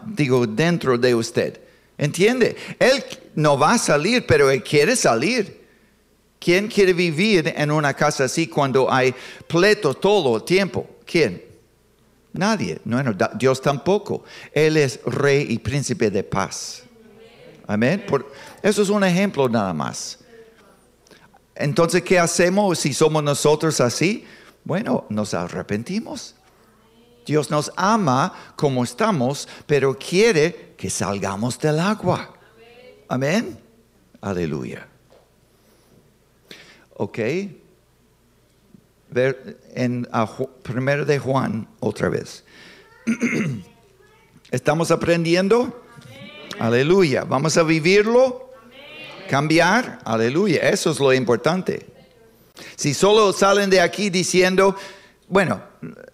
digo, 0.08 0.45
dentro 0.45 0.97
de 0.97 1.16
usted. 1.16 1.60
¿Entiende? 1.97 2.56
Él 2.80 3.04
no 3.36 3.58
va 3.58 3.74
a 3.74 3.78
salir, 3.78 4.26
pero 4.28 4.49
él 4.49 4.62
quiere 4.64 4.95
salir. 4.95 5.62
¿Quién 6.39 6.68
quiere 6.68 6.91
vivir 6.91 7.54
en 7.56 7.72
una 7.72 7.93
casa 7.93 8.26
así 8.26 8.47
cuando 8.47 8.91
hay 8.91 9.14
pleito 9.47 9.93
todo 9.93 10.36
el 10.38 10.43
tiempo? 10.43 10.88
¿Quién? 11.06 11.41
Nadie. 12.34 12.80
No, 12.84 13.01
no, 13.01 13.14
da- 13.14 13.32
Dios 13.34 13.62
tampoco. 13.62 14.24
Él 14.51 14.76
es 14.78 14.99
rey 15.06 15.45
y 15.49 15.60
príncipe 15.60 16.10
de 16.10 16.24
paz. 16.24 16.84
Amén. 17.68 18.04
Por- 18.08 18.30
eso 18.62 18.82
es 18.82 18.89
un 18.89 19.04
ejemplo 19.04 19.47
nada 19.47 19.72
más. 19.74 20.20
Entonces, 21.56 22.01
¿qué 22.01 22.18
hacemos 22.20 22.80
si 22.80 22.93
somos 22.93 23.24
nosotros 23.24 23.80
así? 23.80 24.26
Bueno, 24.66 25.06
nos 25.10 25.34
arrepentimos. 25.34 26.36
Dios 27.26 27.50
nos 27.50 27.72
ama 27.76 28.34
como 28.56 28.84
estamos, 28.84 29.48
pero 29.66 29.98
quiere 29.98 30.74
que 30.78 30.90
salgamos 30.90 31.60
del 31.60 31.80
agua. 31.80 32.34
Amén. 33.08 33.58
Aleluya. 34.22 34.88
Ok. 36.96 37.20
Ver 39.10 39.60
en 39.76 40.08
a 40.12 40.28
primero 40.64 41.06
de 41.06 41.20
Juan 41.20 41.68
otra 41.80 42.10
vez. 42.10 42.44
¿Estamos 44.52 44.92
aprendiendo? 44.92 45.84
Aleluya. 46.60 47.24
¿Vamos 47.24 47.58
a 47.58 47.64
vivirlo? 47.64 48.52
Cambiar. 49.30 50.00
Aleluya. 50.04 50.70
Eso 50.70 50.92
es 50.92 51.00
lo 51.00 51.14
importante. 51.14 51.86
Si 52.76 52.94
solo 52.94 53.34
salen 53.34 53.70
de 53.70 53.82
aquí 53.82 54.10
diciendo, 54.10 54.76
bueno, 55.28 55.62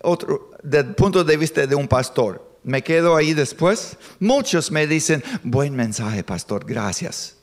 otro, 0.01 0.48
del 0.63 0.95
punto 0.95 1.23
de 1.23 1.37
vista 1.37 1.65
de 1.65 1.75
un 1.75 1.87
pastor, 1.87 2.49
me 2.63 2.83
quedo 2.83 3.15
ahí 3.15 3.33
después. 3.33 3.97
Muchos 4.19 4.71
me 4.71 4.87
dicen, 4.87 5.23
buen 5.43 5.75
mensaje, 5.75 6.23
pastor, 6.23 6.65
gracias. 6.65 7.37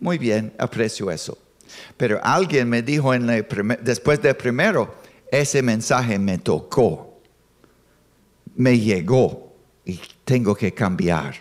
Muy 0.00 0.18
bien, 0.18 0.52
aprecio 0.58 1.10
eso. 1.10 1.38
Pero 1.96 2.20
alguien 2.22 2.68
me 2.68 2.82
dijo 2.82 3.14
el 3.14 3.46
después 3.82 4.20
del 4.20 4.36
primero, 4.36 4.94
ese 5.30 5.62
mensaje 5.62 6.18
me 6.18 6.38
tocó, 6.38 7.20
me 8.56 8.78
llegó 8.78 9.54
y 9.84 10.00
tengo 10.24 10.54
que 10.54 10.74
cambiar. 10.74 11.34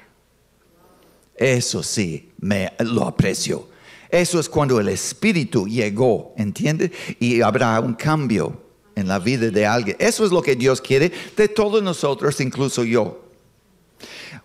Eso 1.36 1.82
sí, 1.82 2.32
me 2.39 2.72
lo 2.80 3.08
aprecio. 3.08 3.68
Eso 4.10 4.39
es 4.39 4.47
cuando 4.47 4.80
el 4.80 4.89
Espíritu 4.89 5.68
llegó, 5.68 6.34
¿entiende? 6.38 6.91
Y 7.20 7.41
habrá 7.41 7.80
un 7.80 7.93
cambio 7.95 8.62
en 8.95 9.07
la 9.07 9.19
vida 9.19 9.49
de 9.49 9.65
alguien. 9.65 9.97
Eso 9.99 10.25
es 10.25 10.31
lo 10.31 10.41
que 10.41 10.55
Dios 10.55 10.81
quiere 10.81 11.11
de 11.35 11.47
todos 11.47 11.81
nosotros, 11.81 12.39
incluso 12.41 12.83
yo. 12.83 13.23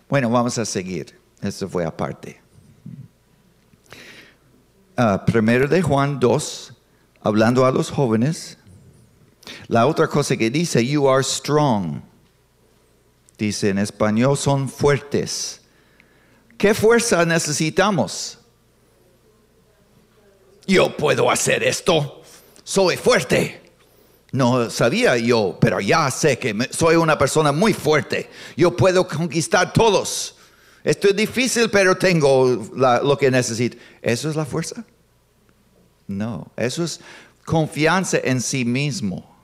Bueno, 0.09 0.29
vamos 0.29 0.57
a 0.57 0.65
seguir. 0.65 1.17
Eso 1.41 1.67
fue 1.67 1.85
aparte. 1.85 2.41
Ah, 4.95 5.23
primero 5.25 5.67
de 5.67 5.81
Juan 5.81 6.19
2, 6.19 6.73
hablando 7.21 7.65
a 7.65 7.71
los 7.71 7.91
jóvenes. 7.91 8.57
La 9.67 9.85
otra 9.85 10.07
cosa 10.07 10.35
que 10.35 10.49
dice, 10.49 10.85
you 10.85 11.07
are 11.07 11.23
strong. 11.23 12.01
Dice 13.37 13.69
en 13.69 13.77
español, 13.77 14.35
son 14.37 14.67
fuertes. 14.67 15.61
¿Qué 16.57 16.73
fuerza 16.73 17.23
necesitamos? 17.23 18.39
Yo 20.65 20.97
puedo 20.97 21.29
hacer 21.29 21.63
esto. 21.63 22.23
Soy 22.63 22.97
fuerte. 22.97 23.66
No 24.31 24.69
sabía 24.69 25.17
yo, 25.17 25.57
pero 25.59 25.79
ya 25.79 26.11
sé 26.11 26.37
que 26.37 26.67
soy 26.71 26.95
una 26.97 27.17
persona 27.17 27.51
muy 27.51 27.73
fuerte. 27.73 28.29
Yo 28.55 28.75
puedo 28.75 29.07
conquistar 29.07 29.71
todos. 29.73 30.35
Esto 30.83 31.09
es 31.09 31.15
difícil, 31.15 31.69
pero 31.69 31.97
tengo 31.97 32.69
la- 32.75 33.01
lo 33.01 33.17
que 33.17 33.31
necesito. 33.31 33.77
¿Eso 34.01 34.29
es 34.29 34.35
la 34.35 34.45
fuerza? 34.45 34.83
No, 36.07 36.51
eso 36.55 36.83
es 36.83 36.99
confianza 37.45 38.17
en 38.23 38.41
sí 38.41 38.63
mismo. 38.65 39.35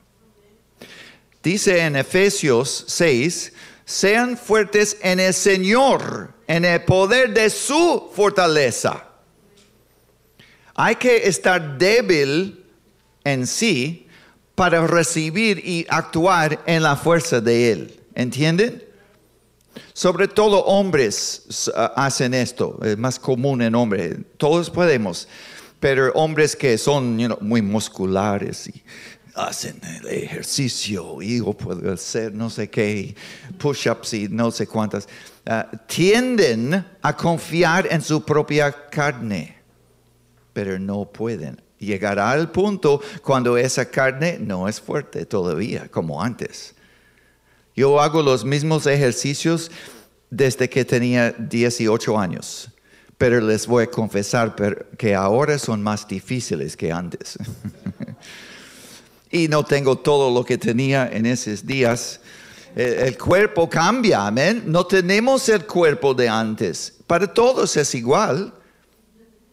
Dice 1.41 1.79
en 1.79 1.95
Efesios 1.97 2.85
6, 2.87 3.51
sean 3.85 4.37
fuertes 4.37 4.97
en 5.01 5.19
el 5.19 5.33
Señor, 5.33 6.33
en 6.47 6.63
el 6.63 6.83
poder 6.83 7.33
de 7.33 7.49
su 7.49 8.09
fortaleza. 8.15 9.05
Hay 10.75 10.95
que 10.95 11.27
estar 11.27 11.77
débil 11.77 12.65
en 13.25 13.45
sí 13.45 14.07
para 14.55 14.85
recibir 14.85 15.59
y 15.59 15.85
actuar 15.89 16.61
en 16.65 16.83
la 16.83 16.95
fuerza 16.95 17.41
de 17.41 17.71
Él. 17.71 17.99
¿Entienden? 18.15 18.83
Sobre 19.93 20.27
todo 20.27 20.63
hombres 20.65 21.71
ah, 21.75 21.93
hacen 21.95 22.33
esto, 22.33 22.79
es 22.83 22.97
más 22.97 23.19
común 23.19 23.61
en 23.61 23.73
hombres, 23.73 24.17
todos 24.37 24.69
podemos, 24.69 25.27
pero 25.79 26.11
hombres 26.13 26.55
que 26.55 26.77
son 26.77 27.17
muy 27.41 27.61
musculares 27.61 28.67
y 28.67 28.83
hacen 29.33 29.81
el 29.83 30.07
ejercicio 30.09 31.21
y 31.23 31.39
yo 31.39 31.53
puedo 31.53 31.91
hacer 31.91 32.33
no 32.33 32.51
sé 32.51 32.69
qué, 32.69 33.15
push-ups 33.57 34.13
y 34.13 34.27
no 34.29 34.51
sé 34.51 34.67
cuántas, 34.67 35.07
ah, 35.47 35.69
tienden 35.87 36.85
a 37.01 37.17
confiar 37.17 37.87
en 37.91 38.01
su 38.01 38.23
propia 38.23 38.71
carne, 38.89 39.57
pero 40.53 40.77
no 40.77 41.05
pueden. 41.05 41.62
Llegará 41.83 42.31
al 42.31 42.51
punto 42.51 43.01
cuando 43.21 43.57
esa 43.57 43.89
carne 43.89 44.37
no 44.39 44.67
es 44.67 44.79
fuerte 44.79 45.25
todavía 45.25 45.87
como 45.89 46.21
antes. 46.21 46.73
Yo 47.75 47.99
hago 47.99 48.21
los 48.21 48.45
mismos 48.45 48.85
ejercicios 48.85 49.71
desde 50.29 50.69
que 50.69 50.85
tenía 50.85 51.31
18 51.31 52.19
años, 52.19 52.69
pero 53.17 53.41
les 53.41 53.65
voy 53.65 53.83
a 53.83 53.87
confesar 53.87 54.55
que 54.97 55.15
ahora 55.15 55.57
son 55.57 55.81
más 55.81 56.07
difíciles 56.07 56.77
que 56.77 56.91
antes. 56.91 57.37
y 59.31 59.47
no 59.47 59.63
tengo 59.63 59.97
todo 59.97 60.31
lo 60.33 60.45
que 60.45 60.57
tenía 60.57 61.09
en 61.11 61.25
esos 61.25 61.65
días. 61.65 62.19
El, 62.75 62.93
el 62.93 63.17
cuerpo 63.17 63.67
cambia, 63.67 64.27
amén. 64.27 64.63
No 64.67 64.85
tenemos 64.85 65.49
el 65.49 65.65
cuerpo 65.65 66.13
de 66.13 66.29
antes. 66.29 66.93
Para 67.07 67.31
todos 67.31 67.75
es 67.77 67.95
igual. 67.95 68.53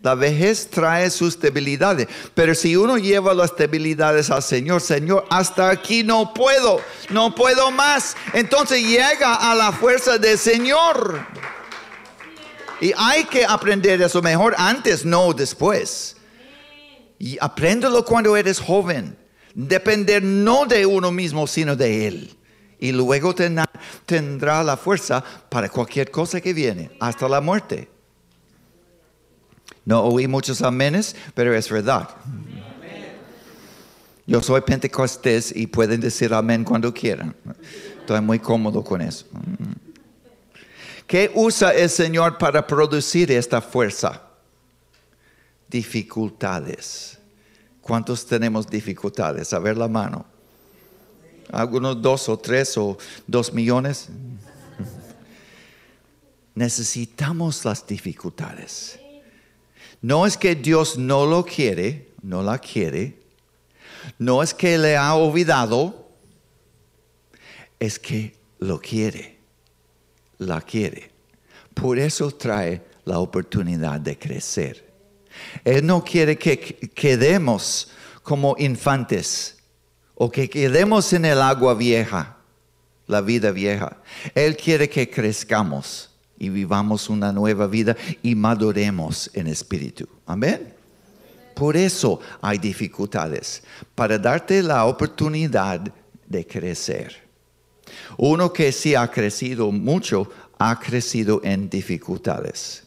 La 0.02 0.14
vejez 0.14 0.70
trae 0.70 1.10
sus 1.10 1.38
debilidades, 1.38 2.08
pero 2.34 2.54
si 2.54 2.74
uno 2.74 2.96
lleva 2.96 3.34
las 3.34 3.54
debilidades 3.54 4.30
al 4.30 4.42
Señor, 4.42 4.80
Señor, 4.80 5.26
hasta 5.28 5.68
aquí 5.68 6.02
no 6.02 6.32
puedo, 6.32 6.80
no 7.10 7.34
puedo 7.34 7.70
más, 7.70 8.16
entonces 8.32 8.82
llega 8.82 9.34
a 9.34 9.54
la 9.54 9.72
fuerza 9.72 10.16
del 10.16 10.38
Señor. 10.38 11.26
Y 12.80 12.94
hay 12.96 13.24
que 13.24 13.44
aprender 13.44 14.00
eso 14.00 14.22
mejor 14.22 14.54
antes, 14.56 15.04
no 15.04 15.34
después. 15.34 16.16
Y 17.18 17.36
apréndelo 17.38 18.02
cuando 18.02 18.34
eres 18.38 18.58
joven. 18.58 19.18
Depender 19.52 20.22
no 20.22 20.64
de 20.64 20.86
uno 20.86 21.12
mismo, 21.12 21.46
sino 21.46 21.76
de 21.76 22.06
Él. 22.06 22.36
Y 22.78 22.92
luego 22.92 23.34
tendrá, 23.34 23.70
tendrá 24.06 24.62
la 24.62 24.78
fuerza 24.78 25.22
para 25.50 25.68
cualquier 25.68 26.10
cosa 26.10 26.40
que 26.40 26.54
viene, 26.54 26.90
hasta 27.00 27.28
la 27.28 27.42
muerte. 27.42 27.90
No 29.84 30.02
oí 30.02 30.26
muchos 30.26 30.62
amenes, 30.62 31.16
pero 31.34 31.54
es 31.54 31.68
verdad. 31.68 32.08
Yo 34.26 34.40
soy 34.42 34.60
pentecostés 34.60 35.54
y 35.54 35.66
pueden 35.66 36.00
decir 36.00 36.32
amén 36.32 36.62
cuando 36.62 36.94
quieran. 36.94 37.34
Estoy 37.98 38.20
muy 38.20 38.38
cómodo 38.38 38.84
con 38.84 39.00
eso. 39.00 39.26
¿Qué 41.04 41.32
usa 41.34 41.72
el 41.72 41.90
Señor 41.90 42.38
para 42.38 42.64
producir 42.64 43.32
esta 43.32 43.60
fuerza? 43.60 44.22
Dificultades. 45.68 47.18
¿Cuántos 47.80 48.24
tenemos 48.24 48.68
dificultades? 48.68 49.52
A 49.52 49.58
ver 49.58 49.76
la 49.76 49.88
mano. 49.88 50.24
Algunos 51.50 52.00
dos 52.00 52.28
o 52.28 52.38
tres 52.38 52.78
o 52.78 52.96
dos 53.26 53.52
millones. 53.52 54.08
Necesitamos 56.54 57.64
las 57.64 57.84
dificultades. 57.84 58.99
No 60.02 60.26
es 60.26 60.36
que 60.36 60.54
Dios 60.54 60.96
no 60.96 61.26
lo 61.26 61.44
quiere, 61.44 62.08
no 62.22 62.42
la 62.42 62.58
quiere. 62.58 63.18
No 64.18 64.42
es 64.42 64.54
que 64.54 64.78
le 64.78 64.96
ha 64.96 65.14
olvidado. 65.14 66.08
Es 67.78 67.98
que 67.98 68.34
lo 68.58 68.80
quiere. 68.80 69.38
La 70.38 70.60
quiere. 70.62 71.10
Por 71.74 71.98
eso 71.98 72.30
trae 72.30 72.82
la 73.04 73.18
oportunidad 73.18 74.00
de 74.00 74.18
crecer. 74.18 74.90
Él 75.64 75.86
no 75.86 76.02
quiere 76.02 76.36
que 76.36 76.58
quedemos 76.94 77.90
como 78.22 78.56
infantes 78.58 79.58
o 80.14 80.30
que 80.30 80.50
quedemos 80.50 81.12
en 81.12 81.24
el 81.24 81.40
agua 81.40 81.74
vieja, 81.74 82.36
la 83.06 83.20
vida 83.20 83.50
vieja. 83.50 83.98
Él 84.34 84.56
quiere 84.56 84.88
que 84.88 85.08
crezcamos 85.08 86.09
y 86.40 86.48
vivamos 86.48 87.08
una 87.08 87.32
nueva 87.32 87.68
vida 87.68 87.96
y 88.22 88.34
maduremos 88.34 89.30
en 89.34 89.46
espíritu. 89.46 90.08
Amén. 90.26 90.74
Por 91.54 91.76
eso 91.76 92.18
hay 92.40 92.56
dificultades, 92.56 93.62
para 93.94 94.18
darte 94.18 94.62
la 94.62 94.86
oportunidad 94.86 95.92
de 96.26 96.46
crecer. 96.46 97.14
Uno 98.16 98.52
que 98.52 98.72
sí 98.72 98.94
ha 98.94 99.08
crecido 99.10 99.70
mucho, 99.70 100.30
ha 100.58 100.80
crecido 100.80 101.42
en 101.44 101.68
dificultades, 101.68 102.84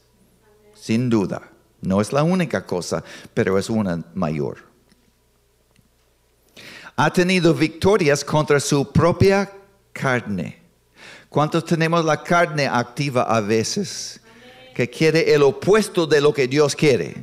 sin 0.74 1.08
duda. 1.10 1.50
No 1.82 2.02
es 2.02 2.12
la 2.12 2.24
única 2.24 2.66
cosa, 2.66 3.04
pero 3.36 3.60
es 3.60 3.70
una 3.70 4.04
mayor. 4.16 4.58
Ha 6.96 7.14
tenido 7.14 7.54
victorias 7.54 8.26
contra 8.26 8.60
su 8.60 8.92
propia 8.92 9.52
carne. 9.92 10.63
¿Cuántos 11.34 11.66
tenemos 11.66 12.06
la 12.06 12.22
carne 12.22 12.68
activa 12.68 13.24
a 13.24 13.42
veces? 13.42 14.22
Que 14.76 14.88
quiere 14.88 15.34
el 15.34 15.42
opuesto 15.42 16.06
de 16.06 16.22
lo 16.22 16.32
que 16.32 16.48
Dios 16.48 16.76
quiere. 16.76 17.16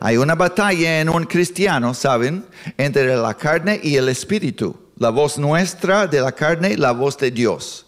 Hay 0.00 0.16
una 0.16 0.34
batalla 0.34 1.02
en 1.02 1.10
un 1.10 1.26
cristiano, 1.26 1.92
¿saben? 1.92 2.46
Entre 2.78 3.14
la 3.14 3.34
carne 3.34 3.78
y 3.82 3.96
el 3.96 4.08
espíritu. 4.08 4.74
La 4.96 5.10
voz 5.10 5.36
nuestra 5.36 6.06
de 6.06 6.22
la 6.22 6.32
carne, 6.32 6.78
la 6.78 6.92
voz 6.92 7.18
de 7.18 7.30
Dios. 7.30 7.84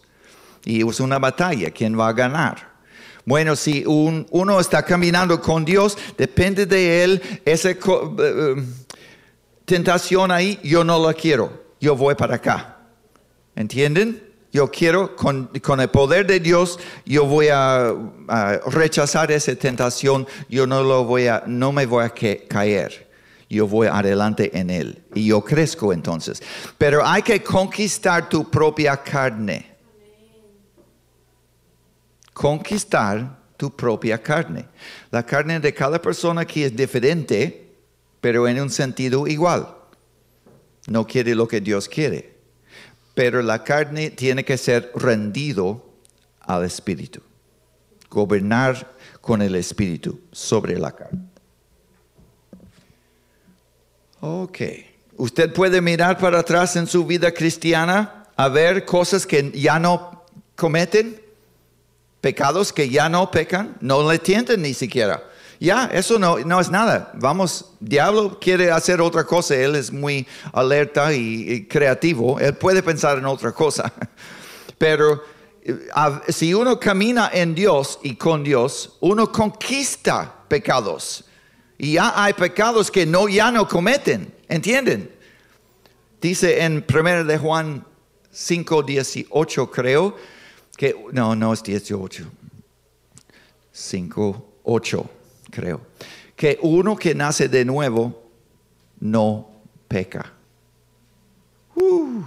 Y 0.67 0.87
es 0.87 1.01
una 1.01 1.19
batalla. 1.19 1.71
¿Quién 1.71 1.99
va 1.99 2.09
a 2.09 2.13
ganar? 2.13 2.75
Bueno, 3.25 3.57
si 3.57 3.87
un, 3.87 4.27
uno 4.33 4.61
está 4.61 4.83
caminando 4.83 5.41
con 5.41 5.65
Dios, 5.65 5.97
depende 6.19 6.67
de 6.67 7.05
él. 7.05 7.23
Esa 7.47 7.71
uh, 7.71 8.63
tentación 9.65 10.31
ahí, 10.31 10.61
yo 10.63 10.85
no 10.85 11.03
la 11.07 11.15
quiero. 11.15 11.65
Yo 11.81 11.97
voy 11.97 12.17
para 12.17 12.35
acá. 12.35 12.81
¿Entienden? 13.57 14.34
Yo 14.55 14.71
quiero, 14.71 15.17
con, 15.17 15.51
el 15.81 15.89
poder 15.89 16.29
de 16.29 16.39
Dios, 16.39 16.79
yo 17.05 17.27
voy 17.27 17.49
a, 17.49 17.93
a, 18.29 18.61
rechazar 18.71 19.33
esa 19.33 19.53
tentación, 19.57 20.29
yo 20.49 20.65
no, 20.65 20.85
lo 20.85 21.03
voy 21.03 21.27
a, 21.27 21.43
no 21.49 21.73
me 21.73 21.87
voy 21.87 22.05
a 22.05 22.11
que, 22.11 22.47
caer, 22.49 23.11
yo 23.51 23.67
voy 23.67 23.89
adelante 23.89 24.57
en 24.57 24.71
Él 24.71 25.03
y 25.13 25.27
yo 25.27 25.43
crezco 25.43 25.93
entonces. 25.93 26.41
Pero 26.79 27.05
hay 27.05 27.23
que 27.23 27.43
conquistar 27.43 28.29
tu 28.29 28.49
propia 28.49 28.97
carne. 28.97 29.75
Conquistar 32.33 33.37
tu 33.57 33.75
propia 33.75 34.23
carne. 34.23 34.69
La 35.11 35.27
carne 35.27 35.59
de 35.59 35.75
cada 35.75 36.01
persona 36.01 36.43
aquí 36.43 36.63
es 36.63 36.77
diferente, 36.77 37.73
pero 38.21 38.47
en 38.47 38.61
un 38.61 38.71
sentido 38.71 39.27
igual. 39.27 39.67
No 40.87 41.05
quiere 41.05 41.35
lo 41.35 41.49
que 41.49 41.61
Dios 41.61 41.89
quiere 41.89 42.34
pero 43.15 43.43
la 43.43 43.63
carne 43.63 44.11
tiene 44.11 44.45
que 44.45 44.59
ser 44.59 44.91
rendido 44.95 45.85
al 46.41 46.65
espíritu. 46.65 47.21
Gobernar 48.11 48.93
con 49.21 49.41
el 49.41 49.55
espíritu 49.55 50.21
sobre 50.33 50.79
la 50.79 50.93
carne. 50.93 51.23
Ok. 54.21 54.59
Usted 55.17 55.53
puede 55.53 55.81
mirar 55.81 56.19
para 56.19 56.41
atrás 56.41 56.77
en 56.77 56.87
su 56.87 57.07
vida 57.07 57.33
cristiana 57.33 58.27
a 58.37 58.49
ver 58.49 58.85
cosas 58.85 59.27
que 59.27 59.53
ya 59.55 59.79
no 59.79 60.25
cometen, 60.57 61.21
pecados 62.21 62.73
que 62.73 62.89
ya 62.89 63.09
no 63.09 63.31
pecan, 63.31 63.77
no 63.81 64.11
le 64.11 64.19
tienten 64.19 64.63
ni 64.63 64.75
siquiera. 64.75 65.23
Ya, 65.65 65.87
eso 65.87 66.19
no, 66.19 66.39
no 66.41 66.61
es 66.61 66.71
nada. 66.71 67.11
Vamos, 67.15 67.73
diablo 67.81 68.39
quiere 68.39 68.71
hacer 68.71 69.01
otra 69.01 69.25
cosa. 69.25 69.57
Él 69.57 69.77
es 69.77 69.91
muy 69.91 70.27
alerta 70.53 71.15
y, 71.15 71.67
creativo. 71.67 72.39
Él 72.39 72.55
puede 72.55 72.83
pensar 72.83 73.17
en 73.17 73.25
otra 73.25 73.51
cosa. 73.53 73.91
Pero 74.79 75.23
eh, 75.63 75.89
si 76.29 76.53
uno 76.53 76.79
camina 76.79 77.31
en 77.33 77.55
Dios 77.55 77.99
y 78.03 78.15
con 78.17 78.45
Dios, 78.45 78.99
uno 79.01 79.33
conquista 79.33 80.35
pecados. 80.49 81.25
Y 81.79 81.95
ya 81.95 82.13
hay 82.15 82.35
pecados 82.35 82.91
que 82.91 83.07
no, 83.07 83.27
ya 83.27 83.51
no 83.51 83.67
cometen. 83.67 84.35
¿Entienden? 84.47 85.11
Dice 86.21 86.63
en 86.63 86.85
1 86.87 87.25
de 87.25 87.39
Juan 87.39 87.87
5, 88.31 88.83
18, 88.83 89.71
creo, 89.71 90.15
que 90.77 90.95
no, 91.13 91.35
no 91.35 91.55
es 91.55 91.63
18. 91.63 92.27
5, 93.73 94.47
8, 94.65 95.11
creo. 95.55 95.81
Que 96.37 96.59
uno 96.63 96.97
que 96.97 97.15
nace 97.15 97.49
de 97.49 97.65
nuevo 97.65 98.31
no 99.01 99.51
peca. 99.87 100.33
Uh. 101.77 102.23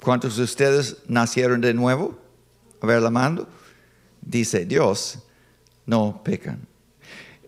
¿Cuántos 0.00 0.36
de 0.36 0.44
ustedes 0.44 0.96
nacieron 1.06 1.60
de 1.60 1.74
nuevo? 1.74 2.18
A 2.80 2.86
ver 2.86 3.02
la 3.02 3.10
mano. 3.10 3.46
Dice 4.20 4.64
Dios, 4.64 5.18
no 5.86 6.22
pecan. 6.22 6.66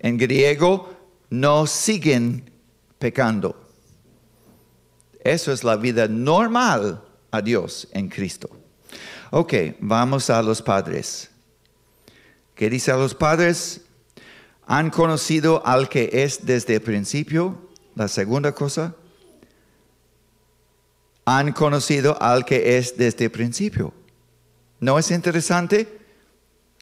En 0.00 0.16
griego, 0.16 0.94
no 1.30 1.66
siguen 1.66 2.50
pecando. 2.98 3.56
Eso 5.22 5.52
es 5.52 5.64
la 5.64 5.76
vida 5.76 6.08
normal 6.08 7.02
a 7.30 7.40
Dios 7.40 7.88
en 7.92 8.08
Cristo. 8.08 8.50
Ok, 9.30 9.54
vamos 9.80 10.28
a 10.30 10.42
los 10.42 10.60
padres. 10.60 11.30
¿Qué 12.54 12.68
dice 12.68 12.90
a 12.90 12.96
los 12.96 13.14
padres? 13.14 13.82
¿Han 14.72 14.90
conocido 14.90 15.66
al 15.66 15.88
que 15.88 16.08
es 16.12 16.46
desde 16.46 16.76
el 16.76 16.80
principio? 16.80 17.58
La 17.96 18.06
segunda 18.06 18.52
cosa. 18.52 18.94
Han 21.24 21.50
conocido 21.50 22.16
al 22.22 22.44
que 22.44 22.78
es 22.78 22.96
desde 22.96 23.24
el 23.24 23.32
principio. 23.32 23.92
¿No 24.78 24.96
es 24.96 25.10
interesante? 25.10 25.98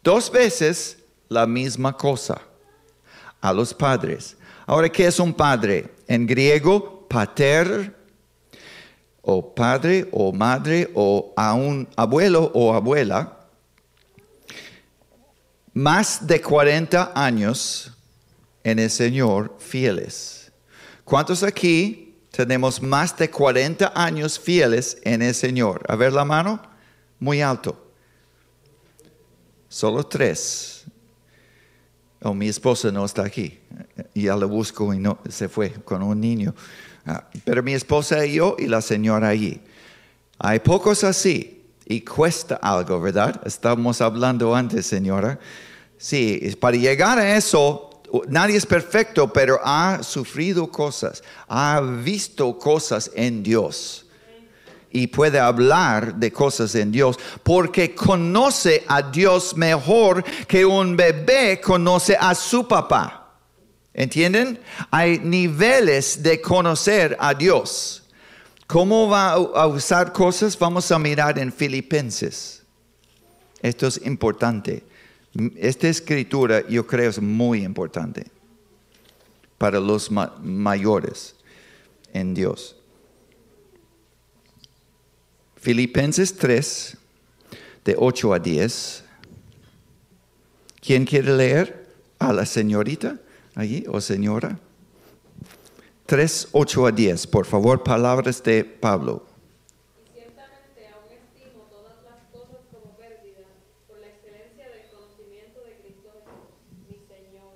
Dos 0.02 0.30
veces 0.30 0.98
la 1.30 1.46
misma 1.46 1.96
cosa. 1.96 2.42
A 3.40 3.54
los 3.54 3.72
padres. 3.72 4.36
Ahora, 4.66 4.90
¿qué 4.90 5.06
es 5.06 5.18
un 5.18 5.32
padre? 5.32 5.94
En 6.06 6.26
griego, 6.26 7.08
pater, 7.08 7.96
o 9.22 9.54
padre, 9.54 10.06
o 10.12 10.30
madre, 10.30 10.90
o 10.92 11.32
a 11.38 11.54
un 11.54 11.88
abuelo 11.96 12.50
o 12.52 12.74
abuela 12.74 13.37
más 15.78 16.26
de 16.26 16.40
40 16.40 17.12
años 17.14 17.92
en 18.64 18.80
el 18.80 18.90
Señor 18.90 19.54
fieles. 19.60 20.50
¿Cuántos 21.04 21.44
aquí 21.44 22.16
tenemos 22.32 22.82
más 22.82 23.16
de 23.16 23.30
40 23.30 23.92
años 23.94 24.40
fieles 24.40 24.98
en 25.04 25.22
el 25.22 25.36
Señor? 25.36 25.84
A 25.86 25.94
ver 25.94 26.12
la 26.12 26.24
mano, 26.24 26.60
muy 27.20 27.40
alto. 27.42 27.92
Solo 29.68 30.04
tres. 30.04 30.82
Oh, 32.22 32.34
mi 32.34 32.48
esposa 32.48 32.90
no 32.90 33.04
está 33.04 33.22
aquí. 33.22 33.60
Ya 34.16 34.34
la 34.34 34.46
busco 34.46 34.92
y 34.92 34.98
no 34.98 35.20
se 35.28 35.48
fue 35.48 35.70
con 35.84 36.02
un 36.02 36.20
niño. 36.20 36.56
Ah, 37.06 37.28
Pero 37.44 37.62
mi 37.62 37.74
esposa 37.74 38.26
y 38.26 38.34
yo 38.34 38.56
y 38.58 38.66
la 38.66 38.82
señora 38.82 39.28
allí. 39.28 39.60
Hay 40.40 40.58
pocos 40.58 41.04
así 41.04 41.64
y 41.86 42.00
cuesta 42.00 42.56
algo, 42.56 43.00
¿verdad? 43.00 43.40
Estamos 43.46 44.00
hablando 44.00 44.56
antes, 44.56 44.84
señora. 44.84 45.38
Sí, 45.98 46.56
para 46.60 46.76
llegar 46.76 47.18
a 47.18 47.36
eso, 47.36 48.02
nadie 48.28 48.56
es 48.56 48.64
perfecto, 48.64 49.32
pero 49.32 49.60
ha 49.62 50.02
sufrido 50.02 50.70
cosas, 50.70 51.22
ha 51.48 51.80
visto 51.80 52.56
cosas 52.56 53.10
en 53.14 53.42
Dios 53.42 54.06
y 54.90 55.08
puede 55.08 55.38
hablar 55.38 56.14
de 56.14 56.32
cosas 56.32 56.74
en 56.74 56.90
Dios 56.90 57.18
porque 57.42 57.94
conoce 57.94 58.84
a 58.86 59.02
Dios 59.02 59.56
mejor 59.56 60.24
que 60.46 60.64
un 60.64 60.96
bebé 60.96 61.60
conoce 61.60 62.16
a 62.18 62.34
su 62.34 62.66
papá. 62.66 63.14
¿Entienden? 63.92 64.60
Hay 64.90 65.18
niveles 65.18 66.22
de 66.22 66.40
conocer 66.40 67.16
a 67.18 67.34
Dios. 67.34 68.04
¿Cómo 68.66 69.08
va 69.08 69.32
a 69.32 69.66
usar 69.66 70.12
cosas? 70.12 70.56
Vamos 70.56 70.92
a 70.92 70.98
mirar 70.98 71.38
en 71.38 71.52
Filipenses. 71.52 72.62
Esto 73.60 73.88
es 73.88 74.00
importante. 74.04 74.84
Esta 75.56 75.88
escritura 75.88 76.66
yo 76.68 76.86
creo 76.86 77.10
es 77.10 77.20
muy 77.20 77.62
importante 77.64 78.26
para 79.58 79.78
los 79.80 80.10
ma- 80.10 80.34
mayores 80.42 81.36
en 82.12 82.34
Dios. 82.34 82.76
Filipenses 85.56 86.34
3, 86.36 86.96
de 87.84 87.94
8 87.98 88.34
a 88.34 88.38
10. 88.38 89.04
¿Quién 90.80 91.04
quiere 91.04 91.36
leer? 91.36 91.86
A 92.20 92.32
la 92.32 92.46
señorita 92.46 93.20
allí 93.54 93.84
o 93.88 94.00
señora. 94.00 94.58
3, 96.06 96.48
8 96.52 96.86
a 96.86 96.92
10. 96.92 97.26
Por 97.26 97.44
favor, 97.46 97.82
palabras 97.84 98.42
de 98.42 98.64
Pablo. 98.64 99.26
Y 100.02 100.08
ciertamente 100.18 100.88
aún 100.88 101.12
estimo 101.12 101.64
todas 101.70 101.94
las 102.02 102.22
cosas 102.32 102.64
como 102.72 102.96
pérdida 102.96 103.44
por 103.86 103.98
la 104.00 104.08
excelencia 104.08 104.66
del 104.72 104.88
conocimiento 104.90 105.60
de 105.62 105.74
Cristo 105.84 106.10
Jesús, 106.16 106.48
mi 106.88 106.98
Señor, 107.06 107.54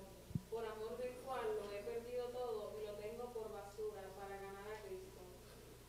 por 0.51 0.63
amor 0.67 0.99
del 0.99 1.17
cual 1.25 1.43
lo 1.59 1.73
he 1.73 1.81
perdido 1.83 2.27
todo 2.31 2.77
y 2.79 2.87
lo 2.87 2.93
tengo 3.03 3.33
por 3.33 3.51
basura 3.51 4.05
para 4.15 4.37
ganar 4.37 4.69
a 4.69 4.79
Cristo. 4.87 5.23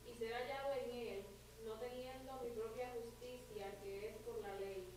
Y 0.08 0.18
ser 0.18 0.32
hallado 0.34 0.72
en 0.82 0.88
él, 0.98 1.20
no 1.68 1.78
teniendo 1.84 2.32
mi 2.42 2.56
propia 2.58 2.90
justicia 2.96 3.76
que 3.84 4.08
es 4.08 4.16
por 4.26 4.40
la 4.42 4.56
ley, 4.58 4.88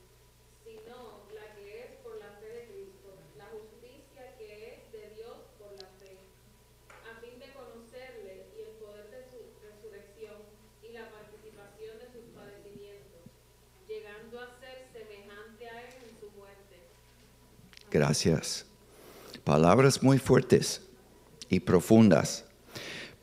sino 0.63 1.27
la 1.35 1.51
que 1.59 1.83
es 1.83 1.91
por 2.07 2.15
la 2.23 2.31
fe 2.39 2.47
de 2.47 2.63
Cristo, 2.71 3.11
la 3.35 3.51
justicia 3.51 4.39
que 4.39 4.71
es 4.71 4.79
de 4.95 5.19
Dios 5.19 5.51
por 5.59 5.75
la 5.75 5.91
fe 5.99 6.15
a 7.07 7.21
fin 7.23 7.39
de 7.39 7.47
conocerle 7.55 8.51
y 8.59 8.61
el 8.67 8.75
poder 8.83 9.07
de 9.11 9.23
su 9.31 9.39
resurrección 9.63 10.43
y 10.83 10.91
la 10.93 11.07
participación 11.11 11.99
de 12.03 12.07
sus 12.11 12.27
padecimientos, 12.35 13.23
llegando 13.87 14.41
a 14.43 14.51
ser 14.59 14.91
semejante 14.93 15.69
a 15.71 15.83
él 15.87 15.95
en 16.03 16.19
su 16.19 16.27
muerte. 16.37 16.83
Palabras 19.45 20.03
muy 20.03 20.19
fuertes 20.19 20.83
y 21.49 21.61
profundas. 21.61 22.45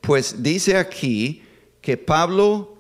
Pues 0.01 0.41
dice 0.43 0.77
aquí 0.77 1.43
que 1.81 1.97
Pablo 1.97 2.77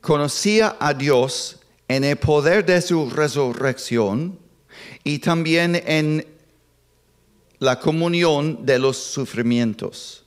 conocía 0.00 0.76
a 0.78 0.94
Dios 0.94 1.58
en 1.88 2.04
el 2.04 2.16
poder 2.16 2.64
de 2.64 2.80
su 2.80 3.10
resurrección 3.10 4.38
y 5.04 5.18
también 5.18 5.82
en 5.86 6.26
la 7.58 7.80
comunión 7.80 8.64
de 8.66 8.78
los 8.78 8.96
sufrimientos. 8.96 10.24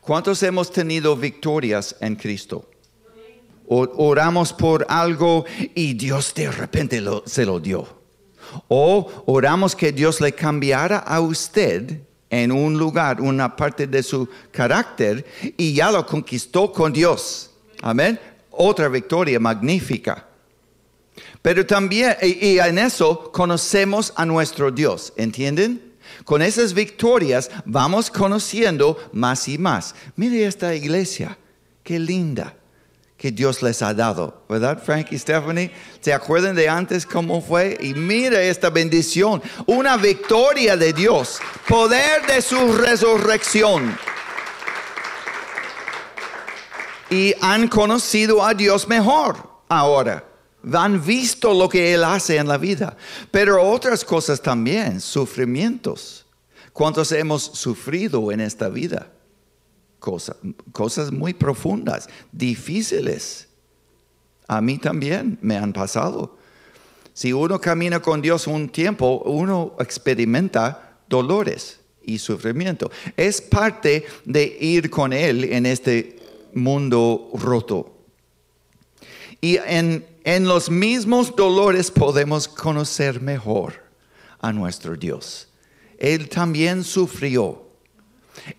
¿Cuántos 0.00 0.42
hemos 0.42 0.70
tenido 0.70 1.16
victorias 1.16 1.96
en 2.00 2.16
Cristo? 2.16 2.68
Oramos 3.66 4.52
por 4.52 4.84
algo 4.90 5.46
y 5.74 5.94
Dios 5.94 6.34
de 6.34 6.50
repente 6.50 7.00
lo- 7.00 7.22
se 7.26 7.46
lo 7.46 7.58
dio. 7.58 8.03
O 8.68 9.24
oramos 9.26 9.74
que 9.74 9.92
Dios 9.92 10.20
le 10.20 10.32
cambiara 10.32 10.98
a 10.98 11.20
usted 11.20 12.00
en 12.30 12.50
un 12.50 12.76
lugar, 12.76 13.20
una 13.20 13.54
parte 13.54 13.86
de 13.86 14.02
su 14.02 14.28
carácter 14.50 15.24
y 15.56 15.74
ya 15.74 15.90
lo 15.90 16.04
conquistó 16.04 16.72
con 16.72 16.92
Dios. 16.92 17.50
Amén. 17.82 18.18
Otra 18.50 18.88
victoria 18.88 19.38
magnífica. 19.38 20.26
Pero 21.42 21.64
también, 21.64 22.16
y, 22.22 22.58
en 22.58 22.78
eso 22.78 23.30
conocemos 23.32 24.12
a 24.16 24.24
nuestro 24.24 24.70
Dios, 24.70 25.12
¿entienden? 25.16 25.92
Con 26.24 26.42
esas 26.42 26.72
victorias 26.74 27.50
vamos 27.64 28.10
conociendo 28.10 28.98
más 29.12 29.46
y 29.48 29.58
más. 29.58 29.94
Mire 30.16 30.46
esta 30.46 30.74
iglesia, 30.74 31.38
qué 31.82 31.98
linda 31.98 32.56
que 33.16 33.30
Dios 33.30 33.62
les 33.62 33.80
ha 33.82 33.94
dado, 33.94 34.44
¿verdad, 34.48 34.82
Frank 34.82 35.12
y 35.12 35.18
Stephanie? 35.18 35.70
¿Se 36.00 36.12
acuerdan 36.12 36.54
de 36.54 36.68
antes 36.68 37.06
cómo 37.06 37.40
fue? 37.40 37.78
Y 37.80 37.94
mira 37.94 38.42
esta 38.42 38.70
bendición, 38.70 39.42
una 39.66 39.96
victoria 39.96 40.76
de 40.76 40.92
Dios, 40.92 41.38
poder 41.68 42.26
de 42.26 42.42
su 42.42 42.72
resurrección. 42.72 43.96
Y 47.08 47.34
han 47.40 47.68
conocido 47.68 48.44
a 48.44 48.52
Dios 48.54 48.88
mejor 48.88 49.54
ahora. 49.68 50.24
Han 50.72 51.04
visto 51.04 51.52
lo 51.54 51.68
que 51.68 51.94
Él 51.94 52.02
hace 52.02 52.36
en 52.36 52.48
la 52.48 52.58
vida. 52.58 52.96
Pero 53.30 53.62
otras 53.62 54.04
cosas 54.04 54.40
también, 54.40 55.00
sufrimientos. 55.00 56.26
¿Cuántos 56.72 57.12
hemos 57.12 57.42
sufrido 57.42 58.32
en 58.32 58.40
esta 58.40 58.68
vida? 58.68 59.06
Cosa- 60.04 60.36
cosas 60.72 61.10
muy 61.10 61.32
profundas, 61.32 62.10
difíciles. 62.30 63.48
A 64.46 64.60
mí 64.60 64.76
también 64.76 65.38
me 65.40 65.56
han 65.56 65.72
pasado. 65.72 66.36
Si 67.14 67.32
uno 67.32 67.58
camina 67.58 68.02
con 68.02 68.20
Dios 68.20 68.46
un 68.46 68.68
tiempo, 68.68 69.22
uno 69.24 69.74
experimenta 69.80 70.98
dolores 71.08 71.80
y 72.04 72.18
sufrimiento. 72.18 72.90
Es 73.16 73.40
parte 73.40 74.04
de 74.26 74.44
ir 74.60 74.90
con 74.90 75.14
Él 75.14 75.44
en 75.44 75.64
este 75.64 76.18
mundo 76.52 77.30
roto. 77.32 77.96
Y 79.40 79.56
en, 79.56 80.04
en 80.24 80.44
los 80.46 80.68
mismos 80.68 81.34
dolores 81.34 81.90
podemos 81.90 82.46
conocer 82.46 83.22
mejor 83.22 83.72
a 84.38 84.52
nuestro 84.52 84.96
Dios. 84.96 85.48
Él 85.96 86.28
también 86.28 86.84
sufrió. 86.84 87.63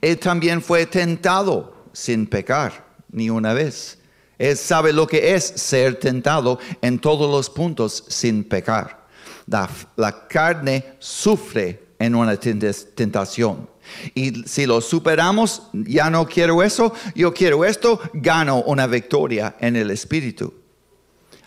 Él 0.01 0.17
también 0.19 0.61
fue 0.61 0.85
tentado 0.85 1.75
sin 1.93 2.27
pecar 2.27 2.85
ni 3.11 3.29
una 3.29 3.53
vez. 3.53 3.97
Él 4.37 4.57
sabe 4.57 4.91
lo 4.91 5.07
que 5.07 5.33
es 5.35 5.43
ser 5.45 5.95
tentado 5.99 6.59
en 6.81 6.99
todos 6.99 7.29
los 7.31 7.49
puntos 7.49 8.03
sin 8.07 8.43
pecar. 8.43 9.05
La, 9.47 10.27
carne 10.27 10.83
sufre 10.99 11.83
en 11.99 12.15
una 12.15 12.33
tent- 12.39 12.93
tentación. 12.95 13.69
Y 14.13 14.43
si 14.47 14.65
lo 14.65 14.81
superamos, 14.81 15.63
ya 15.71 16.09
no 16.09 16.25
quiero 16.27 16.63
eso, 16.63 16.91
yo 17.13 17.33
quiero 17.33 17.63
esto, 17.63 18.01
gano 18.13 18.61
una 18.63 18.87
victoria 18.87 19.55
en 19.59 19.75
el 19.75 19.91
espíritu. 19.91 20.53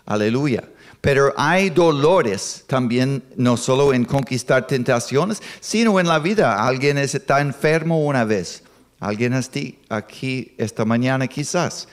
Aleluya. 0.05 0.63
Pero 1.01 1.33
hay 1.37 1.69
dolores 1.69 2.65
también, 2.67 3.23
no 3.37 3.55
solo 3.55 3.93
en 3.93 4.03
conquistar 4.03 4.67
tentaciones, 4.67 5.41
sino 5.61 5.99
en 5.99 6.07
la 6.07 6.19
vida. 6.19 6.65
Alguien 6.65 6.97
está 6.97 7.39
enfermo 7.39 8.05
una 8.05 8.25
vez. 8.25 8.63
Alguien 8.99 9.33
aquí, 9.33 9.79
aquí 9.87 10.53
esta 10.57 10.83
mañana 10.83 11.27
quizás. 11.27 11.87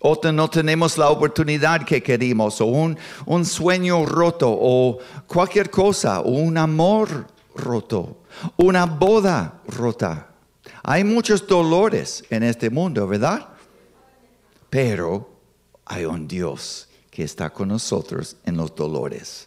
Otra 0.00 0.32
no 0.32 0.50
tenemos 0.50 0.98
la 0.98 1.08
oportunidad 1.08 1.84
que 1.84 2.02
querimos, 2.02 2.60
o 2.60 2.66
un, 2.66 2.98
un 3.24 3.44
sueño 3.44 4.04
roto, 4.04 4.48
o 4.50 4.98
cualquier 5.26 5.70
cosa, 5.70 6.20
o 6.20 6.32
un 6.32 6.58
amor 6.58 7.28
roto, 7.54 8.18
una 8.56 8.84
boda 8.84 9.62
rota. 9.68 10.28
Hay 10.82 11.04
muchos 11.04 11.46
dolores 11.46 12.24
en 12.28 12.42
este 12.42 12.68
mundo, 12.68 13.06
¿verdad? 13.06 13.48
Pero 14.68 15.30
hay 15.86 16.04
un 16.04 16.26
Dios 16.26 16.88
que 17.12 17.22
está 17.22 17.50
con 17.50 17.68
nosotros 17.68 18.36
en 18.46 18.56
los 18.56 18.74
dolores. 18.74 19.46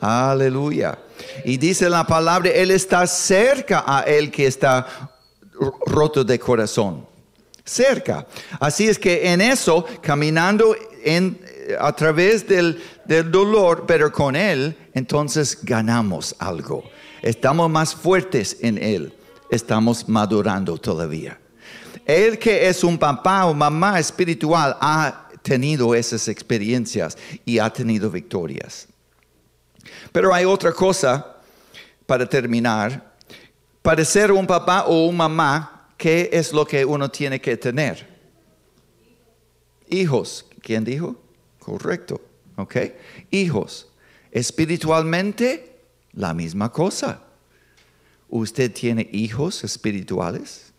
Aleluya. 0.00 0.96
Y 1.44 1.56
dice 1.56 1.90
la 1.90 2.06
palabra, 2.06 2.50
Él 2.50 2.70
está 2.70 3.04
cerca 3.08 3.82
a 3.84 4.02
Él 4.02 4.30
que 4.30 4.46
está 4.46 5.10
roto 5.86 6.22
de 6.22 6.38
corazón. 6.38 7.04
Cerca. 7.64 8.26
Así 8.60 8.88
es 8.88 8.98
que 8.98 9.32
en 9.32 9.40
eso, 9.40 9.84
caminando 10.02 10.76
en, 11.02 11.40
a 11.80 11.92
través 11.92 12.46
del, 12.46 12.80
del 13.04 13.28
dolor, 13.28 13.84
pero 13.88 14.12
con 14.12 14.36
Él, 14.36 14.76
entonces 14.94 15.58
ganamos 15.62 16.36
algo. 16.38 16.84
Estamos 17.22 17.68
más 17.70 17.92
fuertes 17.92 18.56
en 18.60 18.78
Él. 18.78 19.12
Estamos 19.50 20.08
madurando 20.08 20.78
todavía. 20.78 21.40
Él 22.06 22.38
que 22.38 22.68
es 22.68 22.84
un 22.84 22.98
papá 22.98 23.46
o 23.46 23.54
mamá 23.54 23.98
espiritual 23.98 24.76
ha 24.80 25.23
tenido 25.44 25.94
esas 25.94 26.26
experiencias 26.28 27.18
y 27.44 27.58
ha 27.58 27.70
tenido 27.70 28.10
victorias. 28.10 28.88
Pero 30.10 30.32
hay 30.34 30.46
otra 30.46 30.72
cosa 30.72 31.36
para 32.06 32.26
terminar. 32.26 33.14
Para 33.82 34.02
ser 34.06 34.32
un 34.32 34.46
papá 34.46 34.86
o 34.86 35.06
una 35.06 35.28
mamá, 35.28 35.90
¿qué 35.98 36.30
es 36.32 36.50
lo 36.54 36.66
que 36.66 36.82
uno 36.82 37.10
tiene 37.10 37.40
que 37.40 37.58
tener? 37.58 38.08
Hijos. 39.90 40.46
¿Quién 40.62 40.82
dijo? 40.82 41.14
Correcto. 41.58 42.22
¿Ok? 42.56 42.76
Hijos. 43.30 43.88
Espiritualmente, 44.30 45.78
la 46.14 46.32
misma 46.32 46.72
cosa. 46.72 47.22
¿Usted 48.30 48.72
tiene 48.72 49.06
hijos 49.12 49.62
espirituales? 49.62 50.72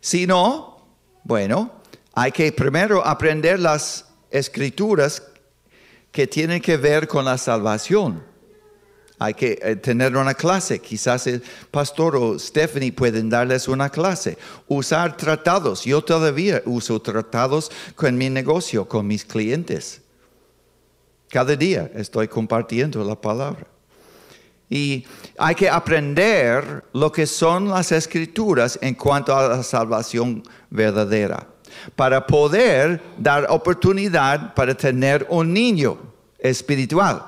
Si 0.00 0.26
no, 0.26 0.86
bueno, 1.24 1.72
hay 2.14 2.32
que 2.32 2.52
primero 2.52 3.04
aprender 3.06 3.58
las 3.58 4.06
escrituras 4.30 5.22
que 6.10 6.26
tienen 6.26 6.60
que 6.60 6.76
ver 6.76 7.06
con 7.06 7.24
la 7.24 7.38
salvación. 7.38 8.24
Hay 9.18 9.34
que 9.34 9.58
eh, 9.60 9.76
tener 9.76 10.16
una 10.16 10.32
clase. 10.32 10.78
Quizás 10.78 11.26
el 11.26 11.42
pastor 11.70 12.16
o 12.16 12.38
Stephanie 12.38 12.90
pueden 12.90 13.28
darles 13.28 13.68
una 13.68 13.90
clase. 13.90 14.38
Usar 14.66 15.16
tratados. 15.16 15.84
Yo 15.84 16.02
todavía 16.02 16.62
uso 16.64 17.00
tratados 17.02 17.70
con 17.94 18.16
mi 18.16 18.30
negocio, 18.30 18.88
con 18.88 19.06
mis 19.06 19.26
clientes. 19.26 20.00
Cada 21.28 21.54
día 21.54 21.90
estoy 21.94 22.28
compartiendo 22.28 23.04
la 23.04 23.20
palabra. 23.20 23.66
Y 24.70 25.04
hay 25.36 25.56
que 25.56 25.68
aprender 25.68 26.84
lo 26.92 27.10
que 27.10 27.26
son 27.26 27.68
las 27.68 27.90
escrituras 27.90 28.78
en 28.80 28.94
cuanto 28.94 29.36
a 29.36 29.48
la 29.48 29.62
salvación 29.64 30.44
verdadera, 30.70 31.44
para 31.96 32.24
poder 32.24 33.02
dar 33.18 33.46
oportunidad 33.50 34.54
para 34.54 34.74
tener 34.74 35.26
un 35.28 35.52
niño 35.52 35.98
espiritual. 36.38 37.20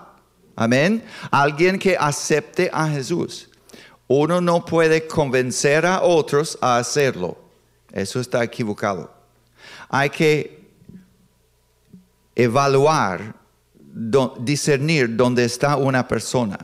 Amén. 0.55 1.03
Alguien 1.32 1.78
que 1.80 1.97
acepte 1.99 2.70
a 2.72 2.88
Jesús. 2.88 3.49
Uno 4.07 4.40
no 4.40 4.64
puede 4.64 5.07
convencer 5.09 5.84
a 5.84 6.03
otros 6.03 6.57
a 6.61 6.76
hacerlo. 6.76 7.36
Eso 7.90 8.20
está 8.20 8.45
equivocado. 8.45 9.12
Hay 9.88 10.11
que 10.11 10.62
evaluar, 12.34 13.34
discernir 14.40 15.16
dónde 15.16 15.45
está 15.45 15.76
una 15.76 16.07
persona. 16.07 16.59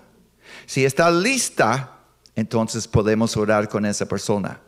Si 0.68 0.84
está 0.84 1.10
lista, 1.10 1.96
entonces 2.36 2.86
podemos 2.86 3.38
orar 3.38 3.70
con 3.70 3.86
esa 3.86 4.06
persona. 4.06 4.60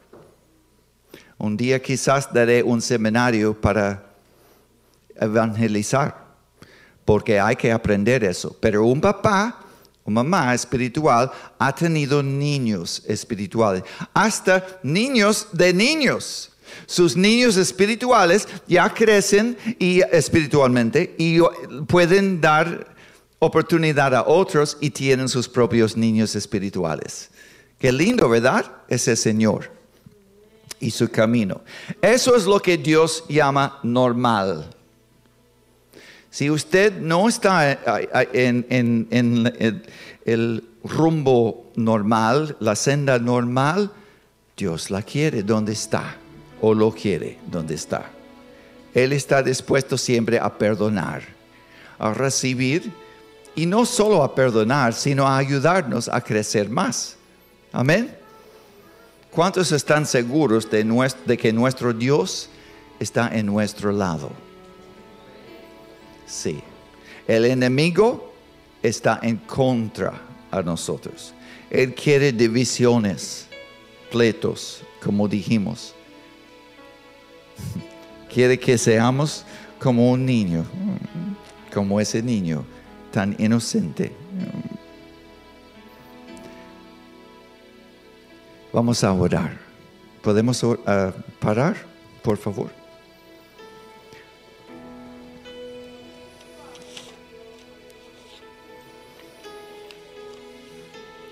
Un 1.37 1.59
día 1.59 1.83
quizás 1.83 2.33
daré 2.33 2.63
un 2.63 2.81
seminario 2.81 3.53
para 3.61 4.03
evangelizar, 5.15 6.17
porque 7.05 7.39
hay 7.39 7.55
que 7.55 7.71
aprender 7.71 8.25
eso. 8.25 8.57
Pero 8.61 8.87
un 8.87 8.99
papá, 8.99 9.61
una 10.03 10.23
mamá 10.23 10.55
espiritual 10.55 11.31
ha 11.59 11.75
tenido 11.75 12.23
niños 12.23 13.03
espirituales, 13.07 13.83
hasta 14.15 14.65
niños 14.83 15.49
de 15.53 15.75
niños. 15.75 16.51
Sus 16.87 17.15
niños 17.15 17.59
espirituales 17.59 18.49
ya 18.67 18.89
crecen 18.89 19.55
y 19.79 20.01
espiritualmente 20.01 21.15
y 21.19 21.41
pueden 21.87 22.41
dar 22.41 22.87
oportunidad 23.41 24.15
a 24.15 24.27
otros 24.27 24.77
y 24.81 24.91
tienen 24.91 25.29
sus 25.29 25.49
propios 25.49 25.97
niños 25.97 26.37
espirituales. 26.37 27.31
Qué 27.79 27.91
lindo, 27.91 28.29
¿verdad? 28.29 28.71
Ese 28.89 29.17
Señor 29.17 29.71
y 30.79 30.91
su 30.93 31.11
camino. 31.11 31.63
Eso 32.01 32.37
es 32.37 32.45
lo 32.45 32.61
que 32.61 32.77
Dios 32.79 33.25
llama 33.29 33.81
normal. 33.83 34.71
Si 36.31 36.49
usted 36.49 37.01
no 37.01 37.29
está 37.29 37.73
eh, 37.73 37.79
en, 38.33 38.67
en- 39.11 39.83
el 40.25 40.65
rumbo 40.85 41.73
normal, 41.77 42.57
la 42.61 42.77
senda 42.77 43.19
normal, 43.19 43.91
Dios 44.57 44.91
la 44.91 45.03
quiere 45.03 45.43
donde 45.43 45.73
está 45.73 46.17
o 46.61 46.73
lo 46.75 46.93
quiere 46.93 47.39
donde 47.51 47.75
está. 47.75 48.11
Él 48.95 49.13
está 49.13 49.43
dispuesto 49.43 49.97
siempre 49.97 50.39
a 50.39 50.57
perdonar, 50.59 51.23
a 51.99 52.13
recibir 52.13 52.93
y 53.61 53.67
no 53.67 53.85
solo 53.85 54.23
a 54.23 54.35
perdonar, 54.35 54.95
sino 54.95 55.27
a 55.27 55.37
ayudarnos 55.37 56.09
a 56.09 56.23
crecer 56.23 56.71
más. 56.71 57.17
Amén. 57.73 58.17
¿Cuántos 59.31 59.71
están 59.73 60.07
seguros 60.07 60.71
de, 60.71 60.83
nues- 60.83 61.15
de 61.27 61.37
que 61.37 61.53
nuestro 61.53 61.93
Dios 61.93 62.49
está 62.99 63.29
en 63.37 63.45
nuestro 63.45 63.93
lado? 63.93 64.31
Sí. 66.27 66.63
El 67.29 67.45
enemigo 67.45 68.33
está 68.83 69.21
en 69.23 69.37
contra 69.37 70.15
a 70.51 70.63
nosotros. 70.63 71.35
Él 71.69 71.95
quiere 71.95 72.33
divisiones, 72.33 73.47
pleitos, 74.11 74.81
como 75.05 75.29
dijimos. 75.29 75.93
Quiere 78.33 78.59
que 78.59 78.79
seamos 78.79 79.45
como 79.79 80.11
un 80.11 80.25
niño, 80.25 80.65
como 81.75 82.01
ese 82.01 82.23
niño 82.23 82.65
tan 83.13 83.35
inocente. 83.39 84.13
Vamos 88.73 89.03
a 89.05 89.13
orar. 89.13 89.59
¿Podemos 90.23 90.63
or- 90.63 90.81
parar, 91.41 91.77
por 92.23 92.37
favor? 92.37 92.71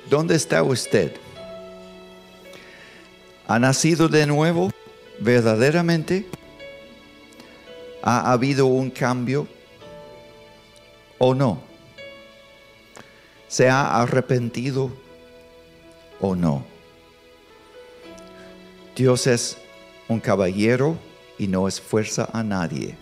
¿Dónde 0.08 0.34
está 0.34 0.62
usted? 0.62 1.12
¿Ha 3.46 3.58
nacido 3.58 4.08
de 4.08 4.26
nuevo 4.26 4.70
verdaderamente? 5.20 6.26
¿Ha 8.02 8.32
habido 8.32 8.66
un 8.66 8.90
cambio 8.90 9.46
o 11.18 11.34
no? 11.34 11.67
¿Se 13.48 13.68
ha 13.70 14.02
arrepentido 14.02 14.90
o 16.20 16.36
no? 16.36 16.64
Dios 18.94 19.26
es 19.26 19.56
un 20.08 20.20
caballero 20.20 20.98
y 21.38 21.46
no 21.46 21.66
esfuerza 21.66 22.28
a 22.32 22.42
nadie. 22.42 22.96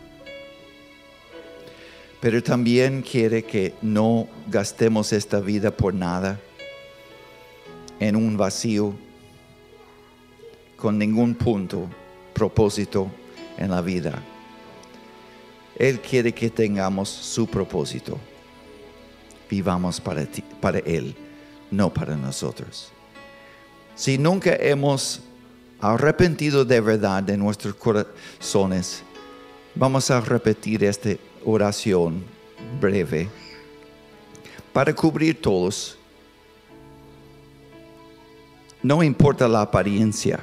Pero 2.21 2.43
también 2.43 3.03
quiere 3.03 3.45
que 3.45 3.75
no 3.83 4.29
gastemos 4.49 5.13
esta 5.13 5.41
vida 5.41 5.71
por 5.71 5.93
nada, 5.95 6.41
en 7.99 8.15
un 8.15 8.37
vacío, 8.37 8.95
con 10.77 10.99
ningún 10.99 11.35
punto, 11.35 11.89
propósito 12.35 13.11
en 13.59 13.71
la 13.71 13.81
vida. 13.81 14.23
Él 15.77 16.01
quiere 16.01 16.33
que 16.33 16.51
tengamos 16.51 17.09
su 17.09 17.47
propósito. 17.47 18.19
Vivamos 19.49 20.01
para, 20.01 20.25
ti, 20.27 20.43
para 20.61 20.79
Él, 20.81 21.15
no 21.71 21.93
para 21.93 22.17
nosotros. 22.17 22.93
Si 23.95 24.19
nunca 24.19 24.55
hemos 24.57 25.23
arrepentido 25.81 26.65
de 26.65 26.81
verdad 26.81 27.23
de 27.23 27.37
nuestros 27.37 27.75
corazones, 27.75 29.03
vamos 29.75 30.11
a 30.11 30.21
repetir 30.21 30.85
esta 30.85 31.11
oración 31.45 32.25
breve 32.81 33.29
para 34.73 34.95
cubrir 34.95 35.41
todos. 35.41 35.97
No 38.83 39.03
importa 39.03 39.49
la 39.49 39.63
apariencia, 39.63 40.41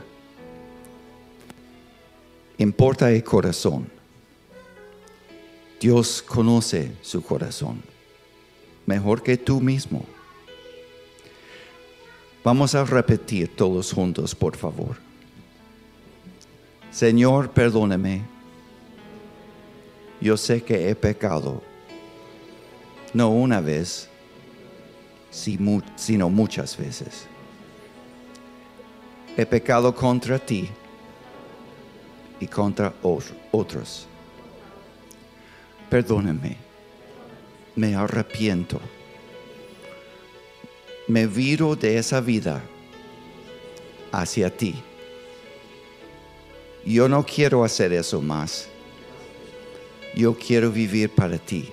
importa 2.58 3.12
el 3.12 3.24
corazón. 3.24 3.88
Dios 5.80 6.22
conoce 6.22 6.94
su 7.02 7.22
corazón 7.22 7.93
mejor 8.86 9.24
que 9.24 9.38
tú 9.38 9.62
mismo. 9.62 10.06
Vamos 12.44 12.76
a 12.76 12.84
repetir 12.84 13.56
todos 13.56 13.94
juntos, 13.94 14.36
por 14.36 14.58
favor. 14.58 14.98
Señor, 16.92 17.52
perdóname. 17.52 18.22
Yo 20.20 20.38
sé 20.38 20.62
que 20.62 20.90
he 20.90 20.96
pecado, 20.96 21.62
no 23.14 23.30
una 23.30 23.62
vez, 23.62 24.10
sino 25.32 26.30
muchas 26.30 26.78
veces. 26.78 27.28
He 29.36 29.46
pecado 29.46 29.94
contra 29.96 30.38
ti 30.38 30.70
y 32.40 32.48
contra 32.48 32.94
otros. 33.52 34.06
Perdóname, 35.90 36.58
me 37.76 37.96
arrepiento, 37.96 38.80
me 41.08 41.28
viro 41.28 41.76
de 41.76 41.98
esa 41.98 42.22
vida 42.22 42.64
hacia 44.12 44.56
ti. 44.56 44.76
Yo 46.86 47.08
no 47.08 47.26
quiero 47.26 47.64
hacer 47.64 47.94
eso 47.94 48.22
más. 48.22 48.68
Yo 50.16 50.38
quiero 50.38 50.72
vivir 50.72 51.10
para 51.10 51.38
ti, 51.38 51.70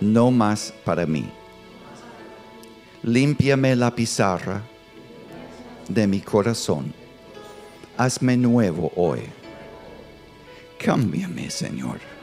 no 0.00 0.30
más 0.30 0.74
para 0.84 1.06
mí. 1.06 1.24
Límpiame 3.02 3.76
la 3.76 3.94
pizarra 3.94 4.62
de 5.88 6.06
mi 6.06 6.20
corazón. 6.20 6.92
Hazme 7.96 8.36
nuevo 8.36 8.90
hoy. 8.96 9.20
Cámbiame, 10.78 11.50
Señor. 11.50 12.13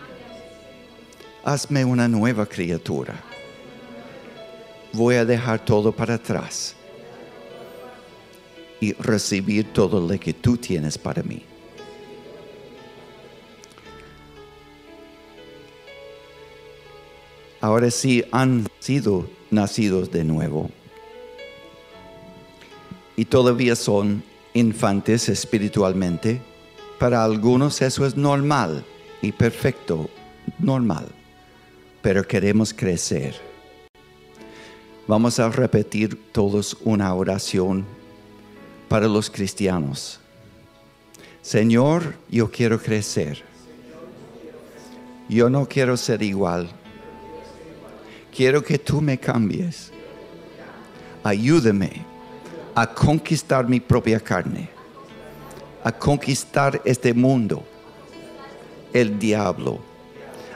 Hazme 1.44 1.86
una 1.86 2.08
nueva 2.08 2.46
criatura. 2.46 3.16
Voy 4.94 5.16
a 5.16 5.26
dejar 5.26 5.64
todo 5.64 5.92
para 5.92 6.16
atrás 6.16 6.76
y 8.80 8.94
recibir 8.94 9.74
todo 9.74 10.00
lo 10.00 10.20
que 10.20 10.34
tú 10.34 10.58
tienes 10.58 10.98
para 10.98 11.24
mí. 11.24 11.44
ahora 17.62 17.92
sí 17.92 18.26
han 18.32 18.68
sido 18.80 19.30
nacidos 19.52 20.12
de 20.12 20.24
nuevo. 20.24 20.70
Y 23.16 23.26
todavía 23.26 23.76
son 23.76 24.24
infantes 24.54 25.30
espiritualmente. 25.30 26.42
Para 27.00 27.24
algunos 27.24 27.82
eso 27.82 28.06
es 28.06 28.18
normal 28.18 28.84
y 29.22 29.32
perfecto, 29.32 30.10
normal. 30.60 31.08
Pero 32.02 32.26
queremos 32.28 32.74
crecer. 32.74 33.36
Vamos 35.08 35.40
a 35.40 35.50
repetir 35.50 36.32
todos 36.32 36.78
una 36.84 37.14
oración 37.14 37.86
para 38.88 39.08
los 39.08 39.30
cristianos. 39.30 40.20
Señor, 41.42 42.16
yo 42.30 42.50
quiero 42.52 42.80
crecer. 42.80 43.44
Yo 45.30 45.50
no 45.50 45.68
quiero 45.68 45.98
ser 45.98 46.22
igual 46.22 46.70
quiero 48.32 48.64
que 48.64 48.80
tú 48.80 49.02
me 49.02 49.18
cambies. 49.18 49.92
Ayúdame 51.24 51.92
a 52.74 52.88
conquistar 52.88 53.68
mi 53.68 53.80
propia 53.80 54.20
carne, 54.20 54.70
a 55.84 55.92
conquistar 55.92 56.82
este 56.86 57.14
mundo, 57.14 57.64
el 58.94 59.20
diablo. 59.20 59.91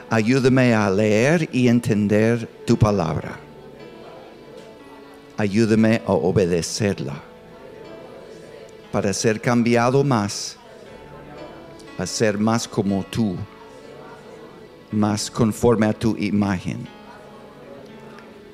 Ayúdame 0.08 0.72
a 0.72 0.88
leer 0.88 1.48
y 1.52 1.68
entender 1.68 2.48
tu 2.64 2.76
palabra. 2.76 3.40
Ayúdame 5.36 6.00
a 6.06 6.12
obedecerla 6.12 7.20
para 8.92 9.12
ser 9.12 9.40
cambiado 9.40 10.04
más, 10.04 10.56
a 11.98 12.06
ser 12.06 12.38
más 12.38 12.68
como 12.68 13.02
tú, 13.04 13.36
más 14.90 15.30
conforme 15.30 15.86
a 15.86 15.92
tu 15.92 16.16
imagen 16.16 16.86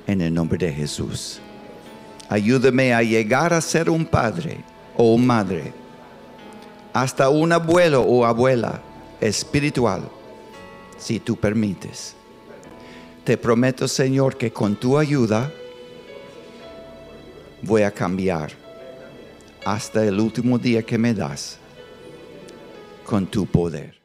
en 0.07 0.21
el 0.21 0.33
nombre 0.33 0.57
de 0.57 0.73
Jesús. 0.73 1.39
Ayúdame 2.29 2.93
a 2.93 3.03
llegar 3.03 3.53
a 3.53 3.61
ser 3.61 3.89
un 3.89 4.05
padre 4.05 4.57
o 4.97 5.17
madre, 5.17 5.71
hasta 6.93 7.29
un 7.29 7.51
abuelo 7.51 8.01
o 8.01 8.25
abuela 8.25 8.81
espiritual, 9.21 10.01
si 10.97 11.19
tú 11.19 11.35
permites. 11.35 12.15
Te 13.23 13.37
prometo, 13.37 13.87
Señor, 13.87 14.37
que 14.37 14.51
con 14.51 14.75
tu 14.75 14.97
ayuda 14.97 15.51
voy 17.61 17.83
a 17.83 17.91
cambiar 17.91 18.51
hasta 19.65 20.05
el 20.05 20.19
último 20.19 20.57
día 20.57 20.83
que 20.83 20.97
me 20.97 21.13
das 21.13 21.57
con 23.05 23.25
tu 23.25 23.45
poder. 23.45 24.02